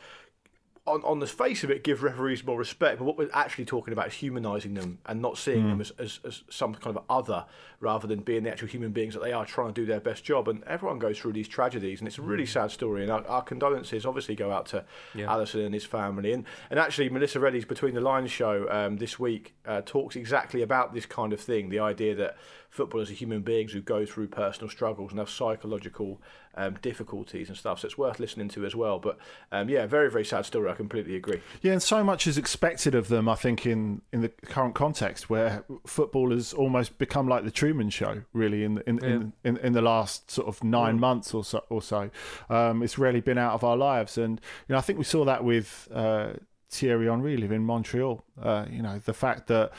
on, 0.87 1.03
on 1.05 1.18
the 1.18 1.27
face 1.27 1.64
of 1.64 1.70
it, 1.70 1.83
give 1.85 2.03
referees 2.03 2.44
more 2.44 2.59
respect. 2.59 2.99
But 2.99 3.05
what 3.05 3.18
we're 3.18 3.29
actually 3.33 3.64
talking 3.64 3.92
about 3.92 4.09
is 4.09 4.14
humanising 4.14 4.75
them 4.75 4.99
and 5.07 5.20
not 5.20 5.37
seeing 5.38 5.64
Mm. 5.64 5.68
them 5.70 5.81
as, 5.81 5.92
as, 5.99 6.20
as 6.25 6.42
some 6.49 6.75
kind 6.75 6.96
of 6.96 7.03
other, 7.11 7.44
rather 7.81 8.07
than 8.07 8.20
being 8.20 8.44
the 8.44 8.51
actual 8.51 8.68
human 8.68 8.92
beings 8.92 9.14
that 9.14 9.22
they 9.22 9.33
are, 9.33 9.44
trying 9.44 9.68
to 9.68 9.81
do 9.81 9.85
their 9.87 10.01
best 10.01 10.25
job. 10.25 10.49
And 10.49 10.62
everyone 10.64 10.99
goes 10.99 11.18
through 11.18 11.33
these 11.33 11.49
tragedies, 11.49 12.01
and 12.01 12.09
it's 12.09 12.18
a 12.18 12.22
really 12.22 12.46
sad 12.46 12.70
story. 12.70 13.03
And 13.03 13.11
our, 13.11 13.27
our 13.27 13.42
condolences 13.42 14.07
obviously 14.07 14.35
go 14.37 14.53
out 14.53 14.66
to 14.66 14.85
Yeah. 15.14 15.27
Alisson 15.27 15.64
and 15.66 15.75
his 15.75 15.85
family. 15.85 16.33
And 16.33 16.44
and 16.70 16.79
actually, 16.79 17.09
Melissa 17.11 17.40
Reddy's 17.40 17.64
Between 17.64 17.94
the 17.94 18.01
Lines 18.01 18.31
show 18.31 18.68
um, 18.70 18.96
this 18.99 19.18
week 19.18 19.55
uh, 19.66 19.83
talks 19.85 20.14
exactly 20.16 20.62
about 20.62 20.94
this 20.94 21.07
kind 21.07 21.33
of 21.33 21.40
thing: 21.40 21.68
the 21.70 21.81
idea 21.81 22.14
that 22.14 22.37
footballers 22.70 23.11
are 23.11 23.14
human 23.14 23.42
beings 23.42 23.72
who 23.72 23.81
go 23.81 24.05
through 24.07 24.29
personal 24.29 24.69
struggles 24.69 25.10
and 25.12 25.19
have 25.19 25.31
psychological 25.31 26.21
um, 26.54 26.79
difficulties 26.81 27.48
and 27.48 27.56
stuff. 27.56 27.81
So 27.81 27.87
it's 27.87 27.98
worth 27.98 28.19
listening 28.19 28.48
to 28.50 28.64
as 28.64 28.75
well. 28.75 28.98
But 28.98 29.19
um, 29.52 29.69
yeah, 29.69 29.87
very 29.87 30.10
very 30.10 30.25
sad 30.25 30.46
story. 30.46 30.71
I 30.71 30.75
completely 30.75 31.17
agree. 31.17 31.40
Yeah, 31.62 31.73
and 31.73 31.83
so 31.83 32.02
much 32.02 32.27
is 32.27 32.38
expected 32.38 32.94
of 32.94 33.08
them. 33.08 33.29
I 33.29 33.35
think 33.35 33.67
in, 33.67 34.02
in 34.12 34.21
the 34.23 34.29
current 34.29 34.75
context, 34.75 35.29
where 35.29 35.64
football 35.87 36.31
has 36.31 36.52
almost 36.52 36.98
become 36.98 37.29
like 37.29 37.44
the 37.44 37.50
Truman 37.50 37.90
Show, 37.90 38.23
really, 38.33 38.64
in 38.64 38.83
in, 38.87 39.04
in, 39.04 39.33
in, 39.44 39.56
in 39.58 39.73
the 39.73 39.83
last 39.83 40.31
sort 40.31 40.48
of 40.48 40.62
nine 40.64 40.96
Mm. 40.96 41.00
months 41.00 41.35
or 41.35 41.44
so. 41.44 41.62
Or 41.69 41.83
so, 41.83 42.10
um, 42.48 42.83
it's 42.83 42.98
really 42.98 43.21
been 43.21 43.38
out 43.38 43.54
of 43.54 43.64
our 43.64 43.77
lives, 43.77 44.19
and 44.19 44.40
you 44.69 44.73
know, 44.73 44.79
I 44.79 44.81
think 44.83 44.98
we 44.98 45.04
saw 45.04 45.25
that 45.25 45.44
with 45.44 45.88
uh, 45.92 46.35
Thierry 46.71 47.06
Henry 47.06 47.37
living 47.37 47.56
in 47.56 47.64
Montreal. 47.64 48.25
Uh, 48.40 48.67
you 48.71 48.83
know, 48.83 48.98
the 49.04 49.12
fact 49.12 49.46
that 49.48 49.73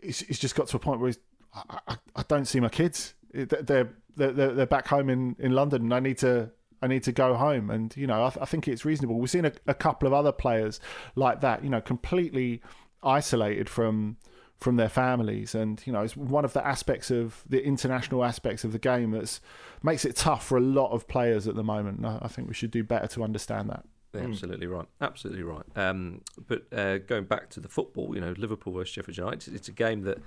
it's, 0.00 0.22
it's 0.22 0.38
just 0.38 0.54
got 0.54 0.66
to 0.68 0.76
a 0.76 0.80
point 0.80 1.00
where 1.00 1.08
he's, 1.08 1.18
I, 1.54 1.96
I, 2.16 2.22
don't 2.28 2.46
see 2.46 2.60
my 2.60 2.68
kids. 2.68 3.14
They're 3.32 3.90
they're 4.16 4.32
they're 4.32 4.66
back 4.66 4.88
home 4.88 5.10
in, 5.10 5.36
in 5.38 5.52
London, 5.52 5.82
and 5.82 5.94
I 5.94 6.00
need 6.00 6.18
to 6.18 6.50
I 6.80 6.86
need 6.86 7.02
to 7.04 7.12
go 7.12 7.34
home. 7.34 7.70
And 7.70 7.94
you 7.96 8.06
know, 8.06 8.24
I, 8.24 8.42
I 8.42 8.44
think 8.44 8.68
it's 8.68 8.84
reasonable. 8.84 9.18
We've 9.18 9.30
seen 9.30 9.44
a, 9.44 9.52
a 9.66 9.74
couple 9.74 10.06
of 10.06 10.12
other 10.12 10.32
players 10.32 10.80
like 11.14 11.40
that. 11.42 11.62
You 11.62 11.70
know, 11.70 11.80
completely 11.80 12.62
isolated 13.02 13.68
from 13.68 14.16
from 14.60 14.76
their 14.76 14.88
families, 14.88 15.54
and 15.54 15.82
you 15.86 15.92
know, 15.92 16.02
it's 16.02 16.16
one 16.16 16.44
of 16.44 16.52
the 16.52 16.66
aspects 16.66 17.10
of 17.10 17.42
the 17.48 17.62
international 17.62 18.24
aspects 18.24 18.64
of 18.64 18.72
the 18.72 18.78
game 18.78 19.10
that's 19.10 19.40
makes 19.82 20.04
it 20.04 20.16
tough 20.16 20.46
for 20.46 20.56
a 20.56 20.62
lot 20.62 20.90
of 20.90 21.06
players 21.06 21.46
at 21.46 21.54
the 21.54 21.64
moment. 21.64 21.98
And 21.98 22.06
I, 22.06 22.18
I 22.22 22.28
think 22.28 22.48
we 22.48 22.54
should 22.54 22.70
do 22.70 22.84
better 22.84 23.06
to 23.08 23.24
understand 23.24 23.70
that. 23.70 23.84
Absolutely 24.14 24.66
right. 24.66 24.86
Absolutely 25.00 25.42
right. 25.42 25.64
Um, 25.74 26.20
but 26.46 26.64
uh, 26.72 26.98
going 26.98 27.24
back 27.24 27.48
to 27.50 27.60
the 27.60 27.68
football, 27.68 28.14
you 28.14 28.20
know, 28.20 28.34
Liverpool 28.36 28.74
versus 28.74 28.92
Sheffield 28.92 29.16
United, 29.16 29.54
it's 29.54 29.68
a 29.68 29.72
game 29.72 30.02
that 30.02 30.18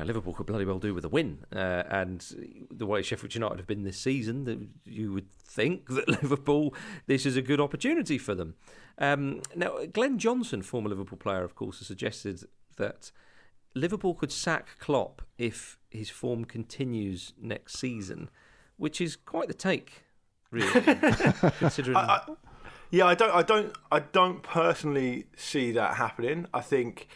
know, 0.00 0.06
Liverpool 0.06 0.32
could 0.32 0.46
bloody 0.46 0.64
well 0.64 0.78
do 0.78 0.94
with 0.94 1.04
a 1.04 1.08
win. 1.08 1.44
Uh, 1.54 1.82
and 1.88 2.24
the 2.70 2.86
way 2.86 3.02
Sheffield 3.02 3.34
United 3.34 3.58
have 3.58 3.66
been 3.66 3.84
this 3.84 3.98
season, 3.98 4.70
you 4.84 5.12
would 5.12 5.32
think 5.32 5.88
that 5.90 6.08
Liverpool, 6.08 6.74
this 7.06 7.26
is 7.26 7.36
a 7.36 7.42
good 7.42 7.60
opportunity 7.60 8.18
for 8.18 8.34
them. 8.34 8.54
Um, 8.98 9.42
now, 9.54 9.78
Glenn 9.92 10.18
Johnson, 10.18 10.62
former 10.62 10.88
Liverpool 10.88 11.18
player, 11.18 11.44
of 11.44 11.54
course, 11.54 11.78
has 11.78 11.86
suggested 11.86 12.42
that 12.76 13.10
Liverpool 13.74 14.14
could 14.14 14.32
sack 14.32 14.78
Klopp 14.78 15.22
if 15.38 15.78
his 15.90 16.10
form 16.10 16.44
continues 16.44 17.34
next 17.40 17.78
season, 17.78 18.30
which 18.76 19.00
is 19.00 19.16
quite 19.16 19.48
the 19.48 19.54
take, 19.54 20.04
really, 20.50 20.80
considering. 21.58 21.96
I, 21.96 22.00
I, 22.00 22.20
yeah, 22.90 23.06
I 23.06 23.14
don't, 23.14 23.34
I 23.34 23.42
don't, 23.42 23.76
I 23.92 24.00
don't 24.00 24.42
personally 24.42 25.26
see 25.36 25.72
that 25.72 25.96
happening. 25.96 26.46
I 26.54 26.60
think, 26.60 27.08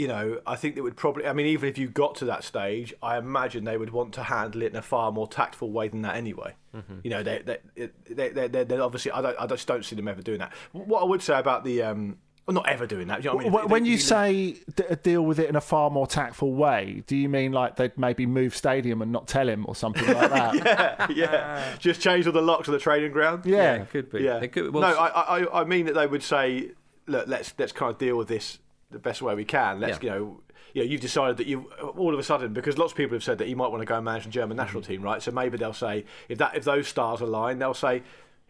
you 0.00 0.08
know, 0.08 0.40
I 0.46 0.56
think 0.56 0.76
it 0.76 0.80
would 0.80 0.96
probably. 0.96 1.26
I 1.26 1.32
mean, 1.34 1.46
even 1.46 1.68
if 1.68 1.76
you 1.76 1.88
got 1.88 2.14
to 2.16 2.24
that 2.26 2.42
stage, 2.42 2.94
I 3.02 3.18
imagine 3.18 3.64
they 3.64 3.76
would 3.76 3.90
want 3.90 4.14
to 4.14 4.22
handle 4.22 4.62
it 4.62 4.70
in 4.72 4.76
a 4.76 4.82
far 4.82 5.12
more 5.12 5.28
tactful 5.28 5.70
way 5.70 5.88
than 5.88 6.02
that 6.02 6.16
anyway. 6.16 6.54
Mhm. 6.74 7.00
You 7.04 7.10
know, 7.10 7.22
they, 7.22 7.42
they, 7.44 7.88
they, 8.08 8.28
they, 8.30 8.48
they, 8.48 8.64
they 8.64 8.78
obviously. 8.78 9.12
I, 9.12 9.20
don't, 9.20 9.36
I 9.38 9.46
just 9.46 9.66
don't 9.66 9.84
see 9.84 9.96
them 9.96 10.08
ever 10.08 10.22
doing 10.22 10.38
that. 10.38 10.52
What 10.72 11.02
I 11.02 11.04
would 11.04 11.20
say 11.22 11.38
about 11.38 11.64
the, 11.64 11.82
um, 11.82 12.16
well, 12.46 12.54
not 12.54 12.68
ever 12.68 12.86
doing 12.86 13.08
that. 13.08 13.22
You 13.22 13.30
know 13.30 13.36
what 13.36 13.40
I 13.42 13.44
mean? 13.44 13.52
When 13.52 13.64
If- 13.64 13.70
when 13.70 13.82
if 13.82 13.88
you 13.88 13.94
look- 13.96 14.00
say 14.00 14.56
d- 14.74 14.84
deal 15.02 15.22
with 15.22 15.38
it 15.38 15.50
in 15.50 15.56
a 15.56 15.60
far 15.60 15.90
more 15.90 16.06
tactful 16.06 16.54
way, 16.54 17.02
do 17.06 17.14
you 17.14 17.28
mean 17.28 17.52
like 17.52 17.76
they'd 17.76 17.96
maybe 17.98 18.24
move 18.24 18.56
stadium 18.56 19.02
and 19.02 19.12
not 19.12 19.28
tell 19.28 19.48
him 19.48 19.66
or 19.68 19.74
something 19.76 20.06
like 20.06 20.30
that? 20.30 20.54
yeah, 20.64 21.30
yeah. 21.30 21.76
Just 21.78 22.00
change 22.00 22.26
all 22.26 22.32
the 22.32 22.40
locks 22.40 22.68
of 22.68 22.72
the 22.72 22.80
training 22.80 23.12
ground. 23.12 23.44
Yeah. 23.44 23.56
Yeah, 23.56 23.82
it 23.82 23.90
could 23.90 24.10
be. 24.10 24.22
Yeah. 24.22 24.36
It 24.38 24.52
could- 24.52 24.72
well, 24.72 24.82
no, 24.82 24.88
s- 24.90 25.12
I, 25.14 25.40
I, 25.44 25.60
I 25.60 25.64
mean 25.64 25.84
that 25.86 25.94
they 25.94 26.06
would 26.06 26.22
say, 26.22 26.70
look, 27.06 27.26
let's 27.28 27.52
let's 27.58 27.72
kind 27.72 27.92
of 27.92 27.98
deal 27.98 28.16
with 28.16 28.28
this 28.28 28.58
the 28.90 28.98
best 28.98 29.22
way 29.22 29.34
we 29.34 29.44
can. 29.44 29.80
Let's, 29.80 30.02
Yeah. 30.02 30.14
you 30.14 30.18
know, 30.20 30.40
you 30.74 30.82
know, 30.84 30.88
you've 30.90 31.00
decided 31.00 31.36
that 31.38 31.46
you 31.46 31.70
all 31.96 32.12
of 32.14 32.20
a 32.20 32.22
sudden 32.22 32.52
because 32.52 32.78
lots 32.78 32.92
of 32.92 32.96
people 32.96 33.14
have 33.16 33.24
said 33.24 33.38
that 33.38 33.48
you 33.48 33.56
might 33.56 33.68
want 33.68 33.80
to 33.82 33.86
go 33.86 33.96
and 33.96 34.04
manage 34.04 34.24
the 34.24 34.30
German 34.30 34.56
Mm-hmm. 34.56 34.64
national 34.66 34.82
team, 34.82 35.02
right? 35.02 35.22
So 35.22 35.30
maybe 35.30 35.56
they'll 35.56 35.72
say 35.72 36.04
if 36.28 36.38
that 36.38 36.56
if 36.56 36.64
those 36.64 36.86
stars 36.88 37.20
align, 37.20 37.58
they'll 37.58 37.74
say. 37.74 38.02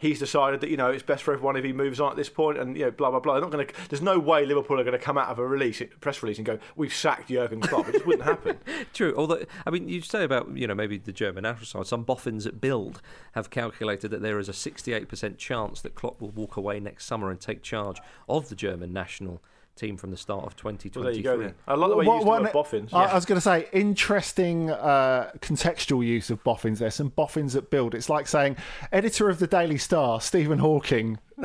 He's 0.02 0.18
decided 0.18 0.62
that 0.62 0.70
you 0.70 0.78
know 0.78 0.88
it's 0.90 1.02
best 1.02 1.22
for 1.22 1.34
everyone 1.34 1.56
if 1.56 1.64
he 1.64 1.74
moves 1.74 2.00
on 2.00 2.10
at 2.10 2.16
this 2.16 2.30
point, 2.30 2.56
and 2.56 2.74
you 2.74 2.86
know 2.86 2.90
blah 2.90 3.10
blah 3.10 3.20
blah. 3.20 3.34
They're 3.34 3.42
not 3.42 3.50
going 3.50 3.66
to. 3.66 3.74
There's 3.90 4.00
no 4.00 4.18
way 4.18 4.46
Liverpool 4.46 4.80
are 4.80 4.82
going 4.82 4.98
to 4.98 5.04
come 5.04 5.18
out 5.18 5.28
of 5.28 5.38
a 5.38 5.46
release, 5.46 5.82
press 6.00 6.22
release, 6.22 6.38
and 6.38 6.46
go, 6.46 6.58
"We've 6.74 6.90
sacked 6.94 7.28
Jurgen 7.28 7.60
Klopp." 7.60 7.86
It 7.86 7.92
just 7.92 8.06
wouldn't 8.06 8.24
happen. 8.24 8.56
True. 8.94 9.12
Although, 9.14 9.44
I 9.66 9.68
mean, 9.68 9.90
you 9.90 10.00
say 10.00 10.24
about 10.24 10.56
you 10.56 10.66
know 10.66 10.74
maybe 10.74 10.96
the 10.96 11.12
German 11.12 11.42
national 11.42 11.66
side. 11.66 11.86
Some 11.86 12.04
boffins 12.04 12.46
at 12.46 12.62
Bild 12.62 13.02
have 13.32 13.50
calculated 13.50 14.10
that 14.10 14.22
there 14.22 14.38
is 14.38 14.48
a 14.48 14.52
68% 14.52 15.36
chance 15.36 15.82
that 15.82 15.94
Klopp 15.94 16.18
will 16.22 16.30
walk 16.30 16.56
away 16.56 16.80
next 16.80 17.04
summer 17.04 17.30
and 17.30 17.38
take 17.38 17.60
charge 17.60 18.00
of 18.26 18.48
the 18.48 18.54
German 18.56 18.94
national 18.94 19.42
team 19.80 19.96
from 19.96 20.10
the 20.10 20.16
start 20.16 20.44
of 20.44 20.54
2023. 20.56 21.00
Well, 21.02 21.10
there 21.10 21.16
you 21.16 21.22
go. 21.24 21.38
Then. 21.38 21.54
I 21.66 21.74
like 21.74 21.90
the 21.90 21.96
way 21.96 22.04
you 22.04 22.08
What- 22.10 22.14
used 22.16 22.26
the 22.26 22.30
word 22.30 22.52
boffins. 22.52 22.92
I, 22.92 23.04
I 23.06 23.14
was 23.14 23.24
going 23.24 23.36
to 23.38 23.42
say 23.42 23.66
interesting 23.72 24.70
uh, 24.70 25.30
contextual 25.40 26.06
use 26.06 26.30
of 26.30 26.42
boffins. 26.44 26.78
There's 26.78 26.94
some 26.94 27.08
boffins 27.08 27.56
at 27.56 27.70
Bild. 27.70 27.94
It's 27.94 28.08
like 28.10 28.26
saying 28.28 28.56
editor 28.92 29.28
of 29.28 29.38
the 29.38 29.46
Daily 29.46 29.78
Star, 29.78 30.20
Stephen 30.20 30.58
Hawking. 30.58 31.18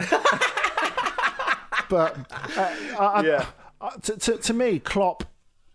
but 1.89 2.17
uh, 2.57 2.75
I, 2.99 3.05
I- 3.05 3.23
Yeah. 3.25 3.45
uh, 3.81 3.91
to, 4.03 4.17
to, 4.17 4.38
to 4.38 4.53
me, 4.53 4.79
Klopp. 4.79 5.23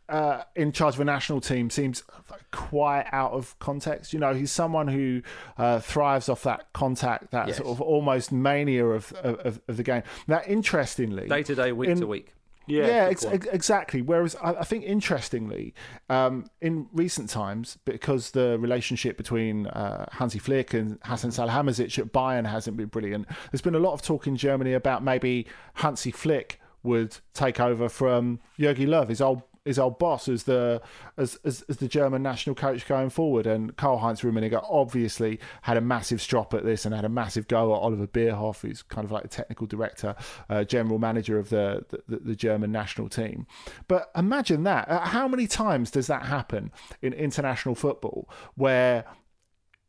Uh, 0.09 0.43
in 0.57 0.73
charge 0.73 0.95
of 0.95 1.01
a 1.01 1.05
national 1.05 1.41
team 1.41 1.71
seems 1.71 2.03
quite 2.51 3.05
out 3.13 3.31
of 3.31 3.57
context. 3.61 4.13
You 4.13 4.19
know, 4.19 4.35
he's 4.35 4.51
someone 4.51 4.89
who 4.89 5.23
uh, 5.57 5.79
thrives 5.79 6.29
off 6.29 6.43
that 6.43 6.73
contact, 6.73 7.31
that 7.31 7.47
Yes. 7.47 7.59
sort 7.59 7.69
of 7.69 7.81
almost 7.81 8.33
mania 8.33 8.87
of, 8.87 9.13
of, 9.23 9.61
of 9.69 9.77
the 9.77 9.85
game. 9.85 10.03
Now, 10.27 10.43
interestingly, 10.49 11.29
Day 11.29 11.45
to 11.45 11.55
day, 11.55 11.71
week 11.71 11.91
in- 11.91 12.01
to 12.01 12.09
week. 12.09 12.35
Yeah, 12.71 12.87
good 12.87 13.11
ex- 13.11 13.25
ex- 13.25 13.47
exactly. 13.47 14.03
Whereas 14.03 14.37
I, 14.37 14.55
I 14.55 14.65
think 14.65 14.85
interestingly, 14.85 15.75
um, 16.09 16.47
in 16.61 16.87
recent 16.93 17.31
times, 17.31 17.79
because 17.85 18.31
the 18.31 18.59
relationship 18.59 19.17
between 19.17 19.67
uh, 19.69 20.07
Hansi 20.13 20.39
Flick 20.39 20.75
and 20.75 20.99
Hassan 21.05 21.31
Salihamidzic 21.31 21.99
at 21.99 22.13
Bayern 22.13 22.47
hasn't 22.47 22.77
been 22.77 22.87
brilliant, 22.89 23.27
there's 23.51 23.63
been 23.63 23.75
a 23.75 23.81
lot 23.81 23.93
of 23.93 24.03
talk 24.03 24.27
in 24.27 24.37
Germany 24.37 24.73
about 24.73 25.03
maybe 25.03 25.47
Hansi 25.75 26.11
Flick 26.11 26.61
would 26.83 27.19
take 27.35 27.61
over 27.61 27.89
from 27.89 28.41
Jogi 28.59 28.87
Löw, 28.87 29.07
his 29.09 29.21
old 29.21 29.43
his 29.65 29.79
old 29.79 29.99
boss 29.99 30.29
as 30.29 30.45
the 30.45 30.81
as, 31.17 31.39
as 31.45 31.63
as 31.69 31.77
the 31.77 31.89
German 31.89 32.23
national 32.23 32.57
coach 32.57 32.87
going 32.87 33.11
forward. 33.11 33.47
And 33.47 33.77
Karl 33.77 33.99
Heinz 33.99 34.23
Rummenigge 34.23 34.59
obviously 34.69 35.39
had 35.63 35.77
a 35.77 35.81
massive 35.81 36.21
strop 36.21 36.55
at 36.55 36.65
this 36.65 36.85
and 36.85 36.95
had 36.95 37.05
a 37.05 37.11
massive 37.11 37.47
go 37.47 37.75
at 37.75 37.81
Oliver 37.81 38.07
Bierhoff, 38.07 38.63
who's 38.63 38.83
kind 38.83 39.05
of 39.05 39.13
like 39.13 39.23
the 39.23 39.29
technical 39.29 39.67
director, 39.67 40.15
uh, 40.49 40.65
general 40.65 40.99
manager 40.99 41.39
of 41.39 41.51
the, 41.51 41.85
the 42.09 42.17
the 42.17 42.37
German 42.37 42.73
national 42.73 43.09
team. 43.09 43.47
But 43.87 44.11
imagine 44.17 44.63
that. 44.65 44.89
Uh, 44.89 45.01
How 45.01 45.29
many 45.29 45.47
times 45.47 45.91
does 45.91 46.07
that 46.07 46.25
happen 46.25 46.73
in 47.03 47.13
international 47.13 47.75
football 47.75 48.29
where 48.55 49.05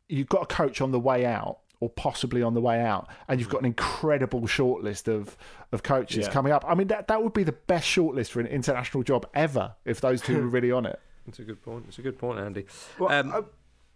you've 0.08 0.28
got 0.28 0.42
a 0.42 0.46
coach 0.46 0.80
on 0.80 0.90
the 0.90 1.00
way 1.00 1.24
out? 1.24 1.61
Or 1.82 1.88
possibly 1.90 2.42
on 2.44 2.54
the 2.54 2.60
way 2.60 2.80
out, 2.80 3.08
and 3.26 3.40
you've 3.40 3.48
got 3.48 3.58
an 3.60 3.66
incredible 3.66 4.42
shortlist 4.42 5.08
of 5.08 5.36
of 5.72 5.82
coaches 5.82 6.26
Yeah. 6.26 6.32
coming 6.32 6.52
up. 6.52 6.64
I 6.68 6.74
mean, 6.76 6.86
that 6.88 7.08
that 7.08 7.22
would 7.24 7.32
be 7.32 7.42
the 7.42 7.50
best 7.66 7.88
shortlist 7.88 8.30
for 8.30 8.38
an 8.38 8.46
international 8.46 9.02
job 9.02 9.26
ever 9.34 9.74
if 9.84 10.00
those 10.00 10.20
two 10.22 10.36
were 10.36 10.46
really 10.46 10.70
on 10.70 10.86
it. 10.86 11.00
It's 11.26 11.40
a 11.40 11.42
good 11.42 11.60
point. 11.60 11.86
It's 11.88 11.98
a 11.98 12.02
good 12.02 12.18
point, 12.18 12.38
Andy. 12.38 12.66
Well, 13.00 13.10
Um, 13.10 13.32
I- 13.32 13.36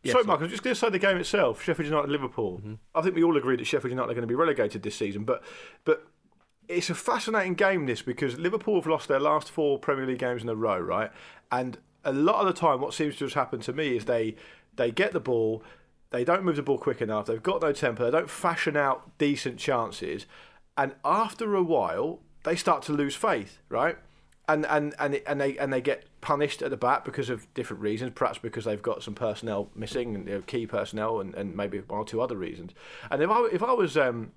yeah, 0.02 0.12
sorry, 0.12 0.12
sorry. 0.12 0.24
Mark. 0.24 0.40
I 0.40 0.42
was 0.44 0.50
just 0.50 0.62
going 0.64 0.74
to 0.74 0.80
say 0.80 0.90
the 0.90 0.98
game 0.98 1.16
itself, 1.16 1.62
Sheffield 1.62 1.86
United 1.88 2.10
Liverpool. 2.10 2.60
I 2.94 3.02
think 3.02 3.14
we 3.14 3.22
all 3.24 3.36
agree 3.36 3.54
that 3.56 3.64
Sheffield 3.66 3.90
United 3.92 4.10
are 4.10 4.14
going 4.14 4.22
to 4.22 4.26
be 4.28 4.34
relegated 4.34 4.82
this 4.82 4.96
season, 4.96 5.22
but 5.24 5.42
but 5.84 6.06
it's 6.68 6.90
a 6.90 6.94
fascinating 6.94 7.54
game 7.54 7.86
this 7.86 8.02
because 8.02 8.36
Liverpool 8.36 8.74
have 8.74 8.86
lost 8.88 9.06
their 9.06 9.20
last 9.20 9.48
four 9.50 9.78
Premier 9.78 10.06
League 10.06 10.18
games 10.18 10.42
in 10.42 10.48
a 10.48 10.54
row, 10.56 10.78
right? 10.78 11.12
And 11.52 11.78
a 12.04 12.12
lot 12.12 12.40
of 12.40 12.46
the 12.46 12.52
time, 12.60 12.80
what 12.80 12.94
seems 12.94 13.16
to 13.18 13.24
have 13.26 13.34
happened 13.34 13.62
to 13.64 13.72
me 13.72 13.96
is 13.96 14.04
they 14.06 14.34
they 14.74 14.90
get 14.90 15.12
the 15.12 15.20
ball, 15.20 15.62
they 16.10 16.24
don't 16.24 16.44
move 16.44 16.56
the 16.56 16.62
ball 16.62 16.78
quick 16.78 17.00
enough, 17.00 17.26
they've 17.26 17.42
got 17.42 17.62
no 17.62 17.72
temper, 17.72 18.04
they 18.04 18.10
don't 18.10 18.30
fashion 18.30 18.76
out 18.76 19.16
decent 19.18 19.58
chances, 19.58 20.26
and 20.76 20.94
after 21.04 21.54
a 21.54 21.62
while, 21.62 22.20
they 22.44 22.56
start 22.56 22.82
to 22.84 22.92
lose 22.92 23.14
faith, 23.14 23.58
right? 23.68 23.96
and 24.48 24.64
and 24.66 24.94
and 24.98 25.20
and 25.26 25.40
they 25.40 25.58
and 25.58 25.72
they 25.72 25.80
get 25.80 26.04
punished 26.20 26.62
at 26.62 26.70
the 26.70 26.76
back 26.76 27.04
because 27.04 27.28
of 27.28 27.52
different 27.54 27.82
reasons. 27.82 28.12
Perhaps 28.14 28.38
because 28.38 28.64
they've 28.64 28.82
got 28.82 29.02
some 29.02 29.14
personnel 29.14 29.70
missing, 29.74 30.14
and 30.14 30.28
you 30.28 30.34
know, 30.34 30.40
key 30.42 30.66
personnel, 30.66 31.20
and, 31.20 31.34
and 31.34 31.56
maybe 31.56 31.78
one 31.80 32.00
or 32.00 32.04
two 32.04 32.20
other 32.20 32.36
reasons. 32.36 32.72
And 33.10 33.22
if 33.22 33.30
I 33.30 33.48
if 33.52 33.62
I 33.62 33.72
was 33.72 33.96
um, 33.96 34.32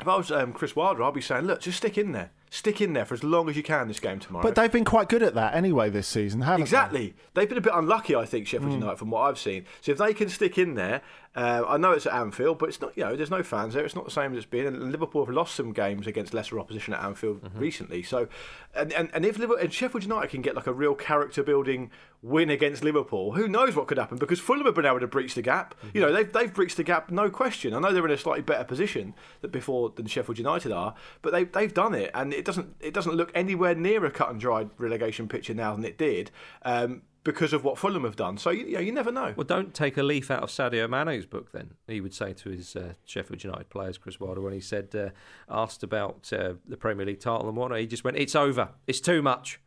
if 0.00 0.08
I 0.08 0.16
was 0.16 0.30
um, 0.30 0.52
Chris 0.52 0.74
Wilder, 0.74 1.02
I'd 1.02 1.14
be 1.14 1.20
saying, 1.20 1.44
look, 1.44 1.60
just 1.60 1.78
stick 1.78 1.98
in 1.98 2.12
there, 2.12 2.30
Stick 2.52 2.82
in 2.82 2.92
there 2.92 3.06
for 3.06 3.14
as 3.14 3.24
long 3.24 3.48
as 3.48 3.56
you 3.56 3.62
can 3.62 3.88
this 3.88 3.98
game 3.98 4.18
tomorrow. 4.18 4.42
But 4.42 4.56
they've 4.56 4.70
been 4.70 4.84
quite 4.84 5.08
good 5.08 5.22
at 5.22 5.32
that 5.36 5.54
anyway 5.54 5.88
this 5.88 6.06
season, 6.06 6.42
haven't 6.42 6.60
they? 6.60 6.64
Exactly. 6.64 7.14
They've 7.32 7.48
been 7.48 7.56
a 7.56 7.62
bit 7.62 7.72
unlucky, 7.74 8.14
I 8.14 8.26
think, 8.26 8.46
Sheffield 8.46 8.72
hmm. 8.72 8.80
United, 8.80 8.98
from 8.98 9.10
what 9.10 9.20
I've 9.20 9.38
seen. 9.38 9.64
So 9.80 9.92
if 9.92 9.96
they 9.96 10.12
can 10.12 10.28
stick 10.28 10.58
in 10.58 10.74
there, 10.74 11.00
uh, 11.34 11.64
I 11.66 11.78
know 11.78 11.92
it's 11.92 12.04
at 12.04 12.12
Anfield, 12.12 12.58
but 12.58 12.68
it's 12.68 12.80
not. 12.80 12.94
You 12.94 13.04
know, 13.04 13.16
there's 13.16 13.30
no 13.30 13.42
fans 13.42 13.72
there. 13.72 13.86
It's 13.86 13.94
not 13.94 14.04
the 14.04 14.10
same 14.10 14.32
as 14.32 14.38
it's 14.38 14.46
been. 14.46 14.66
And 14.66 14.92
Liverpool 14.92 15.24
have 15.24 15.34
lost 15.34 15.54
some 15.54 15.72
games 15.72 16.06
against 16.06 16.34
lesser 16.34 16.60
opposition 16.60 16.92
at 16.92 17.02
Anfield 17.02 17.42
mm-hmm. 17.42 17.58
recently. 17.58 18.02
So, 18.02 18.28
and, 18.74 18.92
and, 18.92 19.08
and 19.14 19.24
if 19.24 19.38
Liverpool, 19.38 19.62
and 19.62 19.72
Sheffield 19.72 20.02
United 20.02 20.28
can 20.28 20.42
get 20.42 20.54
like 20.54 20.66
a 20.66 20.74
real 20.74 20.94
character 20.94 21.42
building 21.42 21.90
win 22.20 22.50
against 22.50 22.84
Liverpool, 22.84 23.32
who 23.32 23.48
knows 23.48 23.74
what 23.74 23.86
could 23.86 23.96
happen? 23.96 24.18
Because 24.18 24.40
Fulham 24.40 24.66
have 24.66 24.74
been 24.74 24.84
able 24.84 25.00
to 25.00 25.06
breach 25.06 25.34
the 25.34 25.40
gap. 25.40 25.74
You 25.80 25.88
mm-hmm. 25.88 26.00
know, 26.00 26.12
they've 26.12 26.30
they've 26.30 26.52
breached 26.52 26.76
the 26.76 26.84
gap, 26.84 27.10
no 27.10 27.30
question. 27.30 27.72
I 27.72 27.78
know 27.78 27.94
they're 27.94 28.04
in 28.04 28.12
a 28.12 28.18
slightly 28.18 28.42
better 28.42 28.64
position 28.64 29.14
than 29.40 29.50
before 29.52 29.88
than 29.88 30.04
Sheffield 30.06 30.36
United 30.36 30.70
are, 30.70 30.94
but 31.22 31.32
they 31.32 31.44
they've 31.44 31.72
done 31.72 31.94
it, 31.94 32.10
and 32.12 32.34
it 32.34 32.41
doesn't 32.44 32.76
it 32.80 32.94
doesn't 32.94 33.14
look 33.14 33.30
anywhere 33.34 33.74
near 33.74 34.04
a 34.04 34.10
cut 34.10 34.30
and 34.30 34.40
dried 34.40 34.70
relegation 34.78 35.28
picture 35.28 35.54
now 35.54 35.74
than 35.74 35.84
it 35.84 35.98
did. 35.98 36.30
Um, 36.62 37.02
because 37.24 37.52
of 37.52 37.62
what 37.62 37.78
Fulham 37.78 38.02
have 38.04 38.16
done, 38.16 38.36
so 38.36 38.50
you, 38.50 38.72
know, 38.72 38.80
you 38.80 38.90
never 38.90 39.12
know. 39.12 39.32
Well, 39.36 39.44
don't 39.44 39.72
take 39.74 39.96
a 39.96 40.02
leaf 40.02 40.30
out 40.30 40.42
of 40.42 40.48
Sadio 40.48 40.88
Mane's 40.88 41.26
book. 41.26 41.52
Then 41.52 41.74
he 41.86 42.00
would 42.00 42.14
say 42.14 42.32
to 42.32 42.50
his 42.50 42.74
uh, 42.74 42.94
Sheffield 43.04 43.44
United 43.44 43.70
players, 43.70 43.96
Chris 43.98 44.18
Wilder, 44.18 44.40
when 44.40 44.52
he 44.52 44.60
said 44.60 44.94
uh, 44.94 45.10
asked 45.48 45.82
about 45.82 46.32
uh, 46.32 46.54
the 46.66 46.76
Premier 46.76 47.06
League 47.06 47.20
title 47.20 47.46
and 47.46 47.56
whatnot, 47.56 47.78
he 47.78 47.86
just 47.86 48.04
went, 48.04 48.16
"It's 48.16 48.34
over. 48.34 48.70
It's 48.86 49.00
too 49.00 49.22
much. 49.22 49.60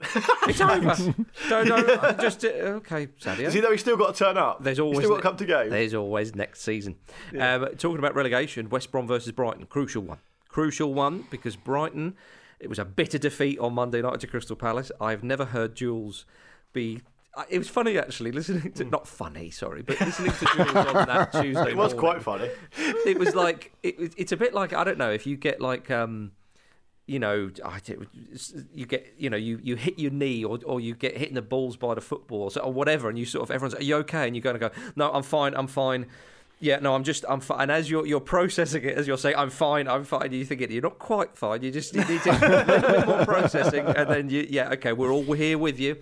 it's 0.46 0.60
over. 0.60 1.14
don't, 1.48 1.66
don't, 1.68 2.20
just 2.20 2.44
uh, 2.44 2.48
okay, 2.48 3.06
Sadio." 3.06 3.44
Does 3.44 3.54
he 3.54 3.60
know 3.60 3.70
he's 3.70 3.80
still 3.80 3.96
got 3.96 4.14
to 4.14 4.24
turn 4.24 4.36
up? 4.36 4.62
There's 4.62 4.76
He's 4.76 4.82
always 4.82 4.98
still 4.98 5.10
got 5.10 5.16
to 5.16 5.22
come 5.22 5.36
to 5.38 5.46
games. 5.46 5.70
There's 5.70 5.94
always 5.94 6.34
next 6.34 6.60
season. 6.60 6.96
Um, 7.38 7.68
talking 7.78 7.98
about 7.98 8.14
relegation, 8.14 8.68
West 8.68 8.90
Brom 8.92 9.06
versus 9.06 9.32
Brighton, 9.32 9.64
crucial 9.66 10.02
one. 10.02 10.18
Crucial 10.58 10.92
one 10.92 11.24
because 11.30 11.54
Brighton, 11.54 12.16
it 12.58 12.68
was 12.68 12.80
a 12.80 12.84
bitter 12.84 13.16
defeat 13.16 13.60
on 13.60 13.74
Monday 13.74 14.02
night 14.02 14.18
to 14.18 14.26
Crystal 14.26 14.56
Palace. 14.56 14.90
I've 15.00 15.22
never 15.22 15.44
heard 15.44 15.76
Jules 15.76 16.24
be. 16.72 17.00
It 17.48 17.58
was 17.58 17.68
funny 17.68 17.96
actually 17.96 18.32
listening 18.32 18.72
to 18.72 18.84
not 18.84 19.06
funny, 19.06 19.50
sorry, 19.50 19.82
but 19.82 20.00
listening 20.00 20.32
to 20.32 20.46
Jules 20.56 20.74
on 20.74 21.06
that 21.06 21.30
Tuesday. 21.30 21.70
It 21.70 21.76
was 21.76 21.94
morning. 21.94 21.98
quite 21.98 22.22
funny. 22.24 22.50
It 23.06 23.20
was 23.20 23.36
like 23.36 23.72
it, 23.84 24.14
it's 24.16 24.32
a 24.32 24.36
bit 24.36 24.52
like 24.52 24.72
I 24.72 24.82
don't 24.82 24.98
know 24.98 25.12
if 25.12 25.28
you 25.28 25.36
get 25.36 25.60
like 25.60 25.92
um, 25.92 26.32
you 27.06 27.20
know, 27.20 27.52
I 27.64 27.80
you 28.74 28.84
get 28.84 29.14
you 29.16 29.30
know 29.30 29.36
you, 29.36 29.60
you 29.62 29.76
hit 29.76 29.96
your 29.96 30.10
knee 30.10 30.42
or, 30.42 30.58
or 30.66 30.80
you 30.80 30.96
get 30.96 31.16
hit 31.16 31.28
in 31.28 31.36
the 31.36 31.42
balls 31.42 31.76
by 31.76 31.94
the 31.94 32.00
football 32.00 32.42
or, 32.42 32.50
so- 32.50 32.62
or 32.62 32.72
whatever, 32.72 33.08
and 33.08 33.16
you 33.16 33.26
sort 33.26 33.44
of 33.48 33.54
everyone's 33.54 33.76
are 33.76 33.82
you 33.84 33.94
okay? 33.98 34.26
And 34.26 34.34
you're 34.34 34.42
going 34.42 34.58
to 34.58 34.68
go 34.68 34.70
no, 34.96 35.12
I'm 35.12 35.22
fine, 35.22 35.54
I'm 35.54 35.68
fine. 35.68 36.06
Yeah, 36.60 36.80
no, 36.80 36.94
I'm 36.94 37.04
just 37.04 37.24
I'm 37.28 37.40
fine. 37.40 37.62
And 37.62 37.70
as 37.70 37.88
you're 37.88 38.06
you're 38.06 38.20
processing 38.20 38.82
it, 38.84 38.98
as 38.98 39.06
you're 39.06 39.18
saying 39.18 39.36
I'm 39.36 39.50
fine, 39.50 39.86
I'm 39.86 40.04
fine, 40.04 40.32
you 40.32 40.44
think 40.44 40.60
it 40.60 40.70
you're 40.70 40.82
not 40.82 40.98
quite 40.98 41.36
fine. 41.36 41.62
You 41.62 41.70
just 41.70 41.94
you 41.94 42.04
need 42.04 42.22
to 42.22 42.30
a 42.30 42.64
little 42.66 42.90
bit 42.90 43.06
more 43.06 43.24
processing, 43.24 43.86
and 43.86 44.10
then 44.10 44.30
you 44.30 44.46
yeah 44.48 44.70
okay, 44.72 44.92
we're 44.92 45.12
all 45.12 45.32
here 45.32 45.56
with 45.56 45.78
you. 45.78 45.96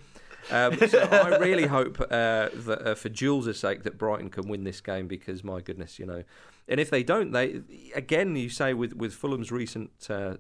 Um, 0.51 0.79
so 0.89 1.01
I 1.01 1.37
really 1.39 1.67
hope 1.79 2.01
uh, 2.01 2.49
that 2.55 2.83
uh, 2.85 2.95
for 2.95 3.09
Jules' 3.09 3.59
sake 3.59 3.83
that 3.83 3.99
Brighton 3.99 4.31
can 4.31 4.49
win 4.49 4.65
this 4.65 4.81
game 4.81 5.09
because 5.09 5.45
my 5.45 5.61
goodness, 5.61 5.99
you 5.99 6.07
know, 6.07 6.23
and 6.69 6.81
if 6.81 6.89
they 6.89 7.03
don't, 7.03 7.33
they 7.33 7.61
again 7.95 8.35
you 8.35 8.49
say 8.49 8.73
with 8.73 8.95
with 8.95 9.13
Fulham's 9.13 9.53
recent 9.53 9.91
uh, 10.09 10.37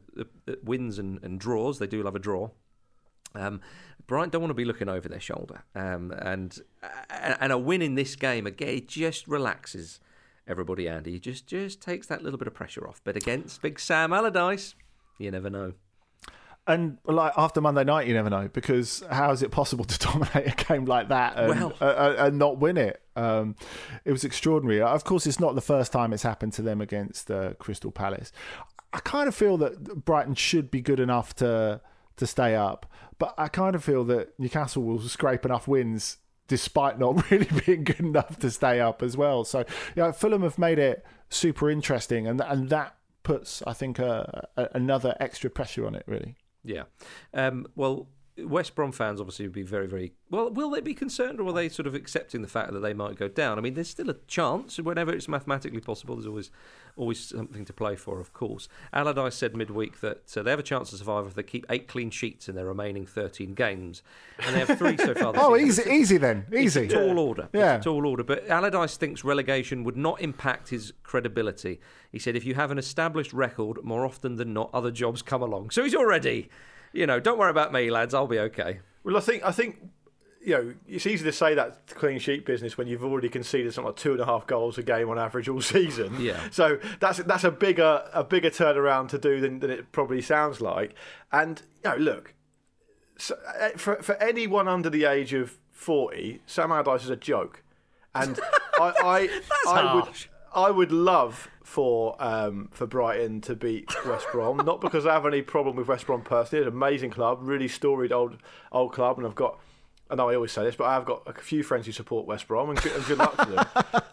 wins 0.64 0.98
and, 0.98 1.22
and 1.22 1.38
draws, 1.38 1.78
they 1.78 1.86
do 1.86 2.02
love 2.02 2.16
a 2.16 2.20
draw. 2.20 2.50
Um, 3.34 3.60
Brighton 4.06 4.30
don't 4.30 4.40
want 4.40 4.50
to 4.50 4.54
be 4.54 4.64
looking 4.64 4.88
over 4.88 5.08
their 5.08 5.20
shoulder, 5.20 5.64
um, 5.74 6.10
and 6.12 6.58
and 7.10 7.52
a 7.52 7.58
win 7.58 7.82
in 7.82 7.96
this 7.96 8.16
game 8.16 8.46
again 8.46 8.68
it 8.68 8.88
just 8.88 9.28
relaxes 9.28 10.00
everybody. 10.46 10.88
Andy 10.88 11.16
It 11.16 11.22
just 11.22 11.46
just 11.46 11.80
takes 11.80 12.06
that 12.08 12.22
little 12.22 12.38
bit 12.38 12.48
of 12.48 12.54
pressure 12.54 12.86
off. 12.86 13.00
But 13.04 13.16
against 13.16 13.62
Big 13.62 13.78
Sam 13.80 14.12
Allardyce, 14.12 14.74
you 15.18 15.30
never 15.30 15.50
know. 15.50 15.72
And 16.68 16.98
like 17.04 17.32
after 17.36 17.60
Monday 17.60 17.84
night, 17.84 18.08
you 18.08 18.14
never 18.14 18.28
know 18.28 18.48
because 18.52 19.04
how 19.10 19.30
is 19.30 19.42
it 19.42 19.52
possible 19.52 19.84
to 19.92 19.98
dominate 19.98 20.48
a 20.60 20.64
game 20.64 20.84
like 20.84 21.08
that 21.08 21.36
and, 21.38 21.48
Well- 21.48 21.74
uh, 21.80 21.84
uh, 21.84 22.14
and 22.18 22.38
not 22.38 22.58
win 22.58 22.76
it? 22.76 23.00
Um, 23.14 23.54
it 24.04 24.12
was 24.12 24.24
extraordinary. 24.24 24.82
Of 24.82 25.04
course, 25.04 25.26
it's 25.26 25.40
not 25.40 25.54
the 25.54 25.60
first 25.60 25.92
time 25.92 26.12
it's 26.12 26.24
happened 26.24 26.52
to 26.54 26.62
them 26.62 26.80
against 26.80 27.30
uh, 27.30 27.54
Crystal 27.54 27.90
Palace. 27.92 28.32
I 28.92 28.98
kind 29.00 29.28
of 29.28 29.34
feel 29.34 29.56
that 29.58 30.04
Brighton 30.04 30.34
should 30.34 30.70
be 30.70 30.80
good 30.80 31.00
enough 31.00 31.34
to 31.36 31.80
to 32.16 32.26
stay 32.26 32.54
up, 32.54 32.90
but 33.18 33.34
I 33.36 33.48
kind 33.48 33.76
of 33.76 33.84
feel 33.84 34.02
that 34.04 34.38
Newcastle 34.40 34.82
will 34.82 34.98
scrape 35.00 35.44
enough 35.44 35.68
wins 35.68 36.16
despite 36.48 36.98
not 36.98 37.30
really 37.30 37.48
being 37.64 37.84
good 37.84 38.00
enough 38.00 38.38
to 38.40 38.50
stay 38.50 38.80
up 38.80 39.02
as 39.02 39.16
well. 39.16 39.44
So, 39.44 39.64
yeah, 39.94 40.12
Fulham 40.12 40.42
have 40.42 40.58
made 40.58 40.78
it 40.78 41.04
super 41.28 41.70
interesting, 41.70 42.26
and 42.26 42.40
and 42.40 42.68
that 42.70 42.96
puts, 43.22 43.62
I 43.66 43.72
think, 43.72 43.98
uh, 43.98 44.24
another 44.56 45.16
extra 45.20 45.50
pressure 45.50 45.86
on 45.86 45.94
it. 45.94 46.04
Really. 46.06 46.36
Yeah. 46.64 46.84
Um, 47.32 47.66
well, 47.74 48.08
West 48.38 48.74
Brom 48.74 48.92
fans 48.92 49.20
obviously 49.20 49.46
would 49.46 49.54
be 49.54 49.62
very, 49.62 49.86
very 49.86 50.12
well. 50.30 50.50
Will 50.50 50.70
they 50.70 50.80
be 50.80 50.94
concerned, 50.94 51.40
or 51.40 51.48
are 51.48 51.52
they 51.52 51.68
sort 51.68 51.86
of 51.86 51.94
accepting 51.94 52.42
the 52.42 52.48
fact 52.48 52.72
that 52.72 52.80
they 52.80 52.92
might 52.92 53.16
go 53.16 53.28
down? 53.28 53.58
I 53.58 53.62
mean, 53.62 53.74
there's 53.74 53.88
still 53.88 54.10
a 54.10 54.16
chance. 54.26 54.78
Whenever 54.78 55.12
it's 55.12 55.28
mathematically 55.28 55.80
possible, 55.80 56.16
there's 56.16 56.26
always 56.26 56.50
always 56.96 57.20
something 57.20 57.64
to 57.64 57.72
play 57.72 57.94
for. 57.94 58.20
Of 58.20 58.32
course, 58.32 58.68
Allardyce 58.92 59.34
said 59.34 59.54
midweek 59.54 60.00
that 60.00 60.36
uh, 60.36 60.42
they 60.42 60.50
have 60.50 60.58
a 60.58 60.64
chance 60.64 60.90
to 60.90 60.96
survive 60.96 61.26
if 61.26 61.34
they 61.34 61.42
keep 61.42 61.66
eight 61.68 61.88
clean 61.88 62.10
sheets 62.10 62.48
in 62.48 62.54
their 62.54 62.64
remaining 62.66 63.06
13 63.06 63.54
games, 63.54 64.02
and 64.44 64.54
they 64.54 64.60
have 64.60 64.78
three 64.78 64.96
so 64.96 65.14
far. 65.14 65.32
This 65.32 65.42
Oh, 65.46 65.56
easy, 65.56 65.90
easy 65.90 66.16
then, 66.16 66.46
easy. 66.54 66.88
Tall 66.88 67.18
order. 67.18 67.48
Yeah. 67.52 67.78
Tall 67.78 68.06
order. 68.06 68.24
But 68.24 68.48
Allardyce 68.48 68.96
thinks 68.96 69.24
relegation 69.24 69.84
would 69.84 69.96
not 69.96 70.20
impact 70.20 70.70
his 70.70 70.92
credibility. 71.02 71.80
He 72.10 72.18
said, 72.18 72.36
if 72.36 72.44
you 72.44 72.54
have 72.54 72.70
an 72.70 72.78
established 72.78 73.32
record, 73.32 73.84
more 73.84 74.04
often 74.04 74.36
than 74.36 74.52
not, 74.52 74.70
other 74.72 74.90
jobs 74.90 75.22
come 75.22 75.42
along. 75.42 75.70
So 75.70 75.84
he's 75.84 75.94
already, 75.94 76.48
you 76.96 77.06
know, 77.06 77.20
don't 77.20 77.38
worry 77.38 77.50
about 77.50 77.72
me, 77.72 77.90
lads. 77.90 78.14
I'll 78.14 78.26
be 78.26 78.38
okay. 78.38 78.80
Well, 79.04 79.16
I 79.16 79.20
think 79.20 79.44
I 79.44 79.52
think 79.52 79.76
you 80.40 80.52
know 80.52 80.74
it's 80.88 81.06
easy 81.06 81.24
to 81.24 81.32
say 81.32 81.54
that 81.54 81.86
clean 81.88 82.18
sheet 82.18 82.46
business 82.46 82.78
when 82.78 82.86
you've 82.86 83.04
already 83.04 83.28
conceded 83.28 83.72
something 83.74 83.88
like 83.88 83.96
two 83.96 84.12
and 84.12 84.20
a 84.20 84.24
half 84.24 84.46
goals 84.46 84.78
a 84.78 84.82
game 84.82 85.08
on 85.10 85.18
average 85.18 85.48
all 85.48 85.60
season. 85.76 86.20
Yeah. 86.20 86.40
So 86.50 86.78
that's 87.00 87.18
that's 87.18 87.44
a 87.44 87.50
bigger 87.50 88.08
a 88.12 88.24
bigger 88.24 88.50
turnaround 88.50 89.08
to 89.10 89.18
do 89.18 89.40
than, 89.40 89.60
than 89.60 89.70
it 89.70 89.92
probably 89.92 90.22
sounds 90.22 90.60
like. 90.60 90.94
And 91.30 91.62
you 91.84 91.90
know, 91.90 91.96
look, 91.96 92.34
so, 93.18 93.36
uh, 93.60 93.70
for 93.76 94.02
for 94.02 94.14
anyone 94.22 94.66
under 94.66 94.90
the 94.90 95.04
age 95.04 95.32
of 95.34 95.58
forty, 95.70 96.40
Sam 96.46 96.72
Allardyce 96.72 97.04
is 97.04 97.10
a 97.10 97.16
joke, 97.16 97.62
and 98.14 98.40
I 98.80 98.92
I, 99.66 99.72
I 99.72 99.94
would. 99.94 100.08
I 100.54 100.70
would 100.70 100.90
love 100.90 101.50
for 101.76 102.16
um, 102.20 102.70
for 102.72 102.86
Brighton 102.86 103.42
to 103.42 103.54
beat 103.54 103.94
West 104.06 104.26
Brom, 104.32 104.56
not 104.56 104.80
because 104.80 105.04
I 105.04 105.12
have 105.12 105.26
any 105.26 105.42
problem 105.42 105.76
with 105.76 105.88
West 105.88 106.06
Brom 106.06 106.22
personally. 106.22 106.64
It's 106.64 106.70
an 106.70 106.74
amazing 106.74 107.10
club, 107.10 107.40
really 107.42 107.68
storied 107.68 108.12
old 108.12 108.38
old 108.72 108.94
club, 108.94 109.18
and 109.18 109.26
I've 109.26 109.34
got. 109.34 109.60
I 110.08 110.14
know 110.14 110.30
I 110.30 110.36
always 110.36 110.52
say 110.52 110.64
this, 110.64 110.74
but 110.74 110.84
I 110.84 110.94
have 110.94 111.04
got 111.04 111.22
a 111.26 111.34
few 111.34 111.62
friends 111.62 111.84
who 111.84 111.92
support 111.92 112.26
West 112.26 112.48
Brom, 112.48 112.70
and 112.70 112.80
good, 112.80 112.92
and 112.92 113.04
good 113.04 113.18
luck 113.18 113.36
to 113.44 113.50
them. 113.50 113.66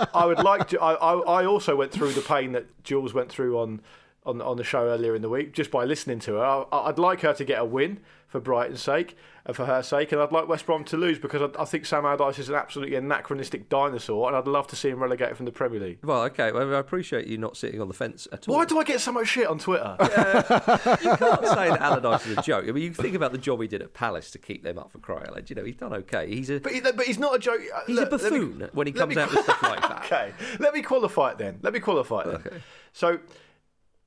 I 0.14 0.26
would 0.26 0.40
like 0.40 0.68
to. 0.70 0.82
I, 0.82 0.96
I, 0.96 1.42
I 1.42 1.46
also 1.46 1.78
went 1.78 1.94
through 1.94 2.12
the 2.12 2.22
pain 2.22 2.52
that 2.52 2.84
Jules 2.84 3.14
went 3.14 3.30
through 3.30 3.58
on, 3.58 3.80
on 4.26 4.42
on 4.42 4.58
the 4.58 4.66
show 4.66 4.90
earlier 4.90 5.16
in 5.16 5.22
the 5.22 5.30
week 5.30 5.54
just 5.54 5.72
by 5.72 5.86
listening 5.86 6.20
to 6.20 6.34
her. 6.34 6.66
I, 6.70 6.90
I'd 6.90 7.00
like 7.00 7.22
her 7.22 7.34
to 7.34 7.46
get 7.46 7.62
a 7.62 7.66
win 7.66 8.02
for 8.34 8.40
Brighton's 8.40 8.82
sake 8.82 9.16
and 9.46 9.56
for 9.56 9.66
her 9.68 9.84
sake, 9.84 10.12
and 10.12 10.20
I'd 10.20 10.32
like 10.32 10.48
West 10.48 10.66
Brom 10.66 10.84
to 10.86 10.98
lose 10.98 11.20
because 11.20 11.44
I, 11.56 11.62
I 11.62 11.66
think 11.66 11.86
Sam 11.86 12.04
Allardyce 12.04 12.40
is 12.40 12.50
an 12.50 12.56
absolutely 12.56 12.96
anachronistic 12.96 13.70
dinosaur, 13.70 14.28
and 14.28 14.36
I'd 14.36 14.48
love 14.48 14.66
to 14.68 14.76
see 14.76 14.90
him 14.90 15.00
relegated 15.04 15.38
from 15.38 15.46
the 15.46 15.52
Premier 15.52 15.80
League. 15.80 16.00
Well, 16.04 16.24
okay. 16.24 16.52
Well, 16.52 16.74
I 16.74 16.80
appreciate 16.80 17.28
you 17.28 17.38
not 17.38 17.56
sitting 17.56 17.80
on 17.80 17.88
the 17.90 17.94
fence 17.94 18.28
at 18.32 18.50
all. 18.50 18.56
Why 18.56 18.66
do 18.66 18.80
I 18.80 18.84
get 18.84 19.02
so 19.02 19.12
much 19.12 19.28
shit 19.28 19.46
on 19.46 19.60
Twitter? 19.60 19.96
Yeah, 20.14 20.98
you 21.04 21.16
can't 21.16 21.46
say 21.46 21.70
that 21.70 21.80
Allardyce 21.80 22.26
is 22.26 22.38
a 22.40 22.42
joke. 22.42 22.66
I 22.68 22.72
mean, 22.72 22.84
you 22.86 22.94
think 22.94 23.14
about 23.14 23.34
the 23.34 23.38
job 23.38 23.62
he 23.62 23.68
did 23.68 23.84
at 23.84 23.94
Palace 23.94 24.32
to 24.32 24.40
keep 24.40 24.64
them 24.64 24.80
up 24.80 24.92
for 24.92 24.98
crying 24.98 25.28
out 25.28 25.36
loud. 25.36 25.50
You 25.50 25.56
know, 25.56 25.64
he's 25.64 25.76
done 25.76 25.94
okay. 25.94 26.28
He's 26.28 26.50
a 26.50 26.60
But, 26.60 26.72
he, 26.72 26.82
but 26.82 27.02
he's 27.06 27.20
not 27.20 27.36
a 27.36 27.40
joke. 27.40 27.62
uh, 27.76 27.82
he's 27.86 27.96
look, 27.96 28.12
a 28.12 28.16
let 28.16 28.32
me- 28.34 28.40
buffoon 28.40 28.70
when 28.74 28.88
he 28.88 28.94
comes 28.94 29.16
me- 29.16 29.22
out 29.22 29.30
with 29.32 29.44
stuff 29.44 29.62
like 29.62 29.82
that. 29.82 30.06
okay, 30.06 30.34
let 30.60 30.74
me 30.74 30.82
qualify 30.82 31.32
it 31.32 31.38
then. 31.38 31.60
Let 31.62 31.74
me 31.74 31.80
qualify 31.80 32.22
it 32.22 32.26
then. 32.26 32.36
Okay. 32.48 32.58
So, 32.94 33.20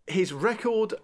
his 0.08 0.32
record 0.32 0.94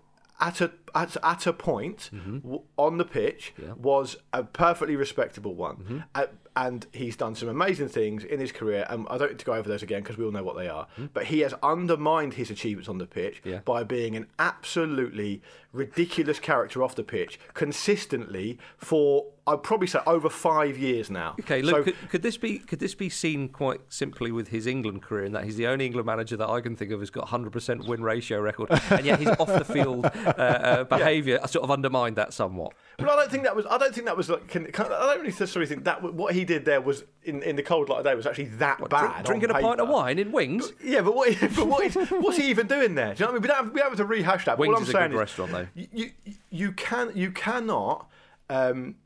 at 0.40 0.60
a 0.60 0.72
at, 0.94 1.16
at 1.22 1.46
a 1.46 1.52
point 1.52 2.10
Mm-hmm. 2.12 2.38
w- 2.38 2.62
on 2.78 2.98
the 2.98 3.04
pitch 3.04 3.54
was 3.76 4.16
a 4.32 4.42
perfectly 4.44 4.96
respectable 4.96 5.54
one, 5.54 5.76
Mm-hmm. 5.76 5.98
Uh, 6.14 6.26
and 6.54 6.86
he's 6.92 7.16
done 7.16 7.34
some 7.34 7.48
amazing 7.48 7.88
things 7.88 8.24
in 8.24 8.38
his 8.38 8.52
career. 8.52 8.84
And 8.90 9.06
I 9.08 9.16
don't 9.16 9.30
need 9.30 9.38
to 9.38 9.44
go 9.46 9.54
over 9.54 9.66
those 9.66 9.82
again 9.82 10.02
because 10.02 10.18
we 10.18 10.24
all 10.26 10.30
know 10.32 10.42
what 10.44 10.54
they 10.54 10.68
are. 10.68 10.86
But 11.14 11.24
he 11.24 11.40
has 11.40 11.54
undermined 11.62 12.34
his 12.34 12.50
achievements 12.50 12.90
on 12.90 12.98
the 12.98 13.06
pitch 13.06 13.36
Mm-hmm. 13.40 13.48
Yeah. 13.48 13.60
by 13.64 13.84
being 13.84 14.16
an 14.16 14.26
absolutely 14.38 15.40
ridiculous 15.72 16.38
character 16.38 16.82
off 16.82 16.94
the 16.94 17.02
pitch 17.04 17.40
consistently 17.54 18.58
for 18.76 19.26
I'd 19.44 19.64
probably 19.64 19.88
say 19.88 19.98
over 20.06 20.30
five 20.30 20.78
years 20.78 21.10
now. 21.10 21.34
Okay, 21.40 21.62
look, 21.62 21.74
So- 21.78 21.82
could, 21.84 22.10
could 22.10 22.22
this 22.22 22.36
be 22.36 22.58
could 22.60 22.78
this 22.78 22.94
be 22.94 23.08
seen 23.08 23.48
quite 23.48 23.80
simply 23.88 24.30
with 24.30 24.48
his 24.48 24.66
England 24.68 25.02
career 25.02 25.24
in 25.24 25.32
that 25.32 25.42
he's 25.44 25.56
the 25.56 25.66
only 25.66 25.84
England 25.86 26.06
manager 26.06 26.36
that 26.36 26.48
I 26.48 26.60
can 26.60 26.76
think 26.76 26.92
of 26.92 27.00
who's 27.00 27.10
got 27.10 27.26
100% 27.28 27.88
win 27.88 28.02
ratio 28.04 28.40
record, 28.40 28.68
and 28.90 29.04
yet 29.04 29.18
he's 29.18 29.28
off 29.30 29.48
the 29.48 29.64
field 29.64 30.04
uh, 30.14 30.28
uh, 30.38 30.81
behaviour 30.84 31.38
I 31.42 31.46
sort 31.46 31.64
of 31.64 31.70
undermined 31.70 32.16
that 32.16 32.32
somewhat. 32.32 32.72
But 32.98 33.08
I 33.08 33.16
don't 33.16 33.30
think 33.30 33.44
that 33.44 33.56
was. 33.56 33.66
I 33.68 33.78
don't 33.78 33.94
think 33.94 34.06
that 34.06 34.16
was 34.16 34.28
like. 34.28 34.46
Can, 34.48 34.66
can, 34.70 34.86
I 34.86 34.88
don't 34.88 35.16
really 35.18 35.30
necessarily 35.30 35.66
think 35.66 35.84
that 35.84 36.02
what 36.02 36.34
he 36.34 36.44
did 36.44 36.64
there 36.64 36.80
was 36.80 37.04
in, 37.24 37.42
in 37.42 37.56
the 37.56 37.62
cold 37.62 37.88
light 37.88 37.98
of 37.98 38.04
day 38.04 38.14
was 38.14 38.26
actually 38.26 38.44
that 38.56 38.80
What, 38.80 38.90
bad. 38.90 39.24
drink- 39.24 39.42
drinking 39.42 39.50
a 39.50 39.60
pint 39.60 39.80
of 39.80 39.88
wine 39.88 40.18
in 40.18 40.30
Wings. 40.32 40.72
Yeah, 40.82 41.00
but 41.00 41.14
what? 41.14 41.36
But 41.40 41.66
what 41.66 41.84
is, 41.84 41.94
what's 42.10 42.36
he 42.36 42.48
even 42.50 42.66
doing 42.66 42.94
there? 42.94 43.14
Do 43.14 43.24
you 43.24 43.26
know 43.26 43.26
what 43.26 43.30
I 43.30 43.32
mean? 43.34 43.42
We 43.42 43.48
don't 43.48 43.56
have, 43.56 43.72
we 43.72 43.80
don't 43.80 43.88
have 43.90 43.98
to 43.98 44.04
rehash 44.04 44.44
that. 44.44 44.52
but 44.58 44.60
Wings 44.60 44.72
all 44.72 44.76
I'm 44.78 44.82
is 44.84 44.88
a 44.88 44.92
saying 44.92 45.10
good 45.10 45.18
restaurant, 45.18 45.52
though. 45.52 45.66
You, 45.74 45.88
you 45.92 46.10
you 46.50 46.72
can 46.72 47.12
you 47.14 47.30
cannot 47.32 48.08
um, 48.50 48.96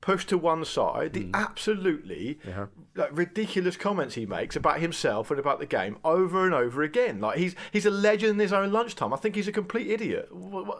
push 0.00 0.24
to 0.26 0.38
one 0.38 0.64
side 0.64 1.12
the 1.12 1.28
absolutely 1.34 2.38
Yeah. 2.46 2.66
Like, 2.96 3.10
ridiculous 3.12 3.76
comments 3.76 4.14
he 4.14 4.24
makes 4.24 4.54
about 4.54 4.78
himself 4.78 5.30
and 5.30 5.40
about 5.40 5.58
the 5.58 5.66
game 5.66 5.98
over 6.04 6.44
and 6.44 6.54
over 6.54 6.82
again. 6.82 7.20
Like 7.20 7.38
he's 7.38 7.56
he's 7.72 7.86
a 7.86 7.90
legend 7.90 8.34
in 8.34 8.38
his 8.38 8.52
own 8.52 8.72
lunchtime. 8.72 9.12
I 9.12 9.16
think 9.16 9.34
he's 9.34 9.48
a 9.48 9.52
complete 9.52 9.90
idiot. 9.90 10.28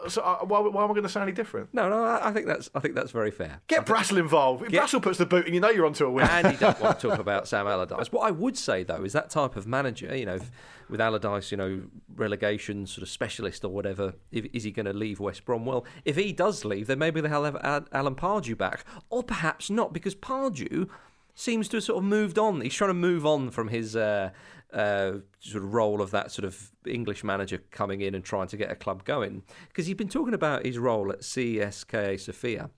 So 0.07 0.21
uh, 0.21 0.37
why, 0.45 0.61
why 0.61 0.83
am 0.83 0.91
I 0.91 0.93
going 0.93 1.03
to 1.03 1.09
say 1.09 1.21
any 1.21 1.33
different? 1.33 1.73
No, 1.73 1.89
no, 1.89 2.19
I 2.21 2.31
think 2.31 2.47
that's 2.47 2.69
I 2.73 2.79
think 2.79 2.95
that's 2.95 3.11
very 3.11 3.31
fair. 3.31 3.61
Get 3.67 3.85
Brassell 3.85 4.17
involved. 4.17 4.63
If 4.63 4.71
Brassell 4.71 5.01
puts 5.01 5.17
the 5.17 5.25
boot, 5.25 5.45
and 5.45 5.53
you 5.53 5.59
know 5.59 5.69
you're 5.69 5.85
onto 5.85 6.05
a 6.05 6.11
win. 6.11 6.25
And 6.27 6.47
he 6.47 6.57
doesn't 6.57 6.81
want 6.81 6.99
to 6.99 7.09
talk 7.09 7.19
about 7.25 7.49
Sam 7.49 7.67
Allardyce. 7.67 8.11
What 8.11 8.21
I 8.21 8.31
would 8.31 8.57
say 8.57 8.83
though 8.83 9.03
is 9.03 9.11
that 9.11 9.29
type 9.29 9.57
of 9.57 9.67
manager, 9.67 10.15
you 10.15 10.25
know, 10.25 10.35
if, 10.35 10.51
with 10.89 11.01
Allardyce, 11.01 11.51
you 11.51 11.57
know, 11.57 11.81
relegation 12.15 12.85
sort 12.85 13.03
of 13.03 13.09
specialist 13.09 13.65
or 13.65 13.69
whatever, 13.69 14.13
if, 14.31 14.45
is 14.53 14.63
he 14.63 14.71
going 14.71 14.85
to 14.85 14.93
leave 14.93 15.19
West 15.19 15.45
Brom? 15.45 15.65
Well, 15.65 15.85
if 16.05 16.15
he 16.15 16.31
does 16.31 16.63
leave, 16.63 16.87
then 16.87 16.99
maybe 16.99 17.21
they'll 17.21 17.43
have 17.43 17.87
Alan 17.91 18.15
Pardew 18.15 18.57
back, 18.57 18.85
or 19.09 19.23
perhaps 19.23 19.69
not, 19.69 19.93
because 19.93 20.15
Pardew 20.15 20.89
seems 21.35 21.67
to 21.69 21.77
have 21.77 21.83
sort 21.83 21.99
of 21.99 22.03
moved 22.03 22.39
on. 22.39 22.61
He's 22.61 22.73
trying 22.73 22.89
to 22.89 22.95
move 22.95 23.25
on 23.25 23.51
from 23.51 23.67
his. 23.67 23.95
Uh, 23.95 24.31
uh, 24.73 25.19
sort 25.39 25.63
of 25.63 25.73
role 25.73 26.01
of 26.01 26.11
that 26.11 26.31
sort 26.31 26.43
of 26.43 26.71
English 26.85 27.23
manager 27.23 27.59
coming 27.71 28.01
in 28.01 28.13
and 28.13 28.25
trying 28.25 28.47
to 28.47 28.57
get 28.57 28.69
a 28.69 28.75
club 28.75 29.05
going 29.05 29.41
because 29.69 29.85
he's 29.85 29.95
been 29.95 30.09
talking 30.09 30.33
about 30.33 30.65
his 30.65 30.77
role 30.77 31.11
at 31.13 31.21
CSKA 31.21 32.19
Sofia 32.19 32.69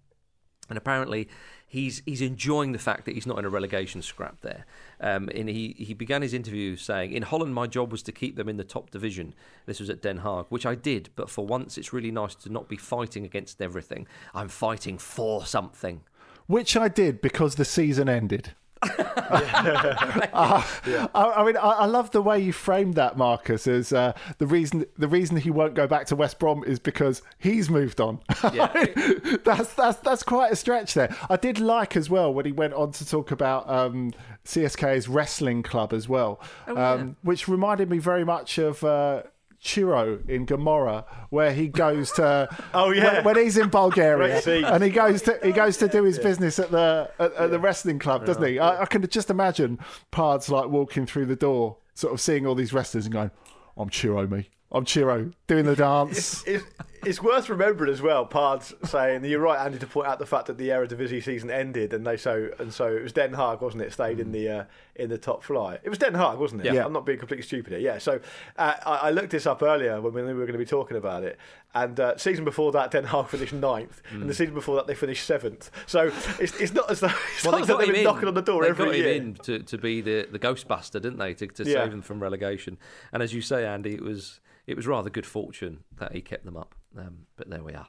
and 0.69 0.77
apparently 0.77 1.27
he's 1.65 2.01
he's 2.05 2.21
enjoying 2.21 2.71
the 2.71 2.79
fact 2.79 3.05
that 3.05 3.13
he's 3.13 3.25
not 3.25 3.37
in 3.39 3.45
a 3.45 3.49
relegation 3.49 4.01
scrap 4.01 4.41
there. 4.41 4.65
Um, 4.99 5.29
and 5.33 5.49
he, 5.49 5.75
he 5.77 5.93
began 5.93 6.21
his 6.21 6.33
interview 6.33 6.75
saying, 6.75 7.11
"In 7.11 7.23
Holland, 7.23 7.53
my 7.53 7.67
job 7.67 7.91
was 7.91 8.03
to 8.03 8.11
keep 8.11 8.35
them 8.35 8.49
in 8.49 8.57
the 8.57 8.63
top 8.63 8.89
division. 8.89 9.33
This 9.65 9.79
was 9.79 9.89
at 9.89 10.01
Den 10.01 10.19
Haag, 10.19 10.47
which 10.49 10.65
I 10.65 10.75
did. 10.75 11.09
But 11.15 11.29
for 11.29 11.45
once, 11.45 11.77
it's 11.77 11.93
really 11.93 12.11
nice 12.11 12.35
to 12.35 12.49
not 12.51 12.67
be 12.67 12.77
fighting 12.77 13.25
against 13.25 13.61
everything. 13.61 14.07
I'm 14.33 14.49
fighting 14.49 14.97
for 14.97 15.45
something." 15.45 16.01
Which 16.47 16.75
I 16.77 16.87
did 16.87 17.21
because 17.21 17.55
the 17.55 17.65
season 17.65 18.09
ended. 18.09 18.51
Uh, 19.29 20.63
I, 21.13 21.33
I 21.35 21.45
mean, 21.45 21.57
I, 21.57 21.69
I 21.71 21.85
love 21.85 22.11
the 22.11 22.21
way 22.21 22.39
you 22.39 22.53
framed 22.53 22.95
that, 22.95 23.17
Marcus. 23.17 23.67
As 23.67 23.91
uh, 23.91 24.13
the 24.37 24.47
reason 24.47 24.85
the 24.97 25.07
reason 25.09 25.35
he 25.35 25.51
won't 25.51 25.73
go 25.73 25.85
back 25.87 26.05
to 26.07 26.15
West 26.15 26.39
Brom 26.39 26.63
is 26.63 26.79
because 26.79 27.21
he's 27.37 27.69
moved 27.69 27.99
on. 27.99 28.19
that's 29.43 29.73
that's 29.73 29.97
that's 29.97 30.23
quite 30.23 30.51
a 30.53 30.55
stretch 30.55 30.93
there. 30.93 31.13
I 31.29 31.35
did 31.35 31.59
like 31.59 31.97
as 31.97 32.09
well 32.09 32.33
when 32.33 32.45
he 32.45 32.51
went 32.53 32.73
on 32.73 32.91
to 32.93 33.05
talk 33.05 33.31
about 33.31 33.69
um, 33.69 34.13
CSK's 34.45 35.09
wrestling 35.09 35.61
club 35.63 35.91
as 35.91 36.07
well, 36.07 36.39
Oh, 36.67 36.73
yeah. 36.75 36.91
um, 36.93 37.17
which 37.23 37.47
reminded 37.49 37.89
me 37.89 37.97
very 37.97 38.23
much 38.23 38.57
of. 38.57 38.83
Uh, 38.83 39.23
Ciro 39.59 40.19
in 40.27 40.45
Gomorrah, 40.45 41.05
where 41.29 41.53
he 41.53 41.67
goes 41.67 42.11
to. 42.13 42.47
Oh, 42.73 42.91
yeah. 42.91 43.15
when, 43.15 43.23
when 43.25 43.37
he's 43.37 43.57
in 43.57 43.69
Bulgaria, 43.69 44.41
and 44.45 44.83
he 44.83 44.89
goes 44.89 45.21
to 45.23 45.39
he 45.43 45.51
goes 45.51 45.77
to 45.77 45.87
do 45.87 46.03
his 46.03 46.19
business 46.19 46.59
at 46.59 46.71
the 46.71 47.09
at, 47.19 47.33
at 47.33 47.51
the 47.51 47.59
wrestling 47.59 47.99
club, 47.99 48.25
doesn't 48.25 48.43
he? 48.43 48.59
I, 48.59 48.83
I 48.83 48.85
can 48.85 49.07
just 49.07 49.29
imagine 49.29 49.79
Pards 50.11 50.49
like 50.49 50.69
walking 50.69 51.05
through 51.05 51.25
the 51.25 51.35
door, 51.35 51.77
sort 51.95 52.13
of 52.13 52.21
seeing 52.21 52.45
all 52.45 52.55
these 52.55 52.73
wrestlers 52.73 53.05
and 53.05 53.13
going, 53.13 53.31
"I'm 53.77 53.89
Ciro, 53.91 54.27
me. 54.27 54.49
I'm 54.71 54.85
Ciro, 54.85 55.31
doing 55.47 55.65
the 55.65 55.75
dance." 55.75 56.43
It's, 56.45 56.63
it's 57.05 57.21
worth 57.21 57.49
remembering 57.49 57.91
as 57.91 58.01
well. 58.01 58.25
Pards 58.25 58.73
saying 58.87 59.23
you're 59.23 59.39
right, 59.39 59.63
Andy, 59.65 59.79
to 59.79 59.87
point 59.87 60.07
out 60.07 60.19
the 60.19 60.25
fact 60.25 60.47
that 60.47 60.57
the 60.57 60.69
Eredivisie 60.69 61.23
season 61.23 61.49
ended, 61.49 61.93
and 61.93 62.05
they 62.05 62.17
so 62.17 62.49
and 62.59 62.73
so 62.73 62.87
it 62.87 63.03
was 63.03 63.13
Den 63.13 63.31
Haag, 63.31 63.61
wasn't 63.61 63.83
it? 63.83 63.93
Stayed 63.93 64.19
in 64.19 64.31
the 64.31 64.49
uh, 64.49 64.63
in 64.95 65.09
the 65.09 65.17
top 65.17 65.43
flight. 65.43 65.79
It 65.83 65.89
was 65.89 65.97
Den 65.97 66.13
Haag, 66.13 66.37
wasn't 66.37 66.61
it? 66.61 66.65
Yeah. 66.65 66.73
Yeah. 66.73 66.85
I'm 66.85 66.93
not 66.93 67.05
being 67.05 67.19
completely 67.19 67.43
stupid 67.43 67.73
here. 67.73 67.79
Yeah. 67.79 67.97
So 67.99 68.19
uh, 68.57 68.73
I, 68.85 68.95
I 68.95 69.11
looked 69.11 69.29
this 69.29 69.45
up 69.45 69.61
earlier 69.61 70.01
when 70.01 70.13
we 70.13 70.33
were 70.33 70.45
going 70.45 70.53
to 70.53 70.57
be 70.57 70.65
talking 70.65 70.97
about 70.97 71.23
it, 71.23 71.37
and 71.83 71.99
uh, 71.99 72.17
season 72.17 72.45
before 72.45 72.71
that, 72.73 72.91
Den 72.91 73.05
Haag 73.05 73.27
finished 73.29 73.53
ninth, 73.53 74.01
and 74.11 74.29
the 74.29 74.33
season 74.33 74.53
before 74.53 74.75
that, 74.75 74.87
they 74.87 74.95
finished 74.95 75.25
seventh. 75.25 75.69
So 75.85 76.11
it's, 76.39 76.59
it's 76.59 76.73
not 76.73 76.89
as 76.91 76.99
though 76.99 77.07
it's 77.35 77.43
Well, 77.43 77.51
not 77.59 77.67
they 77.67 77.73
as 77.73 77.77
they've 77.79 77.87
been 77.87 77.95
in. 77.97 78.03
knocking 78.03 78.27
on 78.27 78.33
the 78.33 78.41
door 78.41 78.63
they 78.63 78.69
every 78.69 78.85
got 78.85 78.95
year. 78.97 79.13
him 79.13 79.23
in 79.27 79.33
to, 79.35 79.59
to 79.59 79.77
be 79.77 80.01
the, 80.01 80.27
the 80.31 80.39
Ghostbuster, 80.39 80.93
didn't 81.01 81.17
they? 81.17 81.33
To, 81.35 81.47
to 81.47 81.63
Yeah. 81.63 81.83
save 81.83 81.91
them 81.91 82.01
from 82.01 82.21
relegation. 82.21 82.77
And 83.13 83.21
as 83.23 83.33
you 83.33 83.41
say, 83.41 83.65
Andy, 83.65 83.93
it 83.95 84.01
was 84.03 84.39
it 84.65 84.75
was 84.75 84.85
rather 84.85 85.09
good 85.09 85.25
fortune 85.25 85.83
that 85.97 86.13
he 86.13 86.21
kept 86.21 86.43
them 86.45 86.57
up. 86.57 86.75
Um, 86.97 87.19
but 87.37 87.49
there 87.49 87.63
we 87.63 87.73
are. 87.73 87.87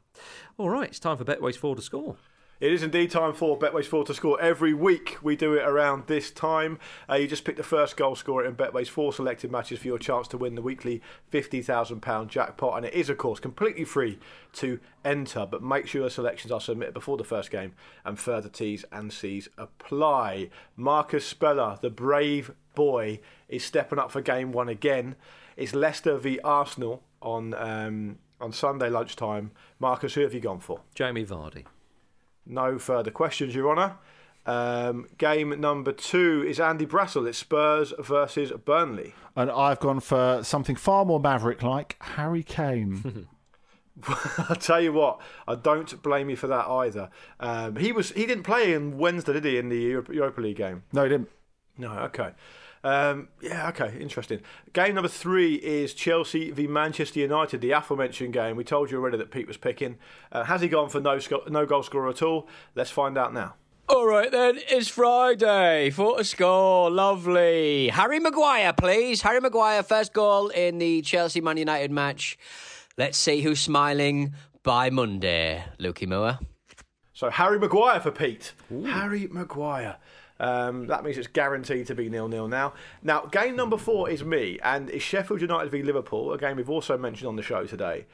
All 0.59 0.69
right, 0.71 0.89
it's 0.89 0.99
time 1.01 1.17
for 1.17 1.25
Betway's 1.25 1.57
four 1.57 1.75
to 1.75 1.83
score. 1.83 2.17
It 2.61 2.73
is 2.73 2.83
indeed 2.83 3.13
time 3.13 3.35
for 3.35 3.57
Betway's 3.57 3.87
4 3.87 4.05
to 4.07 4.15
score. 4.15 4.41
Every 4.41 4.75
week 4.75 5.17
we 5.23 5.37
do 5.37 5.55
it 5.55 5.63
around 5.63 6.09
this 6.09 6.33
time. 6.33 6.81
Uh, 7.09 7.15
you 7.15 7.29
just 7.29 7.45
pick 7.45 7.57
the 7.57 7.63
first 7.63 7.97
goal 7.97 8.17
scorer 8.17 8.45
in 8.45 8.55
Betway's 8.55 8.89
four 8.89 9.13
selected 9.13 9.53
matches 9.53 9.79
for 9.79 9.87
your 9.87 9.99
chance 9.99 10.27
to 10.29 10.37
win 10.37 10.57
the 10.57 10.63
weekly 10.63 11.01
£50,000 11.33 12.27
jackpot. 12.27 12.77
And 12.77 12.87
it 12.87 12.95
is, 12.95 13.09
of 13.09 13.17
course, 13.17 13.39
completely 13.39 13.85
free 13.85 14.19
to 14.55 14.81
enter. 15.05 15.47
But 15.47 15.63
make 15.63 15.87
sure 15.87 16.11
selections 16.11 16.51
are 16.51 16.61
submitted 16.61 16.95
before 16.95 17.17
the 17.17 17.23
first 17.23 17.53
game 17.53 17.75
and 18.05 18.19
further 18.19 18.49
T's 18.49 18.85
and 18.91 19.13
C's 19.13 19.49
apply. 19.57 20.51
Marcus 20.75 21.25
Speller, 21.25 21.79
the 21.81 21.91
brave 21.91 22.51
boy, 22.75 23.21
is 23.49 23.65
stepping 23.65 24.01
up 24.01 24.11
for 24.11 24.21
game 24.21 24.51
one 24.51 24.69
again. 24.69 25.15
It's 25.57 25.77
Leicester 25.77 26.19
v 26.19 26.41
Arsenal 26.43 27.05
on, 27.23 27.55
um, 27.55 28.19
on 28.41 28.51
Sunday 28.51 28.91
lunchtime. 28.91 29.53
Marcus, 29.79 30.15
who 30.15 30.23
have 30.23 30.35
you 30.35 30.41
gone 30.41 30.59
for? 30.59 30.81
Jamie 30.97 31.25
Vardy. 31.25 31.65
No 32.49 32.79
further 32.79 33.11
questions, 33.11 33.55
Your 33.55 33.71
Honour. 33.71 33.97
Um, 34.47 35.07
game 35.19 35.61
number 35.61 35.93
two 35.93 36.43
is 36.49 36.59
Andy 36.59 36.87
Brassell. 36.87 37.29
It's 37.29 37.37
Spurs 37.37 37.93
versus 37.99 38.51
Burnley. 38.65 39.15
and 39.37 39.51
I've 39.51 39.79
gone 39.79 40.01
for 40.01 40.41
something 40.43 40.75
far 40.75 41.05
more 41.05 41.21
maverick-like, 41.21 41.97
Harry 42.01 42.43
Kane. 42.43 43.29
I'll 44.49 44.57
tell 44.57 44.81
you 44.81 44.93
what, 44.93 45.21
I 45.47 45.57
don't 45.57 46.01
blame 46.03 46.31
you 46.31 46.37
for 46.37 46.47
that 46.47 46.67
either. 46.69 47.11
Um, 47.41 47.77
he 47.77 47.91
was 47.93 48.13
he 48.13 48.27
didn't 48.27 48.45
play 48.45 48.73
in 48.73 48.97
Wednesday, 48.97 49.33
did 49.33 49.45
he, 49.45 49.59
in 49.59 49.69
the 49.69 49.77
Europa 49.77 50.41
League 50.41 50.57
game? 50.57 50.85
no, 50.93 51.03
he 51.03 51.09
didn't. 51.09 51.29
No, 51.77 51.91
okay. 51.93 52.31
Um, 52.85 53.29
yeah, 53.41 53.69
okay, 53.71 53.97
interesting. 54.01 54.41
Game 54.73 54.95
number 54.95 55.09
three 55.09 55.55
is 55.57 55.95
Chelsea 55.95 56.51
v 56.51 56.67
Manchester 56.67 57.21
United, 57.21 57.61
the 57.61 57.73
aforementioned 57.73 58.33
game. 58.33 58.57
We 58.57 58.65
told 58.65 58.91
you 58.91 58.99
already 58.99 59.19
that 59.19 59.31
Pete 59.31 59.49
was 59.49 59.57
picking. 59.57 59.97
Uh, 60.31 60.45
has 60.45 60.61
he 60.61 60.69
gone 60.69 60.89
for 60.89 61.01
no 61.01 61.19
sco- 61.19 61.45
no 61.49 61.67
goal 61.67 61.83
scorer 61.83 62.09
at 62.09 62.23
all? 62.23 62.49
Let's 62.75 62.91
find 62.91 63.19
out 63.19 63.35
now. 63.35 63.55
All 63.89 64.07
right 64.07 64.31
then, 64.31 64.59
it's 64.69 64.89
Friday. 64.89 65.91
Four 65.91 66.19
to 66.19 66.25
score, 66.25 66.91
lovely. 66.91 67.89
Harry 67.89 68.21
Maguire, 68.21 68.75
please. 68.75 69.23
Harry 69.23 69.41
Maguire, 69.41 69.83
first 69.83 70.13
goal 70.13 70.49
in 70.49 70.79
the 70.79 71.01
Chelsea 71.01 71.41
Man 71.41 71.57
United 71.57 71.91
match. 71.91 72.37
Let's 72.99 73.17
see 73.17 73.41
who's 73.41 73.61
smiling 73.61 74.35
by 74.63 74.91
Monday. 74.91 75.65
Lukey 75.81 76.07
Moore. 76.07 76.39
So 77.15 77.31
Harry 77.31 77.59
Maguire 77.59 77.99
for 78.01 78.11
Pete. 78.11 78.53
Harry 78.87 79.27
Maguire. 79.31 79.97
Um, 80.41 80.87
that 80.87 81.05
means 81.05 81.19
it's 81.19 81.27
guaranteed 81.27 81.87
to 81.89 81.95
be 81.95 82.09
nil 82.09 82.29
nil 82.29 82.49
now. 82.49 82.75
Now, 83.03 83.23
game 83.27 83.57
number 83.57 83.77
four 83.77 84.09
is 84.09 84.23
me, 84.25 84.59
and 84.63 84.89
it's 84.91 85.05
Sheffield 85.05 85.41
United 85.41 85.71
v 85.71 85.83
Liverpool, 85.83 86.33
a 86.33 86.39
game 86.39 86.57
we've 86.57 86.71
also 86.71 86.97
mentioned 86.97 87.29
on 87.29 87.37
the 87.37 87.43
show 87.43 87.65
today. 87.67 88.07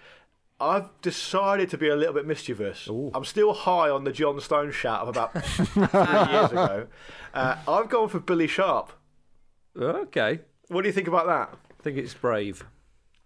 I've 0.61 0.89
decided 1.03 1.68
to 1.70 1.79
be 1.79 1.89
a 1.89 1.97
little 1.97 2.14
bit 2.14 2.27
mischievous. 2.27 2.89
I'm 3.12 3.25
still 3.25 3.53
high 3.53 3.91
on 3.91 4.05
the 4.05 4.12
John 4.12 4.41
Stone 4.41 4.70
shout 4.70 5.01
of 5.03 5.09
about 5.09 5.33
three 5.45 5.75
years 6.33 6.53
ago. 6.53 6.87
Uh, 7.35 7.57
I've 7.68 7.89
gone 7.89 8.09
for 8.09 8.20
Billy 8.20 8.47
Sharp. 8.47 8.93
Okay. 9.77 10.41
What 10.68 10.83
do 10.83 10.89
you 10.89 10.93
think 10.93 11.09
about 11.09 11.27
that? 11.27 11.59
I 11.79 11.83
think 11.83 11.99
it's 11.99 12.14
brave. 12.14 12.64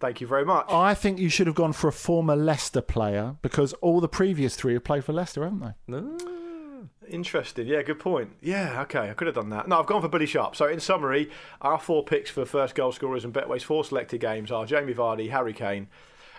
Thank 0.00 0.20
you 0.20 0.26
very 0.26 0.44
much. 0.44 0.66
I 0.70 0.94
think 0.94 1.18
you 1.18 1.28
should 1.28 1.46
have 1.48 1.56
gone 1.56 1.72
for 1.72 1.88
a 1.88 1.92
former 1.92 2.34
Leicester 2.34 2.80
player 2.80 3.36
because 3.42 3.72
all 3.74 4.00
the 4.00 4.08
previous 4.08 4.56
three 4.56 4.72
have 4.74 4.84
played 4.84 5.04
for 5.04 5.12
Leicester, 5.12 5.44
haven't 5.44 5.60
they? 5.60 5.72
No. 5.86 6.16
Interesting. 7.10 7.66
Yeah, 7.66 7.82
good 7.82 7.98
point. 7.98 8.30
Yeah, 8.40 8.82
okay, 8.82 9.10
I 9.10 9.14
could 9.14 9.26
have 9.26 9.36
done 9.36 9.50
that. 9.50 9.68
No, 9.68 9.80
I've 9.80 9.86
gone 9.86 10.02
for 10.02 10.08
Billy 10.08 10.26
Sharp. 10.26 10.56
So, 10.56 10.66
in 10.66 10.80
summary, 10.80 11.30
our 11.60 11.78
four 11.78 12.04
picks 12.04 12.30
for 12.30 12.44
first 12.44 12.74
goal 12.74 12.92
scorers 12.92 13.24
and 13.24 13.32
Betway's 13.32 13.62
four 13.62 13.84
selected 13.84 14.20
games 14.20 14.50
are 14.50 14.66
Jamie 14.66 14.94
Vardy, 14.94 15.30
Harry 15.30 15.52
Kane, 15.52 15.88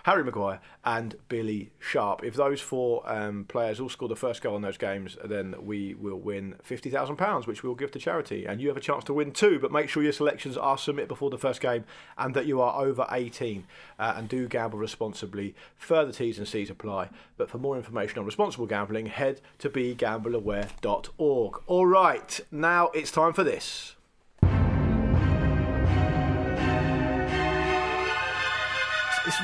Harry 0.04 0.24
Maguire, 0.24 0.60
and 0.84 1.16
Billy 1.28 1.70
Sharp. 1.78 2.24
If 2.24 2.34
those 2.34 2.60
four 2.60 3.02
um, 3.10 3.44
players 3.44 3.80
all 3.80 3.88
score 3.88 4.08
the 4.08 4.16
first 4.16 4.42
goal 4.42 4.56
in 4.56 4.62
those 4.62 4.78
games, 4.78 5.16
then 5.24 5.54
we 5.60 5.94
will 5.94 6.18
win 6.18 6.56
£50,000, 6.68 7.46
which 7.46 7.62
we'll 7.62 7.74
give 7.74 7.90
to 7.92 7.98
charity. 7.98 8.46
And 8.46 8.60
you 8.60 8.68
have 8.68 8.76
a 8.76 8.80
chance 8.80 9.04
to 9.04 9.14
win 9.14 9.32
too, 9.32 9.58
but 9.58 9.72
make 9.72 9.88
sure 9.88 10.02
your 10.02 10.12
selections 10.12 10.56
are 10.56 10.78
submitted 10.78 11.08
before 11.08 11.30
the 11.30 11.38
first 11.38 11.60
game 11.60 11.84
and 12.16 12.34
that 12.34 12.46
you 12.46 12.60
are 12.60 12.84
over 12.84 13.06
18. 13.10 13.64
Uh, 13.98 14.14
and 14.16 14.28
do 14.28 14.48
gamble 14.48 14.78
responsibly. 14.78 15.54
Further 15.76 16.12
T's 16.12 16.38
and 16.38 16.48
C's 16.48 16.70
apply. 16.70 17.10
But 17.36 17.50
for 17.50 17.58
more 17.58 17.76
information 17.76 18.18
on 18.18 18.24
responsible 18.24 18.66
gambling, 18.66 19.06
head 19.06 19.40
to 19.58 19.68
begambleaware.org. 19.68 21.62
All 21.66 21.86
right, 21.86 22.40
now 22.50 22.88
it's 22.88 23.10
time 23.10 23.32
for 23.32 23.44
this. 23.44 23.96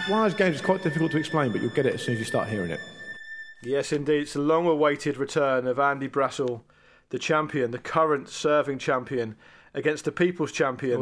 One 0.08 0.24
of 0.24 0.30
those 0.30 0.38
games 0.38 0.54
that's 0.54 0.64
quite 0.64 0.84
difficult 0.84 1.10
to 1.12 1.18
explain, 1.18 1.50
but 1.50 1.60
you'll 1.60 1.70
get 1.70 1.84
it 1.84 1.94
as 1.94 2.02
soon 2.02 2.14
as 2.14 2.20
you 2.20 2.24
start 2.24 2.48
hearing 2.48 2.70
it. 2.70 2.78
Yes, 3.60 3.92
indeed. 3.92 4.22
It's 4.22 4.36
a 4.36 4.40
long 4.40 4.64
awaited 4.68 5.16
return 5.16 5.66
of 5.66 5.80
Andy 5.80 6.08
Brassell, 6.08 6.62
the 7.10 7.18
champion, 7.18 7.72
the 7.72 7.80
current 7.80 8.28
serving 8.28 8.78
champion, 8.78 9.34
against 9.74 10.04
the 10.04 10.12
people's 10.12 10.52
champion, 10.52 11.00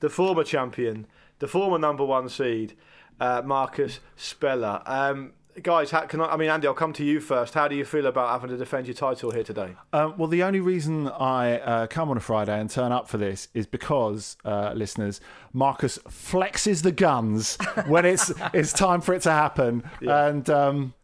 the 0.00 0.08
former 0.08 0.44
champion, 0.44 1.06
the 1.40 1.46
former 1.46 1.78
number 1.78 2.06
one 2.06 2.30
seed, 2.30 2.74
uh, 3.20 3.42
Marcus 3.44 4.00
Speller. 4.16 4.80
Um, 4.86 5.34
guys, 5.62 5.90
how, 5.90 6.00
can 6.06 6.20
I, 6.20 6.26
I 6.32 6.36
mean, 6.36 6.48
Andy, 6.50 6.66
I'll 6.66 6.74
come 6.74 6.92
to 6.94 7.04
you 7.04 7.20
first. 7.20 7.54
How 7.54 7.68
do 7.68 7.74
you 7.76 7.84
feel 7.84 8.06
about 8.06 8.30
having 8.30 8.50
to 8.50 8.56
defend 8.56 8.86
your 8.86 8.94
title 8.94 9.30
here 9.30 9.42
today? 9.44 9.74
Um, 9.92 10.14
well, 10.18 10.28
the 10.28 10.42
only 10.42 10.60
reason 10.60 11.08
I 11.08 11.58
uh, 11.58 11.86
come 11.86 12.10
on 12.10 12.16
a 12.16 12.20
Friday 12.20 12.58
and 12.58 12.68
turn 12.70 12.92
up 12.92 13.08
for 13.08 13.18
this 13.18 13.48
is 13.54 13.66
because, 13.66 14.36
uh, 14.44 14.72
listeners, 14.74 15.20
Marcus 15.52 15.98
flexes 16.08 16.82
the 16.82 16.92
guns 16.92 17.56
when 17.86 18.04
it's 18.04 18.32
it's 18.52 18.72
time 18.72 19.00
for 19.00 19.14
it 19.14 19.22
to 19.22 19.30
happen, 19.30 19.82
and 20.00 20.48
um, 20.50 20.94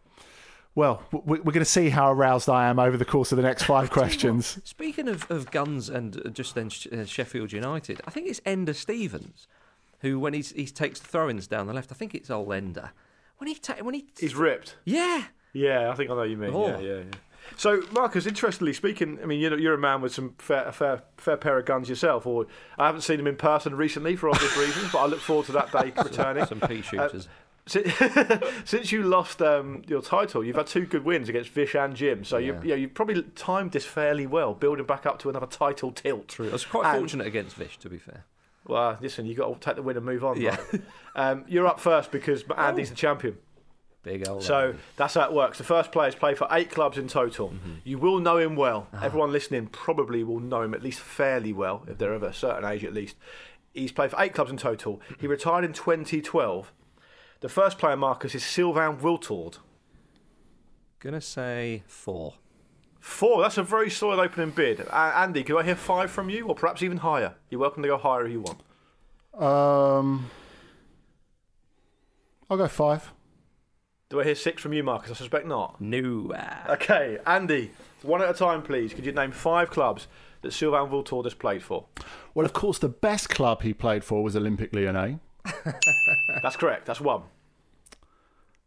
well, 0.74 1.02
we- 1.12 1.38
we're 1.40 1.52
going 1.52 1.58
to 1.60 1.64
see 1.64 1.90
how 1.90 2.10
aroused 2.12 2.48
I 2.48 2.68
am 2.68 2.78
over 2.78 2.96
the 2.96 3.04
course 3.04 3.32
of 3.32 3.36
the 3.36 3.42
next 3.42 3.62
five 3.64 3.90
questions. 3.98 4.58
Speaking 4.64 5.08
of, 5.08 5.30
of 5.30 5.50
guns 5.50 5.88
and 5.88 6.20
uh, 6.24 6.30
just 6.30 6.54
then 6.54 6.70
uh, 6.92 7.04
Sheffield 7.04 7.52
United, 7.52 8.00
I 8.06 8.10
think 8.10 8.28
it's 8.28 8.40
Enda 8.40 8.74
Stevens 8.74 9.46
who, 10.00 10.18
when 10.18 10.34
he's, 10.34 10.50
he 10.52 10.66
takes 10.66 11.00
the 11.00 11.06
throw-ins 11.08 11.46
down 11.46 11.66
the 11.66 11.72
left, 11.72 11.90
I 11.90 11.94
think 11.94 12.14
it's 12.14 12.28
old 12.28 12.48
Enda. 12.48 12.90
When 13.44 13.52
he 13.52 13.60
ta- 13.60 13.76
when 13.82 13.92
he 13.92 14.06
He's 14.18 14.34
ripped. 14.34 14.76
yeah, 14.86 15.24
Yeah, 15.52 15.90
I 15.90 15.94
think 15.94 16.08
I 16.10 16.14
know 16.14 16.20
what 16.20 16.30
you 16.30 16.38
mean. 16.38 16.52
Oh. 16.54 16.66
Yeah, 16.66 16.78
yeah, 16.78 16.94
yeah. 17.00 17.04
So, 17.58 17.82
Marcus, 17.92 18.24
interestingly 18.24 18.72
speaking, 18.72 19.18
I 19.22 19.26
mean, 19.26 19.38
you're, 19.38 19.58
you're 19.58 19.74
a 19.74 19.78
man 19.78 20.00
with 20.00 20.14
some 20.14 20.34
fair, 20.38 20.64
a 20.64 20.72
fair, 20.72 21.02
fair 21.18 21.36
pair 21.36 21.58
of 21.58 21.66
guns 21.66 21.90
yourself. 21.90 22.26
Or 22.26 22.46
I 22.78 22.86
haven't 22.86 23.02
seen 23.02 23.18
them 23.18 23.26
in 23.26 23.36
person 23.36 23.74
recently 23.74 24.16
for 24.16 24.30
obvious 24.30 24.56
reasons, 24.56 24.90
but 24.90 25.00
I 25.00 25.06
look 25.06 25.20
forward 25.20 25.44
to 25.46 25.52
that 25.52 25.70
day 25.72 25.92
returning. 26.02 26.46
some 26.46 26.58
pea 26.60 26.80
shooters. 26.80 27.28
Si- 27.66 27.84
Since 28.64 28.92
you 28.92 29.02
lost 29.02 29.42
um, 29.42 29.82
your 29.86 30.00
title, 30.00 30.42
you've 30.42 30.56
had 30.56 30.66
two 30.66 30.86
good 30.86 31.04
wins 31.04 31.28
against 31.28 31.50
Vish 31.50 31.74
and 31.74 31.94
Jim. 31.94 32.24
So 32.24 32.38
you, 32.38 32.54
Yeah. 32.54 32.62
you 32.62 32.68
know, 32.70 32.74
you've 32.76 32.94
probably 32.94 33.22
timed 33.36 33.72
this 33.72 33.84
fairly 33.84 34.26
well, 34.26 34.54
building 34.54 34.86
back 34.86 35.04
up 35.04 35.18
to 35.18 35.28
another 35.28 35.46
title 35.46 35.92
tilt. 35.92 36.28
True. 36.28 36.48
I 36.48 36.52
was 36.52 36.64
quite 36.64 36.86
And- 36.86 36.98
fortunate 36.98 37.26
against 37.26 37.56
Vish, 37.56 37.76
to 37.80 37.90
be 37.90 37.98
fair. 37.98 38.24
Well, 38.66 38.98
listen, 39.00 39.26
you've 39.26 39.36
got 39.36 39.52
to 39.52 39.60
take 39.60 39.76
the 39.76 39.82
win 39.82 39.96
and 39.96 40.06
move 40.06 40.24
on. 40.24 40.40
Yeah. 40.40 40.56
right? 40.72 40.82
um, 41.14 41.44
you're 41.48 41.66
up 41.66 41.78
first 41.80 42.10
because 42.10 42.44
Andy's 42.56 42.90
the 42.90 42.96
champion. 42.96 43.36
Big 44.02 44.28
old. 44.28 44.42
So 44.42 44.68
Andy. 44.68 44.78
that's 44.96 45.14
how 45.14 45.24
it 45.24 45.32
works. 45.32 45.58
The 45.58 45.64
first 45.64 45.90
players 45.92 46.14
play 46.14 46.34
for 46.34 46.46
eight 46.50 46.70
clubs 46.70 46.98
in 46.98 47.08
total. 47.08 47.50
Mm-hmm. 47.50 47.72
You 47.84 47.98
will 47.98 48.20
know 48.20 48.38
him 48.38 48.54
well. 48.56 48.88
Ah. 48.92 49.00
Everyone 49.04 49.32
listening 49.32 49.66
probably 49.68 50.22
will 50.22 50.40
know 50.40 50.62
him 50.62 50.74
at 50.74 50.82
least 50.82 51.00
fairly 51.00 51.52
well, 51.52 51.84
if 51.88 51.98
they're 51.98 52.12
of 52.12 52.22
a 52.22 52.32
certain 52.32 52.64
age 52.70 52.84
at 52.84 52.92
least. 52.92 53.16
He's 53.72 53.92
played 53.92 54.10
for 54.10 54.22
eight 54.22 54.34
clubs 54.34 54.50
in 54.50 54.56
total. 54.56 55.00
He 55.18 55.26
retired 55.26 55.64
in 55.64 55.72
2012. 55.72 56.72
The 57.40 57.48
first 57.48 57.78
player, 57.78 57.96
Marcus, 57.96 58.34
is 58.34 58.44
Sylvain 58.44 58.98
Wiltord. 58.98 59.58
gonna 61.00 61.20
say 61.20 61.82
four. 61.86 62.34
Four. 63.04 63.42
That's 63.42 63.58
a 63.58 63.62
very 63.62 63.90
solid 63.90 64.18
opening 64.18 64.48
bid. 64.48 64.80
Uh, 64.80 65.12
Andy, 65.14 65.44
can 65.44 65.58
I 65.58 65.62
hear 65.62 65.76
five 65.76 66.10
from 66.10 66.30
you, 66.30 66.46
or 66.48 66.54
perhaps 66.54 66.82
even 66.82 66.96
higher? 66.96 67.34
You're 67.50 67.60
welcome 67.60 67.82
to 67.82 67.88
go 67.90 67.98
higher 67.98 68.24
if 68.24 68.32
you 68.32 68.40
want. 68.40 68.60
Um, 69.34 70.30
I'll 72.48 72.56
go 72.56 72.66
five. 72.66 73.12
Do 74.08 74.20
I 74.20 74.24
hear 74.24 74.34
six 74.34 74.62
from 74.62 74.72
you, 74.72 74.82
Marcus? 74.82 75.10
I 75.10 75.14
suspect 75.14 75.46
not. 75.46 75.78
No. 75.82 76.32
Okay, 76.70 77.18
Andy, 77.26 77.72
one 78.00 78.22
at 78.22 78.30
a 78.30 78.32
time, 78.32 78.62
please. 78.62 78.94
Could 78.94 79.04
you 79.04 79.12
name 79.12 79.32
five 79.32 79.68
clubs 79.68 80.06
that 80.40 80.52
Sylvain 80.52 80.88
Wiltord 80.88 81.24
has 81.24 81.34
played 81.34 81.62
for? 81.62 81.84
Well, 82.32 82.46
of 82.46 82.54
course, 82.54 82.78
the 82.78 82.88
best 82.88 83.28
club 83.28 83.60
he 83.60 83.74
played 83.74 84.02
for 84.02 84.22
was 84.22 84.34
Olympique 84.34 84.74
Lyonnais. 84.74 85.18
That's 86.42 86.56
correct. 86.56 86.86
That's 86.86 87.02
one. 87.02 87.24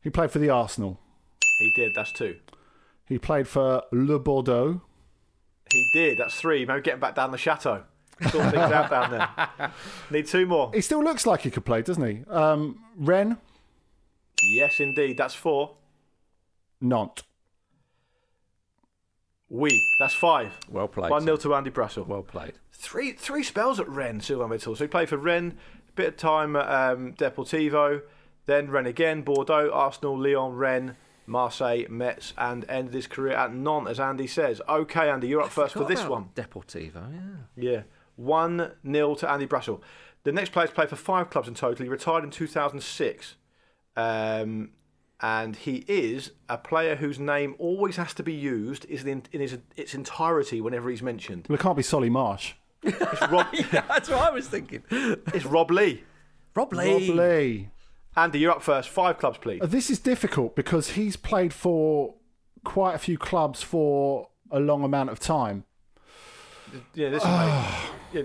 He 0.04 0.12
played 0.12 0.30
for 0.30 0.38
the 0.38 0.52
Arsenal. 0.52 1.00
He 1.58 1.72
did. 1.72 1.96
That's 1.96 2.12
two. 2.12 2.36
He 3.08 3.18
played 3.18 3.48
for 3.48 3.84
Le 3.92 4.20
Bordeaux. 4.20 4.82
He 5.72 5.90
did. 5.94 6.18
That's 6.18 6.36
three. 6.40 6.66
Maybe 6.66 6.82
getting 6.82 7.00
back 7.00 7.16
down 7.16 7.32
the 7.32 7.38
chateau. 7.38 7.84
Sort 8.32 8.46
things 8.52 8.56
out 8.56 8.90
down 8.90 9.12
there. 9.12 9.72
Need 10.12 10.28
two 10.28 10.46
more. 10.46 10.72
He 10.74 10.82
still 10.82 11.04
looks 11.04 11.26
like 11.26 11.42
he 11.42 11.52
could 11.52 11.66
play, 11.66 11.82
doesn't 11.82 12.04
he? 12.06 12.24
Um, 12.30 12.84
Rennes, 12.98 13.38
Yes, 14.42 14.80
indeed. 14.80 15.18
That's 15.18 15.34
four. 15.34 15.76
Nantes. 16.82 17.24
We. 19.50 19.84
That's 20.00 20.14
five. 20.14 20.58
Well 20.70 20.88
played. 20.88 21.10
One 21.10 21.22
sir. 21.22 21.26
nil 21.28 21.38
to 21.40 21.56
Andy 21.56 21.72
Brassell. 21.72 22.06
Well 22.06 22.22
played. 22.24 22.54
Three 22.74 23.14
three 23.14 23.44
spells 23.44 23.80
at 23.80 23.88
Rennes, 23.90 24.26
Sylvain 24.26 24.50
Mitchell. 24.50 24.76
So 24.76 24.84
he 24.84 24.88
played 24.88 25.10
for 25.10 25.18
Rennes, 25.18 25.54
a 25.90 25.92
bit 25.94 26.08
of 26.10 26.18
time 26.18 26.56
at 26.56 26.68
um, 26.70 27.14
Deportivo, 27.14 28.02
then 28.46 28.70
Rennes 28.70 28.88
again, 28.88 29.22
Bordeaux, 29.24 29.72
Arsenal, 29.72 30.20
Lyon, 30.20 30.54
Rennes, 30.54 30.92
Marseille, 31.28 31.86
Metz, 31.90 32.34
and 32.38 32.66
ended 32.70 32.94
his 32.94 33.06
career 33.06 33.34
at 33.34 33.54
Nantes, 33.54 33.92
as 33.92 34.00
Andy 34.00 34.28
says. 34.28 34.62
Okay, 34.68 35.10
Andy, 35.10 35.28
you're 35.28 35.42
up 35.42 35.50
first 35.50 35.74
for 35.74 35.84
this 35.84 36.00
about 36.00 36.12
one. 36.12 36.30
Deportivo, 36.36 37.14
yeah. 37.56 37.72
Yeah. 37.72 37.82
1 38.16 38.72
0 38.92 39.16
to 39.16 39.30
Andy 39.30 39.46
Brassell. 39.46 39.82
The 40.24 40.32
next 40.32 40.52
player 40.52 40.68
to 40.68 40.74
play 40.74 40.88
for 40.88 40.96
five 40.96 41.30
clubs 41.30 41.48
in 41.48 41.54
total. 41.54 41.84
He 41.84 41.90
retired 41.90 42.24
in 42.24 42.32
2006. 42.32 43.36
Um, 43.96 44.72
and 45.20 45.56
he 45.56 45.84
is 45.88 46.32
a 46.48 46.58
player 46.58 46.96
whose 46.96 47.20
name 47.20 47.56
always 47.58 47.96
has 47.96 48.14
to 48.16 48.24
be 48.24 48.34
used 48.34 48.86
is 48.86 49.04
in, 49.04 49.24
in 49.32 49.42
his, 49.42 49.58
its 49.76 49.94
entirety 49.94 50.62
whenever 50.62 50.90
he's 50.90 51.02
mentioned. 51.02 51.48
Well, 51.50 51.56
it 51.58 51.62
can't 51.62 51.78
be 51.78 51.84
Solly 51.84 52.10
Marsh. 52.10 52.54
It's 52.84 53.22
Rob, 53.30 53.48
yeah, 53.54 53.84
that's 53.88 54.10
what 54.10 54.20
I 54.20 54.30
was 54.30 54.48
thinking. 54.48 54.84
it's 54.90 55.46
Rob 55.46 55.72
Lee. 55.72 56.04
Rob 56.56 56.72
Rob 56.74 57.02
Lee. 57.02 57.70
Andy, 58.18 58.40
you're 58.40 58.52
up 58.52 58.64
first. 58.64 58.90
Five 58.90 59.20
clubs, 59.20 59.38
please. 59.38 59.62
Uh, 59.62 59.68
This 59.68 59.90
is 59.92 60.00
difficult 60.00 60.56
because 60.56 60.92
he's 60.92 61.16
played 61.16 61.54
for 61.54 62.16
quite 62.64 62.96
a 62.96 62.98
few 62.98 63.18
clubs 63.18 63.62
for 63.62 64.30
a 64.52 64.60
long 64.60 64.84
amount 64.84 65.12
of 65.12 65.20
time. 65.20 65.64
Yeah, 66.94 67.10
this. 67.10 67.24
Yeah, 68.14 68.22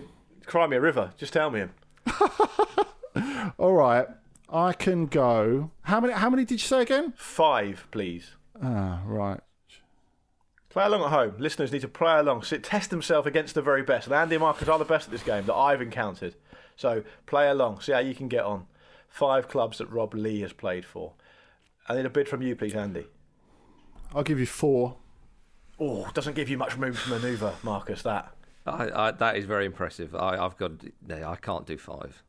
cry 0.47 0.68
me 0.68 0.76
a 0.76 0.80
river. 0.80 1.12
Just 1.16 1.32
tell 1.32 1.51
me 1.51 1.59
him. 1.59 1.70
All 3.59 3.72
right, 3.74 4.07
I 4.49 4.72
can 4.74 5.07
go. 5.07 5.72
How 5.82 6.01
many? 6.01 6.12
How 6.12 6.30
many 6.30 6.45
did 6.45 6.55
you 6.55 6.66
say 6.68 6.82
again? 6.82 7.12
Five, 7.16 7.88
please. 7.90 8.30
Ah, 8.62 9.01
right. 9.05 9.40
Play 10.70 10.84
along 10.84 11.03
at 11.03 11.11
home. 11.11 11.34
Listeners 11.38 11.72
need 11.72 11.80
to 11.82 11.88
play 11.88 12.16
along, 12.20 12.45
sit, 12.45 12.62
test 12.62 12.90
themselves 12.90 13.26
against 13.26 13.57
the 13.57 13.61
very 13.61 13.82
best. 13.82 14.07
And 14.07 14.14
Andy 14.14 14.36
and 14.36 14.43
Marcus 14.43 14.68
are 14.68 14.78
the 14.78 14.84
best 14.84 15.09
at 15.09 15.11
this 15.12 15.22
game 15.24 15.45
that 15.47 15.55
I've 15.55 15.82
encountered. 15.82 16.36
So 16.76 17.03
play 17.26 17.49
along, 17.51 17.80
see 17.80 17.93
how 17.93 17.99
you 17.99 18.14
can 18.14 18.28
get 18.28 18.45
on. 18.45 18.66
Five 19.12 19.46
clubs 19.48 19.78
that 19.78 19.90
Rob 19.90 20.14
Lee 20.14 20.40
has 20.40 20.52
played 20.54 20.84
for. 20.86 21.12
I 21.88 21.94
need 21.96 22.06
a 22.06 22.10
bid 22.10 22.28
from 22.28 22.40
you, 22.42 22.56
please, 22.56 22.74
Andy. 22.74 23.06
I'll 24.14 24.22
give 24.22 24.40
you 24.40 24.46
four. 24.46 24.96
Oh, 25.78 26.08
doesn't 26.14 26.34
give 26.34 26.48
you 26.48 26.56
much 26.56 26.76
room 26.78 26.94
to 26.94 27.10
manoeuvre, 27.10 27.54
Marcus. 27.62 28.02
That 28.02 28.32
I, 28.66 28.90
I, 28.94 29.10
that 29.10 29.36
is 29.36 29.44
very 29.44 29.66
impressive. 29.66 30.14
I, 30.14 30.36
I've 30.38 30.56
got. 30.56 30.72
No, 31.06 31.28
I 31.30 31.36
can't 31.36 31.66
do 31.66 31.76
five. 31.76 32.22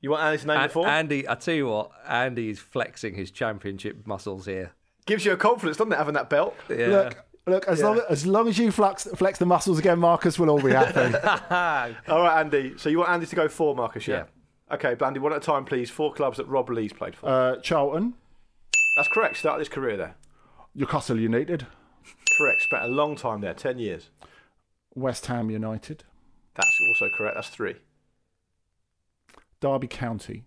you 0.00 0.10
want 0.10 0.22
Andy 0.22 0.38
to 0.38 0.46
name 0.48 0.56
An- 0.56 0.62
the 0.64 0.68
four? 0.70 0.86
Andy, 0.88 1.28
I 1.28 1.34
tell 1.36 1.54
you 1.54 1.66
what, 1.68 1.90
Andy 2.08 2.50
is 2.50 2.58
flexing 2.58 3.14
his 3.14 3.30
championship 3.30 4.06
muscles 4.06 4.46
here. 4.46 4.72
Gives 5.06 5.24
you 5.24 5.32
a 5.32 5.36
confidence, 5.36 5.76
doesn't 5.76 5.92
it, 5.92 5.96
having 5.98 6.14
that 6.14 6.28
belt? 6.30 6.56
Yeah. 6.68 6.86
Look, 6.88 7.24
look. 7.46 7.68
As 7.68 7.78
Yeah. 7.80 7.86
long 7.86 8.00
as 8.10 8.26
long 8.26 8.48
as 8.48 8.58
you 8.58 8.72
flex 8.72 9.04
flex 9.14 9.38
the 9.38 9.46
muscles 9.46 9.78
again, 9.78 9.98
Marcus, 10.00 10.36
we'll 10.38 10.50
all 10.50 10.60
be 10.62 10.72
happy. 10.72 11.14
All 12.10 12.22
right, 12.22 12.40
Andy. 12.40 12.74
So 12.76 12.88
you 12.88 12.98
want 12.98 13.10
Andy 13.10 13.26
to 13.26 13.36
go 13.36 13.48
four, 13.48 13.74
Marcus? 13.76 14.06
Yeah. 14.08 14.24
Okay, 14.70 14.94
Blandy, 14.94 15.18
one 15.20 15.32
at 15.32 15.38
a 15.38 15.40
time, 15.40 15.64
please. 15.64 15.90
Four 15.90 16.12
clubs 16.12 16.36
that 16.36 16.46
Rob 16.46 16.68
Lee's 16.68 16.92
played 16.92 17.14
for. 17.16 17.26
uh, 17.28 17.56
Charlton, 17.60 18.14
That's 18.96 19.08
correct. 19.08 19.36
Started 19.38 19.60
his 19.60 19.68
career 19.68 19.96
there. 19.96 20.14
Newcastle 20.74 21.18
United, 21.18 21.66
Correct. 22.36 22.62
Spent 22.62 22.84
a 22.84 22.88
long 22.88 23.16
time 23.16 23.40
there, 23.40 23.54
ten 23.54 23.78
years. 23.78 24.10
West 24.94 25.26
Ham 25.26 25.50
United, 25.50 26.04
That's 26.54 26.78
also 26.88 27.08
correct. 27.16 27.34
That's 27.36 27.48
three. 27.48 27.76
Derby 29.60 29.88
County. 29.88 30.44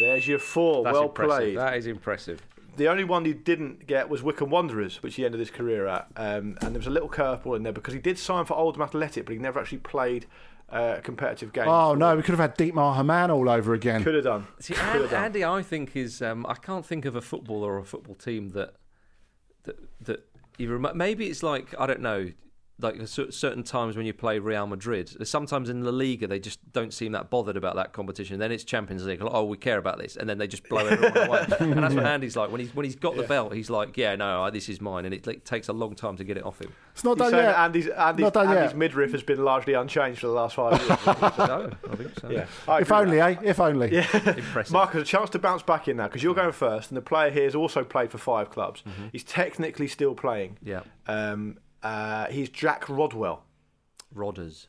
There's 0.00 0.26
your 0.28 0.38
four. 0.38 0.84
That's 0.84 0.94
well 0.94 1.04
impressive. 1.04 1.36
played. 1.36 1.56
That 1.58 1.76
is 1.76 1.86
impressive. 1.86 2.42
The 2.76 2.88
only 2.88 3.04
one 3.04 3.24
he 3.24 3.32
didn't 3.32 3.86
get 3.86 4.08
was 4.08 4.22
Wycombe 4.22 4.50
Wanderers, 4.50 5.00
which 5.02 5.14
he 5.14 5.24
ended 5.24 5.38
his 5.38 5.50
career 5.50 5.86
at. 5.86 6.08
Um, 6.16 6.56
and 6.60 6.74
there 6.74 6.78
was 6.80 6.88
a 6.88 6.90
little 6.90 7.08
curveball 7.08 7.56
in 7.56 7.62
there 7.62 7.72
because 7.72 7.94
he 7.94 8.00
did 8.00 8.18
sign 8.18 8.44
for 8.44 8.54
Oldham 8.54 8.82
Athletic, 8.82 9.24
but 9.26 9.32
he 9.32 9.38
never 9.38 9.60
actually 9.60 9.78
played 9.78 10.26
uh, 10.74 10.96
a 10.98 11.00
competitive 11.00 11.52
game. 11.52 11.68
Oh 11.68 11.94
no, 11.94 12.16
we 12.16 12.22
could 12.22 12.36
have 12.36 12.40
had 12.40 12.56
Dietmar 12.58 12.96
Hamann 12.96 13.30
all 13.30 13.48
over 13.48 13.72
again. 13.74 14.02
Could 14.02 14.14
have 14.16 14.24
done. 14.24 14.46
See, 14.60 14.74
Could 14.74 14.82
An- 14.96 15.00
have 15.02 15.10
done. 15.10 15.24
Andy, 15.24 15.44
I 15.44 15.62
think 15.62 15.94
is. 15.96 16.20
Um, 16.20 16.44
I 16.48 16.54
can't 16.54 16.84
think 16.84 17.04
of 17.04 17.14
a 17.16 17.20
footballer 17.22 17.74
or 17.74 17.78
a 17.78 17.84
football 17.84 18.14
team 18.16 18.50
that 18.50 18.74
that 19.62 19.78
that 20.02 20.28
you 20.58 20.74
rem- 20.76 20.96
maybe 20.96 21.26
it's 21.28 21.42
like 21.42 21.74
I 21.78 21.86
don't 21.86 22.00
know. 22.00 22.32
Like 22.80 22.96
certain 23.06 23.62
times 23.62 23.96
when 23.96 24.04
you 24.04 24.12
play 24.12 24.38
Real 24.40 24.66
Madrid. 24.66 25.26
Sometimes 25.26 25.68
in 25.70 25.84
La 25.84 25.92
Liga 25.92 26.26
they 26.26 26.40
just 26.40 26.58
don't 26.72 26.92
seem 26.92 27.12
that 27.12 27.30
bothered 27.30 27.56
about 27.56 27.76
that 27.76 27.92
competition. 27.92 28.38
Then 28.40 28.50
it's 28.50 28.64
Champions 28.64 29.04
League. 29.06 29.22
Like, 29.22 29.32
oh, 29.32 29.44
we 29.44 29.56
care 29.56 29.78
about 29.78 29.98
this, 29.98 30.16
and 30.16 30.28
then 30.28 30.38
they 30.38 30.48
just 30.48 30.68
blow 30.68 30.86
everyone 30.86 31.16
away. 31.28 31.46
And 31.60 31.82
that's 31.82 31.94
what 31.94 32.04
Andy's 32.06 32.36
like 32.36 32.50
when 32.50 32.60
he's 32.60 32.74
when 32.74 32.84
he's 32.84 32.96
got 32.96 33.16
the 33.16 33.22
belt. 33.22 33.54
He's 33.54 33.70
like, 33.70 33.96
yeah, 33.96 34.16
no, 34.16 34.50
this 34.50 34.68
is 34.68 34.80
mine, 34.80 35.04
and 35.04 35.14
it 35.14 35.26
like, 35.26 35.44
takes 35.44 35.68
a 35.68 35.72
long 35.72 35.94
time 35.94 36.16
to 36.16 36.24
get 36.24 36.36
it 36.36 36.44
off 36.44 36.60
him. 36.60 36.72
It's 36.92 37.04
not 37.04 37.16
done 37.18 37.30
saying 37.30 37.44
yet. 37.44 37.52
that 37.52 37.58
Andy's, 37.58 37.88
Andy's, 37.88 38.22
Not 38.24 38.34
done 38.34 38.48
Andy's 38.48 38.70
yet. 38.70 38.76
midriff 38.76 39.12
has 39.12 39.22
been 39.22 39.44
largely 39.44 39.74
unchanged 39.74 40.20
for 40.20 40.26
the 40.28 40.32
last 40.32 40.54
five 40.56 40.78
years. 40.80 40.88
no, 41.06 41.70
I 41.90 41.96
think 41.96 42.20
so. 42.20 42.30
yeah, 42.30 42.46
I 42.68 42.80
If 42.80 42.92
only, 42.92 43.20
eh? 43.20 43.36
If 43.42 43.60
only. 43.60 43.92
Yeah. 43.92 44.06
Impressive. 44.14 44.72
Marcus, 44.72 45.02
a 45.02 45.04
chance 45.04 45.30
to 45.30 45.38
bounce 45.38 45.62
back 45.62 45.88
in 45.88 45.96
now 45.96 46.06
because 46.08 46.22
you're 46.22 46.34
going 46.34 46.52
first, 46.52 46.90
and 46.90 46.96
the 46.96 47.02
player 47.02 47.30
here 47.30 47.44
has 47.44 47.54
also 47.54 47.82
played 47.84 48.10
for 48.10 48.18
five 48.18 48.50
clubs. 48.50 48.82
He's 49.12 49.24
technically 49.24 49.88
still 49.88 50.14
playing. 50.14 50.58
Yeah, 50.62 50.80
Um, 51.06 51.58
uh, 51.84 52.26
he's 52.26 52.48
Jack 52.48 52.88
Rodwell, 52.88 53.42
Rodders. 54.14 54.66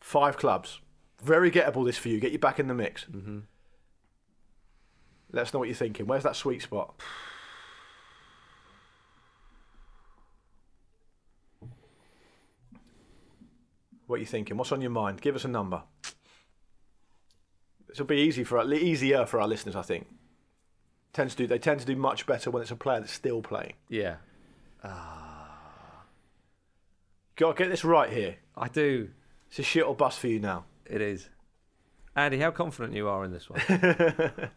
five 0.00 0.36
clubs. 0.36 0.80
Very 1.22 1.50
gettable 1.50 1.84
this 1.84 1.96
for 1.98 2.10
you. 2.10 2.20
Get 2.20 2.32
you 2.32 2.38
back 2.38 2.60
in 2.60 2.68
the 2.68 2.74
mix. 2.74 3.06
Mm-hmm. 3.06 3.38
Let 5.32 5.42
us 5.42 5.52
know 5.52 5.58
what 5.58 5.68
you're 5.68 5.74
thinking. 5.74 6.06
Where's 6.06 6.22
that 6.22 6.36
sweet 6.36 6.62
spot? 6.62 6.94
What 14.06 14.16
are 14.16 14.20
you 14.20 14.26
thinking? 14.26 14.56
What's 14.56 14.70
on 14.70 14.82
your 14.82 14.90
mind? 14.90 15.20
Give 15.22 15.34
us 15.34 15.44
a 15.44 15.48
number. 15.48 15.82
This 17.88 17.98
will 17.98 18.06
be 18.06 18.16
easy 18.18 18.44
for 18.44 18.62
easier 18.72 19.24
for 19.24 19.40
our 19.40 19.48
listeners, 19.48 19.76
I 19.76 19.82
think. 19.82 20.08
Tends 21.12 21.34
to 21.36 21.44
do 21.44 21.46
they 21.46 21.58
tend 21.58 21.80
to 21.80 21.86
do 21.86 21.96
much 21.96 22.26
better 22.26 22.50
when 22.50 22.60
it's 22.60 22.70
a 22.70 22.76
player 22.76 23.00
that's 23.00 23.12
still 23.12 23.40
playing. 23.40 23.74
Yeah, 23.88 24.16
Got 27.36 27.56
to 27.56 27.62
get 27.64 27.70
this 27.70 27.84
right 27.84 28.10
here. 28.12 28.36
I 28.56 28.68
do. 28.68 29.10
It's 29.48 29.58
a 29.58 29.62
shit 29.62 29.84
or 29.84 29.94
bust 29.94 30.18
for 30.20 30.28
you 30.28 30.38
now. 30.40 30.64
It 30.86 31.00
is. 31.00 31.28
Andy, 32.16 32.38
how 32.38 32.50
confident 32.50 32.94
you 32.94 33.08
are 33.08 33.24
in 33.24 33.32
this 33.32 33.48
one? 33.50 33.60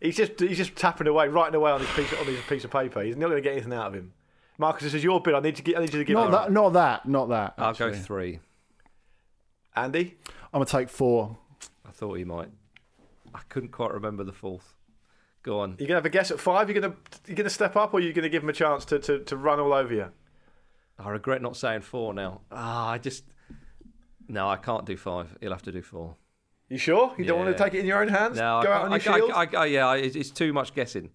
He's 0.00 0.16
just 0.16 0.38
he's 0.38 0.58
just 0.58 0.76
tapping 0.76 1.06
away, 1.06 1.28
writing 1.28 1.54
away 1.54 1.70
on 1.70 1.80
this 1.80 1.90
piece 1.94 2.12
on 2.12 2.26
this 2.26 2.44
piece 2.46 2.62
of 2.64 2.70
paper. 2.70 3.00
He's 3.02 3.16
not 3.16 3.28
going 3.30 3.42
to 3.42 3.48
get 3.48 3.52
anything 3.54 3.72
out 3.72 3.86
of 3.86 3.94
him. 3.94 4.12
Marcus, 4.58 4.82
this 4.82 4.92
is 4.92 5.02
your 5.02 5.18
bid. 5.22 5.32
I 5.34 5.40
need 5.40 5.56
to 5.56 5.62
get. 5.62 5.78
I 5.78 5.80
need 5.80 5.94
you 5.94 6.00
to 6.00 6.04
give 6.04 6.14
Not 6.14 6.28
it. 6.28 6.32
that. 6.32 6.52
Not 6.52 6.72
that. 6.74 7.08
Not 7.08 7.28
that. 7.30 7.54
I'll 7.56 7.72
go 7.72 7.90
three. 7.90 8.40
Andy, 9.74 10.16
I'm 10.52 10.60
gonna 10.60 10.66
take 10.66 10.90
four. 10.90 11.38
I 11.88 11.90
thought 11.90 12.14
he 12.18 12.24
might. 12.24 12.50
I 13.34 13.40
couldn't 13.48 13.70
quite 13.70 13.92
remember 13.92 14.24
the 14.24 14.32
fourth. 14.32 14.74
Go 15.42 15.60
on. 15.60 15.76
You're 15.78 15.88
gonna 15.88 15.98
have 15.98 16.06
a 16.06 16.10
guess 16.10 16.30
at 16.30 16.38
five? 16.38 16.68
You're 16.68 16.80
gonna 16.82 16.96
you're 17.26 17.36
gonna 17.36 17.48
step 17.48 17.74
up, 17.74 17.94
or 17.94 18.00
you 18.00 18.12
gonna 18.12 18.28
give 18.28 18.42
him 18.42 18.50
a 18.50 18.54
chance 18.54 18.84
to, 18.86 18.98
to, 18.98 19.20
to 19.20 19.36
run 19.38 19.58
all 19.58 19.72
over 19.72 19.94
you? 19.94 20.10
I 20.98 21.10
regret 21.10 21.42
not 21.42 21.56
saying 21.56 21.82
four 21.82 22.14
now. 22.14 22.42
Ah, 22.52 22.90
I 22.90 22.98
just. 22.98 23.24
No, 24.28 24.48
I 24.48 24.56
can't 24.56 24.86
do 24.86 24.96
five. 24.96 25.36
He'll 25.40 25.52
have 25.52 25.62
to 25.62 25.72
do 25.72 25.82
four. 25.82 26.16
You 26.68 26.78
sure? 26.78 27.14
You 27.18 27.24
don't 27.24 27.38
want 27.38 27.56
to 27.56 27.62
take 27.62 27.74
it 27.74 27.80
in 27.80 27.86
your 27.86 28.00
own 28.00 28.08
hands? 28.08 28.36
No, 28.38 28.60
Go 28.62 28.70
I, 28.70 28.76
out 28.76 28.84
on 28.84 28.90
your 28.92 29.00
shield. 29.00 29.30
I, 29.32 29.42
I, 29.42 29.48
I, 29.56 29.66
yeah, 29.66 29.92
it's, 29.94 30.16
it's 30.16 30.30
too 30.30 30.52
much 30.52 30.74
guessing. 30.74 31.10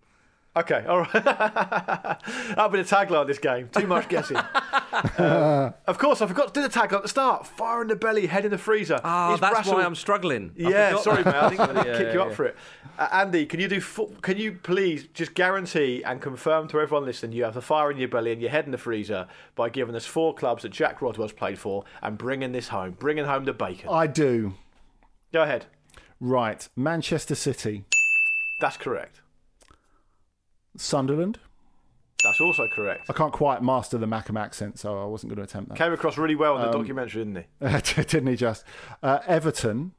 Okay, 0.60 0.84
all 0.88 1.00
right. 1.02 1.12
That'll 1.24 2.70
be 2.70 2.82
the 2.82 2.88
tagline 2.96 3.22
of 3.22 3.28
this 3.28 3.38
game. 3.38 3.70
Too 3.70 3.86
much 3.88 4.10
guessing. 4.10 4.38
Um, 5.18 5.74
of 5.88 5.98
course, 5.98 6.22
I 6.22 6.28
forgot 6.28 6.54
to 6.54 6.62
do 6.62 6.68
the 6.68 6.74
tagline 6.74 6.98
at 6.98 7.02
the 7.04 7.08
start. 7.10 7.46
Fire 7.46 7.82
in 7.84 7.88
the 7.88 7.96
belly, 7.96 8.26
head 8.28 8.46
in 8.46 8.52
the 8.52 8.58
freezer. 8.58 9.00
Ah, 9.04 9.34
Is 9.34 9.40
that's 9.40 9.60
Brassell- 9.68 9.74
why 9.76 9.84
I'm 9.86 9.96
struggling. 9.96 10.52
Yeah, 10.56 10.98
sorry, 10.98 11.24
mate. 11.24 11.36
I 11.36 11.50
think 11.50 11.62
I'm 11.62 11.74
going 11.74 11.86
to 11.86 11.92
Yeah, 11.92 11.98
kick 11.98 12.14
you 12.14 12.20
yeah, 12.20 12.26
up 12.26 12.34
for 12.34 12.46
it. 12.46 12.56
Uh, 12.98 13.08
Andy, 13.12 13.46
can 13.46 13.60
you 13.60 13.68
do? 13.68 13.80
Fu- 13.80 14.08
can 14.22 14.38
you 14.38 14.54
please 14.54 15.08
just 15.14 15.34
guarantee 15.36 16.04
and 16.04 16.22
confirm 16.22 16.68
to 16.70 16.80
everyone 16.80 17.06
listening 17.06 17.32
you 17.34 17.44
have 17.44 17.54
the 17.54 17.62
fire 17.62 17.92
in 17.92 17.98
your 17.98 18.10
belly 18.10 18.32
and 18.32 18.42
your 18.42 18.52
head 18.52 18.66
in 18.66 18.72
the 18.72 18.78
freezer 18.78 19.28
by 19.56 19.70
giving 19.70 19.96
us 19.96 20.06
four 20.06 20.34
clubs 20.34 20.64
that 20.64 20.70
Jack 20.70 21.00
Rodwell's 21.02 21.32
played 21.32 21.60
for 21.60 21.84
and 22.02 22.18
bringing 22.18 22.52
this 22.52 22.70
home, 22.70 22.98
bringing 23.00 23.26
home 23.26 23.46
the 23.46 23.54
bacon. 23.54 23.90
I 23.90 24.08
do. 24.08 24.56
Go 25.32 25.44
ahead. 25.44 25.68
Right. 26.20 26.68
Manchester 26.76 27.36
City, 27.36 27.86
That's 28.60 28.76
correct. 28.76 29.19
Sunderland. 30.80 31.40
That's 32.24 32.42
also 32.42 32.68
correct. 32.76 33.10
I 33.10 33.14
can't 33.14 33.32
quite 33.32 33.64
master 33.64 33.98
the 33.98 34.06
Mackem 34.06 34.38
accent, 34.40 34.78
so 34.78 35.02
I 35.02 35.06
wasn't 35.06 35.30
going 35.30 35.38
to 35.38 35.44
attempt 35.44 35.70
that. 35.70 35.78
Came 35.78 35.94
across 35.94 36.18
really 36.18 36.36
well 36.36 36.56
in 36.58 36.62
the 36.64 36.68
Um, 36.68 36.74
documentary, 36.82 37.24
didn't 37.24 37.46
he? 37.62 38.04
Didn't 38.04 38.28
he 38.28 38.36
just? 38.36 38.66
Uh, 39.02 39.20
Everton, 39.26 39.94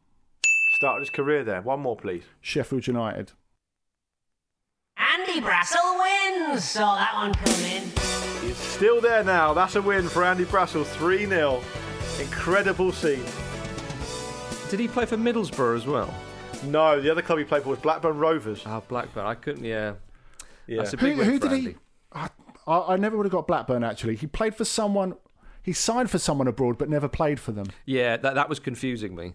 Started 0.77 1.01
his 1.01 1.11
career 1.11 1.45
there. 1.45 1.61
One 1.63 1.81
more, 1.81 1.97
please. 1.97 2.23
Sheffield 2.41 2.87
United. 2.87 3.33
Andy 4.97 5.41
Brassell 5.41 5.99
wins! 5.99 6.65
Saw 6.65 6.95
that 6.97 7.15
one 7.15 7.35
coming. 7.35 7.91
He's 8.43 8.57
still 8.57 9.01
there 9.01 9.23
now. 9.25 9.53
That's 9.55 9.77
a 9.77 9.83
win 9.83 10.09
for 10.09 10.25
Andy 10.25 10.45
Brassell. 10.45 10.85
3 10.85 11.27
0. 11.27 11.63
Incredible 12.19 12.93
scene. 12.93 13.25
Did 14.71 14.81
he 14.81 14.89
play 14.89 15.05
for 15.07 15.17
Middlesbrough 15.17 15.77
as 15.77 15.87
well? 15.87 16.13
No, 16.65 17.01
the 17.01 17.11
other 17.11 17.23
club 17.23 17.39
he 17.39 17.45
played 17.45 17.63
for 17.63 17.71
was 17.71 17.79
Blackburn 17.79 18.19
Rovers. 18.19 18.63
Ah, 18.67 18.81
Blackburn. 18.81 19.27
I 19.27 19.35
couldn't. 19.35 19.65
Yeah, 19.65 19.95
Yeah. 20.67 20.79
that's 20.79 20.95
a 20.95 20.97
Who, 20.97 21.07
big 21.09 21.19
win 21.19 21.27
who 21.31 21.39
did 21.39 21.53
Andy. 21.53 21.71
he? 21.71 21.77
I, 22.13 22.29
I 22.67 22.79
I 22.95 22.97
never 22.97 23.17
would 23.17 23.27
have 23.27 23.33
got 23.33 23.47
Blackburn 23.47 23.83
actually. 23.85 24.17
He 24.17 24.27
played 24.27 24.55
for 24.55 24.65
someone. 24.65 25.15
He 25.63 25.73
signed 25.73 26.11
for 26.11 26.19
someone 26.19 26.49
abroad, 26.49 26.79
but 26.79 26.89
never 26.89 27.09
played 27.09 27.39
for 27.41 27.53
them. 27.53 27.67
Yeah, 27.87 28.17
that 28.17 28.35
that 28.35 28.49
was 28.49 28.59
confusing 28.61 29.15
me. 29.15 29.35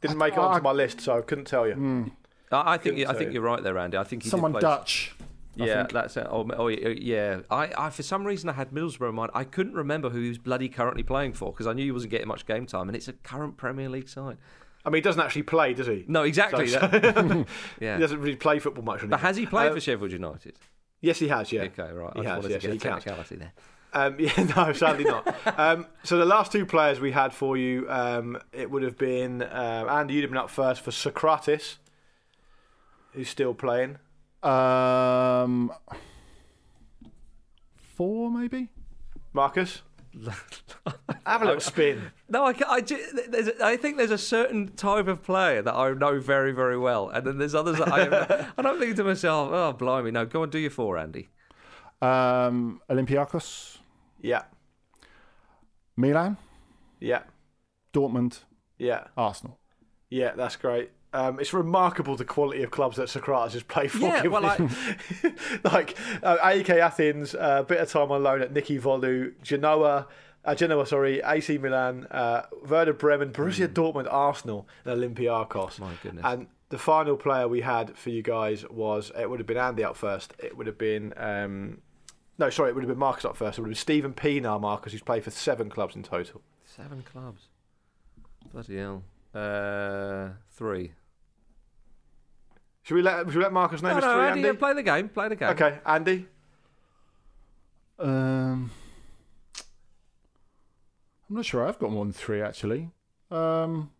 Didn't 0.00 0.18
make 0.18 0.34
it 0.34 0.38
onto 0.38 0.62
my 0.62 0.72
list, 0.72 1.00
so 1.00 1.18
I 1.18 1.20
couldn't 1.22 1.46
tell 1.46 1.66
you. 1.66 1.74
Hmm. 1.74 2.04
I, 2.52 2.74
I 2.74 2.78
think 2.78 2.96
Couldn't 2.96 3.14
I 3.14 3.18
think 3.18 3.30
say. 3.30 3.34
you're 3.34 3.42
right 3.42 3.62
there, 3.62 3.76
Andy. 3.76 3.96
I 3.98 4.04
think 4.04 4.22
he 4.22 4.26
did 4.28 4.30
someone 4.30 4.52
play- 4.52 4.60
Dutch. 4.60 5.14
I 5.60 5.66
Yeah, 5.66 5.76
think. 5.78 5.92
that's 5.92 6.16
it. 6.16 6.26
Oh, 6.30 6.48
oh, 6.56 6.68
yeah. 6.68 7.40
I, 7.50 7.72
I 7.76 7.90
for 7.90 8.04
some 8.04 8.24
reason 8.24 8.48
I 8.48 8.52
had 8.52 8.70
Middlesbrough 8.70 9.08
in 9.08 9.16
mind. 9.16 9.32
I 9.34 9.42
couldn't 9.42 9.74
remember 9.74 10.08
who 10.10 10.20
he 10.20 10.28
was 10.28 10.38
bloody 10.38 10.68
currently 10.68 11.02
playing 11.02 11.32
for 11.32 11.52
because 11.52 11.66
I 11.66 11.72
knew 11.72 11.84
he 11.84 11.90
wasn't 11.90 12.12
getting 12.12 12.28
much 12.28 12.46
game 12.46 12.64
time, 12.64 12.88
and 12.88 12.94
it's 12.94 13.08
a 13.08 13.12
current 13.12 13.56
Premier 13.56 13.88
League 13.88 14.08
side. 14.08 14.38
I 14.84 14.90
mean, 14.90 14.96
he 14.98 15.00
doesn't 15.02 15.20
actually 15.20 15.42
play, 15.42 15.74
does 15.74 15.86
he? 15.86 16.04
No, 16.08 16.22
exactly. 16.22 16.68
So- 16.68 16.78
that- 16.80 17.46
yeah. 17.80 17.96
He 17.96 18.00
doesn't 18.00 18.20
really 18.20 18.36
play 18.36 18.58
football 18.58 18.84
much. 18.84 19.00
But 19.08 19.20
has 19.20 19.36
he 19.36 19.44
played 19.46 19.70
Uh, 19.72 19.74
for 19.74 19.80
Sheffield 19.80 20.12
United? 20.12 20.56
Yes, 21.00 21.18
he 21.18 21.28
has. 21.28 21.52
Yeah. 21.52 21.62
Okay, 21.62 21.92
right. 21.92 22.12
He 22.14 22.20
I 22.20 22.22
just 22.22 22.26
has. 22.26 22.42
wanted 22.44 22.50
Yes, 22.50 22.62
he 22.62 22.68
a 22.68 22.70
counts. 22.78 23.04
technicality 23.04 23.36
there. 23.36 23.52
Um, 23.92 24.16
yeah, 24.20 24.52
no, 24.56 24.72
sadly 24.72 25.04
not. 25.04 25.36
um, 25.58 25.86
so 26.02 26.16
the 26.18 26.24
last 26.24 26.52
two 26.52 26.66
players 26.66 27.00
we 27.00 27.12
had 27.12 27.32
for 27.32 27.56
you, 27.56 27.88
um, 27.90 28.38
it 28.52 28.70
would 28.70 28.82
have 28.82 28.98
been 28.98 29.42
um, 29.42 29.88
Andy. 29.88 30.14
You'd 30.14 30.22
have 30.22 30.30
been 30.30 30.38
up 30.38 30.50
first 30.50 30.82
for 30.82 30.90
Socrates, 30.90 31.78
who's 33.12 33.28
still 33.28 33.54
playing. 33.54 33.98
Um, 34.42 35.72
four 37.76 38.30
maybe. 38.30 38.68
Marcus, 39.32 39.82
have 41.26 41.42
a 41.42 41.44
little 41.44 41.60
spin. 41.60 42.10
No, 42.28 42.44
I, 42.46 42.54
I, 42.68 42.80
there's 42.80 43.48
a, 43.48 43.64
I 43.64 43.76
think 43.76 43.96
there's 43.96 44.10
a 44.10 44.18
certain 44.18 44.68
type 44.74 45.06
of 45.08 45.22
player 45.22 45.62
that 45.62 45.74
I 45.74 45.92
know 45.92 46.18
very, 46.20 46.52
very 46.52 46.78
well, 46.78 47.08
and 47.08 47.26
then 47.26 47.38
there's 47.38 47.54
others 47.54 47.78
that 47.78 47.92
I 47.92 48.00
am, 48.02 48.12
and 48.56 48.66
I'm 48.66 48.78
thinking 48.78 48.96
to 48.96 49.04
myself, 49.04 49.50
oh, 49.52 49.72
blimey, 49.72 50.10
no, 50.10 50.24
go 50.26 50.42
and 50.42 50.52
do 50.52 50.58
your 50.58 50.70
four, 50.70 50.98
Andy. 50.98 51.28
Um, 52.00 52.80
Olympiacos, 52.88 53.78
Yeah, 54.22 54.42
Milan, 55.96 56.36
yeah, 57.00 57.22
Dortmund, 57.92 58.40
yeah, 58.78 59.08
Arsenal. 59.16 59.58
yeah. 60.10 60.32
That's 60.36 60.56
great. 60.56 60.90
Um, 61.12 61.40
it's 61.40 61.52
remarkable 61.54 62.16
the 62.16 62.24
quality 62.24 62.62
of 62.62 62.70
clubs 62.70 62.96
that 62.98 63.08
Socrates 63.08 63.54
has 63.54 63.62
played 63.62 63.90
for. 63.90 64.00
Yeah, 64.00 64.26
well, 64.26 64.42
his- 64.42 65.32
like 65.64 65.96
uh, 66.22 66.36
AEK 66.42 66.70
Athens, 66.70 67.34
a 67.34 67.64
bit 67.66 67.78
of 67.80 67.90
time 67.90 68.10
on 68.12 68.22
loan 68.22 68.42
at 68.42 68.52
Niki 68.52 68.78
Volos, 68.80 69.32
Genoa, 69.42 70.06
uh, 70.44 70.54
Genoa, 70.54 70.86
sorry, 70.86 71.20
AC 71.24 71.56
Milan, 71.58 72.06
uh, 72.10 72.42
Werder 72.68 72.92
Bremen, 72.92 73.32
Borussia 73.32 73.68
Dortmund, 73.68 74.06
Arsenal, 74.10 74.68
and 74.84 75.00
Olympiacos. 75.02 75.78
My 75.78 75.92
goodness. 76.02 76.24
And 76.26 76.46
the 76.68 76.78
final 76.78 77.16
player 77.16 77.48
we 77.48 77.62
had 77.62 77.96
for 77.96 78.10
you 78.10 78.22
guys 78.22 78.68
was 78.68 79.10
it 79.18 79.30
would 79.30 79.40
have 79.40 79.46
been 79.46 79.56
Andy 79.56 79.84
up 79.84 79.96
first. 79.96 80.34
It 80.38 80.56
would 80.58 80.66
have 80.66 80.76
been 80.78 81.14
um, 81.16 81.78
no, 82.38 82.50
sorry, 82.50 82.68
it 82.70 82.74
would 82.74 82.84
have 82.84 82.88
been 82.90 82.98
Marcus 82.98 83.24
up 83.24 83.36
first. 83.36 83.58
It 83.58 83.62
would 83.62 83.68
have 83.68 83.74
been 83.74 83.80
Steven 83.80 84.12
Pienaar, 84.12 84.60
Marcus, 84.60 84.92
who's 84.92 85.02
played 85.02 85.24
for 85.24 85.30
seven 85.30 85.70
clubs 85.70 85.96
in 85.96 86.02
total. 86.02 86.42
Seven 86.64 87.02
clubs. 87.02 87.48
Bloody 88.52 88.76
hell. 88.76 89.02
Uh, 89.34 90.30
three. 90.52 90.92
Should 92.88 92.94
we 92.94 93.02
let 93.02 93.26
should 93.26 93.36
we 93.36 93.42
let 93.42 93.52
Marcus 93.52 93.82
name 93.82 93.90
No, 93.90 93.96
his 93.96 94.04
no, 94.06 94.14
three, 94.14 94.26
Andy, 94.28 94.40
Andy? 94.40 94.46
yeah, 94.48 94.52
play 94.58 94.72
the 94.72 94.82
game. 94.82 95.08
Play 95.10 95.28
the 95.28 95.36
game. 95.36 95.48
Okay, 95.50 95.78
Andy. 95.84 96.26
Um, 97.98 98.70
I'm 101.28 101.36
not 101.36 101.44
sure. 101.44 101.68
I've 101.68 101.78
got 101.78 101.90
more 101.92 102.02
than 102.06 102.14
three 102.14 102.40
actually. 102.40 102.88
Um, 103.30 103.90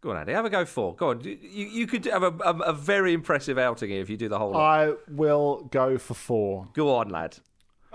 Go 0.00 0.10
on, 0.10 0.16
Andy. 0.16 0.32
Have 0.32 0.44
a 0.46 0.50
go 0.50 0.64
four. 0.64 0.96
Go 0.96 1.10
on. 1.10 1.20
You, 1.22 1.38
you 1.40 1.86
could 1.86 2.06
have 2.06 2.24
a, 2.24 2.32
a, 2.44 2.58
a 2.58 2.72
very 2.72 3.12
impressive 3.12 3.56
outing 3.56 3.90
here 3.90 4.02
if 4.02 4.10
you 4.10 4.16
do 4.16 4.28
the 4.28 4.36
whole 4.38 4.50
lot. 4.50 4.60
I 4.60 4.92
will 5.08 5.68
go 5.70 5.96
for 5.96 6.14
four. 6.14 6.66
Go 6.72 6.96
on, 6.96 7.08
lad. 7.10 7.36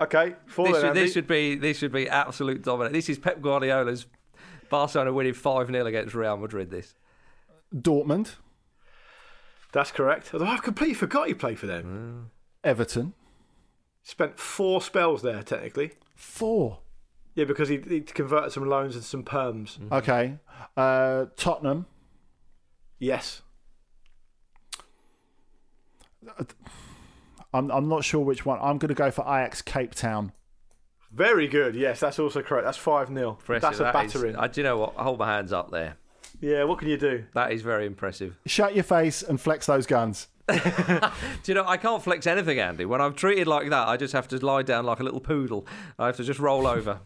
Okay, 0.00 0.36
four 0.46 0.68
This 0.68 0.76
then, 0.76 0.80
should, 0.80 0.88
Andy. 0.88 1.00
this 1.02 1.12
should 1.12 1.26
be 1.26 1.54
this 1.56 1.76
should 1.76 1.92
be 1.92 2.08
absolute 2.08 2.62
dominant. 2.62 2.94
This 2.94 3.10
is 3.10 3.18
Pep 3.18 3.42
Guardiola's 3.42 4.06
Barcelona 4.70 5.12
winning 5.12 5.34
five 5.34 5.66
0 5.66 5.84
against 5.84 6.14
Real 6.14 6.38
Madrid. 6.38 6.70
This. 6.70 6.94
Dortmund, 7.74 8.36
That's 9.72 9.90
correct. 9.92 10.30
Although 10.32 10.46
I've 10.46 10.62
completely 10.62 10.94
forgot 10.94 11.28
he 11.28 11.34
played 11.34 11.58
for 11.58 11.66
them. 11.66 12.30
Everton, 12.64 13.14
Spent 14.02 14.38
four 14.38 14.80
spells 14.82 15.22
there, 15.22 15.42
technically. 15.42 15.92
four. 16.16 16.78
Yeah, 17.34 17.44
because 17.44 17.68
he, 17.68 17.78
he 17.78 18.00
converted 18.00 18.50
some 18.52 18.68
loans 18.68 18.94
and 18.96 19.04
some 19.04 19.22
perms. 19.22 19.78
Okay. 19.92 20.38
Uh, 20.76 21.26
Tottenham. 21.36 21.86
Yes. 22.98 23.42
I'm 27.52 27.70
I'm 27.70 27.88
not 27.88 28.04
sure 28.04 28.20
which 28.24 28.44
one. 28.44 28.58
I'm 28.60 28.78
going 28.78 28.88
to 28.88 28.94
go 28.94 29.10
for 29.10 29.22
Ajax 29.22 29.62
Cape 29.62 29.94
Town. 29.94 30.32
Very 31.12 31.48
good. 31.48 31.74
Yes, 31.74 31.98
that's 32.00 32.18
also 32.18 32.40
correct. 32.42 32.64
That's 32.64 32.78
5 32.78 33.08
0. 33.08 33.38
That's 33.48 33.80
a 33.80 33.82
That 33.84 34.04
is- 34.04 34.12
battering. 34.12 34.36
uh, 34.36 34.46
do 34.46 34.60
you 34.60 34.64
know 34.64 34.78
what? 34.78 34.94
I 34.96 35.02
hold 35.04 35.18
my 35.18 35.26
hands 35.34 35.52
up 35.52 35.70
there. 35.70 35.96
Yeah, 36.40 36.64
what 36.64 36.78
can 36.78 36.88
you 36.88 36.96
do? 36.96 37.24
That 37.34 37.52
is 37.52 37.62
very 37.62 37.86
impressive. 37.86 38.38
Shut 38.46 38.74
your 38.74 38.84
face 38.84 39.22
and 39.22 39.40
flex 39.40 39.66
those 39.66 39.86
guns. 39.86 40.28
Do 40.48 40.60
you 41.46 41.54
know, 41.54 41.64
I 41.66 41.76
can't 41.76 42.02
flex 42.02 42.26
anything, 42.26 42.58
Andy. 42.58 42.84
When 42.84 43.00
I'm 43.00 43.14
treated 43.14 43.46
like 43.46 43.70
that, 43.70 43.88
I 43.88 43.96
just 43.96 44.12
have 44.14 44.26
to 44.28 44.44
lie 44.44 44.62
down 44.62 44.84
like 44.84 45.00
a 45.00 45.04
little 45.04 45.20
poodle. 45.20 45.66
I 45.98 46.06
have 46.06 46.16
to 46.16 46.24
just 46.24 46.40
roll 46.40 46.66
over. 46.66 47.00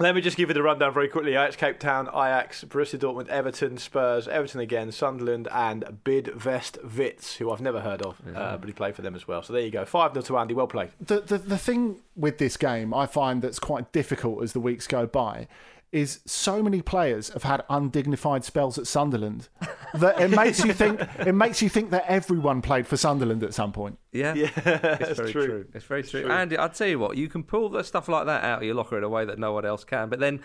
Let 0.00 0.14
me 0.14 0.20
just 0.20 0.36
give 0.36 0.48
you 0.48 0.54
the 0.54 0.62
rundown 0.62 0.94
very 0.94 1.08
quickly. 1.08 1.32
Ajax 1.32 1.56
Cape 1.56 1.80
Town, 1.80 2.06
Ajax, 2.06 2.62
Borussia 2.62 2.96
Dortmund, 2.96 3.26
Everton, 3.28 3.78
Spurs, 3.78 4.28
Everton 4.28 4.60
again, 4.60 4.92
Sunderland, 4.92 5.48
and 5.50 5.84
Bidvest 6.04 6.96
Wits, 6.96 7.36
who 7.36 7.50
I've 7.50 7.60
never 7.60 7.80
heard 7.80 8.02
of, 8.02 8.22
uh, 8.32 8.58
but 8.58 8.68
he 8.68 8.72
played 8.72 8.94
for 8.94 9.02
them 9.02 9.16
as 9.16 9.26
well. 9.26 9.42
So 9.42 9.52
there 9.52 9.62
you 9.62 9.72
go. 9.72 9.84
5 9.84 10.12
0 10.12 10.22
to 10.22 10.38
Andy. 10.38 10.54
Well 10.54 10.68
played. 10.68 10.90
The, 11.00 11.20
the 11.20 11.38
the 11.38 11.58
thing 11.58 11.96
with 12.14 12.38
this 12.38 12.56
game 12.56 12.94
I 12.94 13.06
find 13.06 13.42
that's 13.42 13.58
quite 13.58 13.90
difficult 13.90 14.44
as 14.44 14.52
the 14.52 14.60
weeks 14.60 14.86
go 14.86 15.04
by 15.08 15.48
is 15.90 16.20
so 16.26 16.62
many 16.62 16.82
players 16.82 17.30
have 17.30 17.44
had 17.44 17.64
undignified 17.70 18.44
spells 18.44 18.78
at 18.78 18.86
Sunderland 18.86 19.48
that 19.94 20.20
it 20.20 20.30
makes 20.30 20.62
you 20.62 20.72
think 20.74 21.00
it 21.26 21.32
makes 21.34 21.62
you 21.62 21.68
think 21.70 21.90
that 21.90 22.04
everyone 22.06 22.60
played 22.60 22.86
for 22.86 22.96
Sunderland 22.98 23.42
at 23.42 23.54
some 23.54 23.72
point. 23.72 23.98
Yeah, 24.12 24.34
Yeah, 24.34 24.50
it's 24.54 24.66
it's 25.10 25.18
very 25.18 25.32
true. 25.32 25.46
true. 25.46 25.66
It's 25.72 25.84
very 25.86 26.02
true. 26.02 26.22
true. 26.24 26.30
Andy, 26.30 26.58
I'll 26.58 26.68
tell 26.68 26.88
you 26.88 26.98
what, 26.98 27.16
you 27.16 27.28
can 27.28 27.42
pull 27.42 27.70
the 27.70 27.82
stuff 27.82 28.06
like 28.08 28.26
that 28.26 28.44
out 28.44 28.58
of 28.58 28.64
your 28.64 28.74
locker 28.74 28.98
in 28.98 29.04
a 29.04 29.08
way 29.08 29.24
that 29.24 29.38
no 29.38 29.52
one 29.52 29.64
else 29.64 29.84
can. 29.84 30.08
But 30.10 30.20
then 30.20 30.40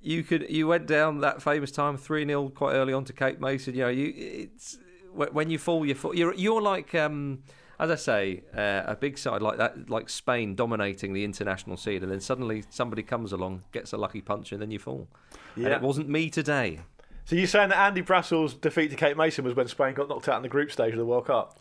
you 0.00 0.24
could 0.24 0.50
you 0.50 0.66
went 0.66 0.86
down 0.88 1.20
that 1.20 1.40
famous 1.42 1.70
time 1.70 1.96
three 1.96 2.26
0 2.26 2.48
quite 2.48 2.72
early 2.72 2.92
on 2.92 3.04
to 3.04 3.12
Cape 3.12 3.38
Mason. 3.40 3.74
You 3.74 3.82
know, 3.82 3.88
you 3.88 4.12
it's 4.16 4.78
when 5.14 5.48
you 5.48 5.58
fall, 5.58 5.86
you 5.86 5.94
fall. 5.94 6.14
You're 6.14 6.34
you're 6.34 6.62
like. 6.62 6.94
Um, 6.94 7.44
as 7.82 7.90
I 7.90 7.94
say, 7.96 8.42
uh, 8.56 8.82
a 8.86 8.96
big 8.96 9.18
side 9.18 9.42
like 9.42 9.58
that, 9.58 9.90
like 9.90 10.08
Spain 10.08 10.54
dominating 10.54 11.12
the 11.12 11.24
international 11.24 11.76
scene, 11.76 12.02
and 12.02 12.10
then 12.12 12.20
suddenly 12.20 12.64
somebody 12.70 13.02
comes 13.02 13.32
along, 13.32 13.64
gets 13.72 13.92
a 13.92 13.96
lucky 13.96 14.20
punch, 14.20 14.52
and 14.52 14.62
then 14.62 14.70
you 14.70 14.78
fall. 14.78 15.08
And 15.56 15.64
Yeah. 15.64 15.76
it 15.76 15.82
wasn't 15.82 16.08
me 16.08 16.30
today. 16.30 16.80
So 17.24 17.36
you're 17.36 17.46
saying 17.46 17.68
that 17.68 17.78
Andy 17.78 18.02
Brassell's 18.02 18.54
defeat 18.54 18.88
to 18.90 18.96
Cape 18.96 19.16
Mason 19.16 19.44
was 19.44 19.54
when 19.54 19.68
Spain 19.68 19.94
got 19.94 20.08
knocked 20.08 20.28
out 20.28 20.36
in 20.36 20.42
the 20.42 20.48
group 20.48 20.72
stage 20.72 20.92
of 20.92 20.98
the 20.98 21.04
World 21.06 21.26
Cup? 21.26 21.56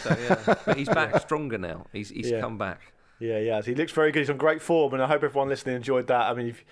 So, 0.00 0.16
yeah. 0.20 0.54
But 0.66 0.76
he's 0.76 0.88
back 0.88 1.20
stronger 1.22 1.56
now. 1.58 1.86
He's 1.92 2.10
he's 2.10 2.30
Yeah. 2.30 2.40
come 2.40 2.58
back. 2.58 2.92
Yeah, 3.18 3.38
yeah. 3.38 3.62
He 3.62 3.74
looks 3.74 3.92
very 3.92 4.12
good. 4.12 4.20
He's 4.20 4.30
on 4.30 4.36
great 4.36 4.60
form, 4.60 4.92
and 4.92 5.02
I 5.02 5.06
hope 5.06 5.22
everyone 5.22 5.48
listening 5.48 5.76
enjoyed 5.76 6.06
that. 6.08 6.30
I 6.30 6.34
mean, 6.34 6.48
if 6.48 6.64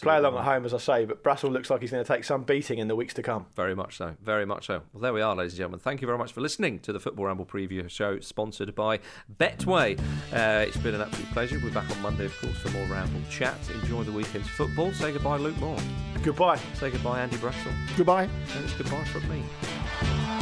play 0.00 0.16
along 0.16 0.36
at 0.36 0.44
home, 0.44 0.64
as 0.64 0.72
I 0.72 0.78
say, 0.78 1.04
but 1.04 1.22
Brassell 1.22 1.52
looks 1.52 1.68
like 1.68 1.80
he's 1.82 1.90
going 1.90 2.02
to 2.02 2.08
take 2.08 2.24
some 2.24 2.44
beating 2.44 2.78
in 2.78 2.88
the 2.88 2.96
weeks 2.96 3.12
to 3.14 3.22
come. 3.22 3.46
Very 3.54 3.74
much 3.74 3.96
so. 3.98 4.14
Very 4.22 4.46
much 4.46 4.66
so. 4.66 4.82
Well, 4.92 5.02
there 5.02 5.12
we 5.12 5.20
are, 5.20 5.34
ladies 5.34 5.52
and 5.52 5.58
gentlemen. 5.58 5.80
Thank 5.80 6.00
you 6.00 6.06
very 6.06 6.18
much 6.18 6.32
for 6.32 6.40
listening 6.40 6.78
to 6.80 6.92
the 6.92 7.00
Football 7.00 7.26
Ramble 7.26 7.44
preview 7.46 7.88
show, 7.90 8.20
sponsored 8.20 8.74
by 8.74 9.00
Betway. 9.38 9.98
Uh, 10.32 10.64
it's 10.66 10.76
been 10.78 10.94
an 10.94 11.02
absolute 11.02 11.30
pleasure. 11.32 11.60
We're 11.62 11.70
back 11.70 11.90
on 11.90 12.00
Monday, 12.00 12.24
of 12.24 12.38
course, 12.40 12.56
for 12.58 12.70
more 12.70 12.86
Ramble 12.86 13.20
chat. 13.28 13.56
Enjoy 13.82 14.02
the 14.02 14.12
weekend's 14.12 14.48
football. 14.48 14.92
Say 14.92 15.12
goodbye, 15.12 15.36
Luke 15.36 15.58
Moore. 15.58 15.78
Goodbye. 16.22 16.58
Say 16.74 16.90
goodbye, 16.90 17.20
Andy 17.20 17.36
Brassell. 17.36 17.72
Goodbye. 17.96 18.24
And 18.24 18.64
it's 18.64 18.74
goodbye 18.74 19.04
from 19.04 19.28
me. 19.28 20.41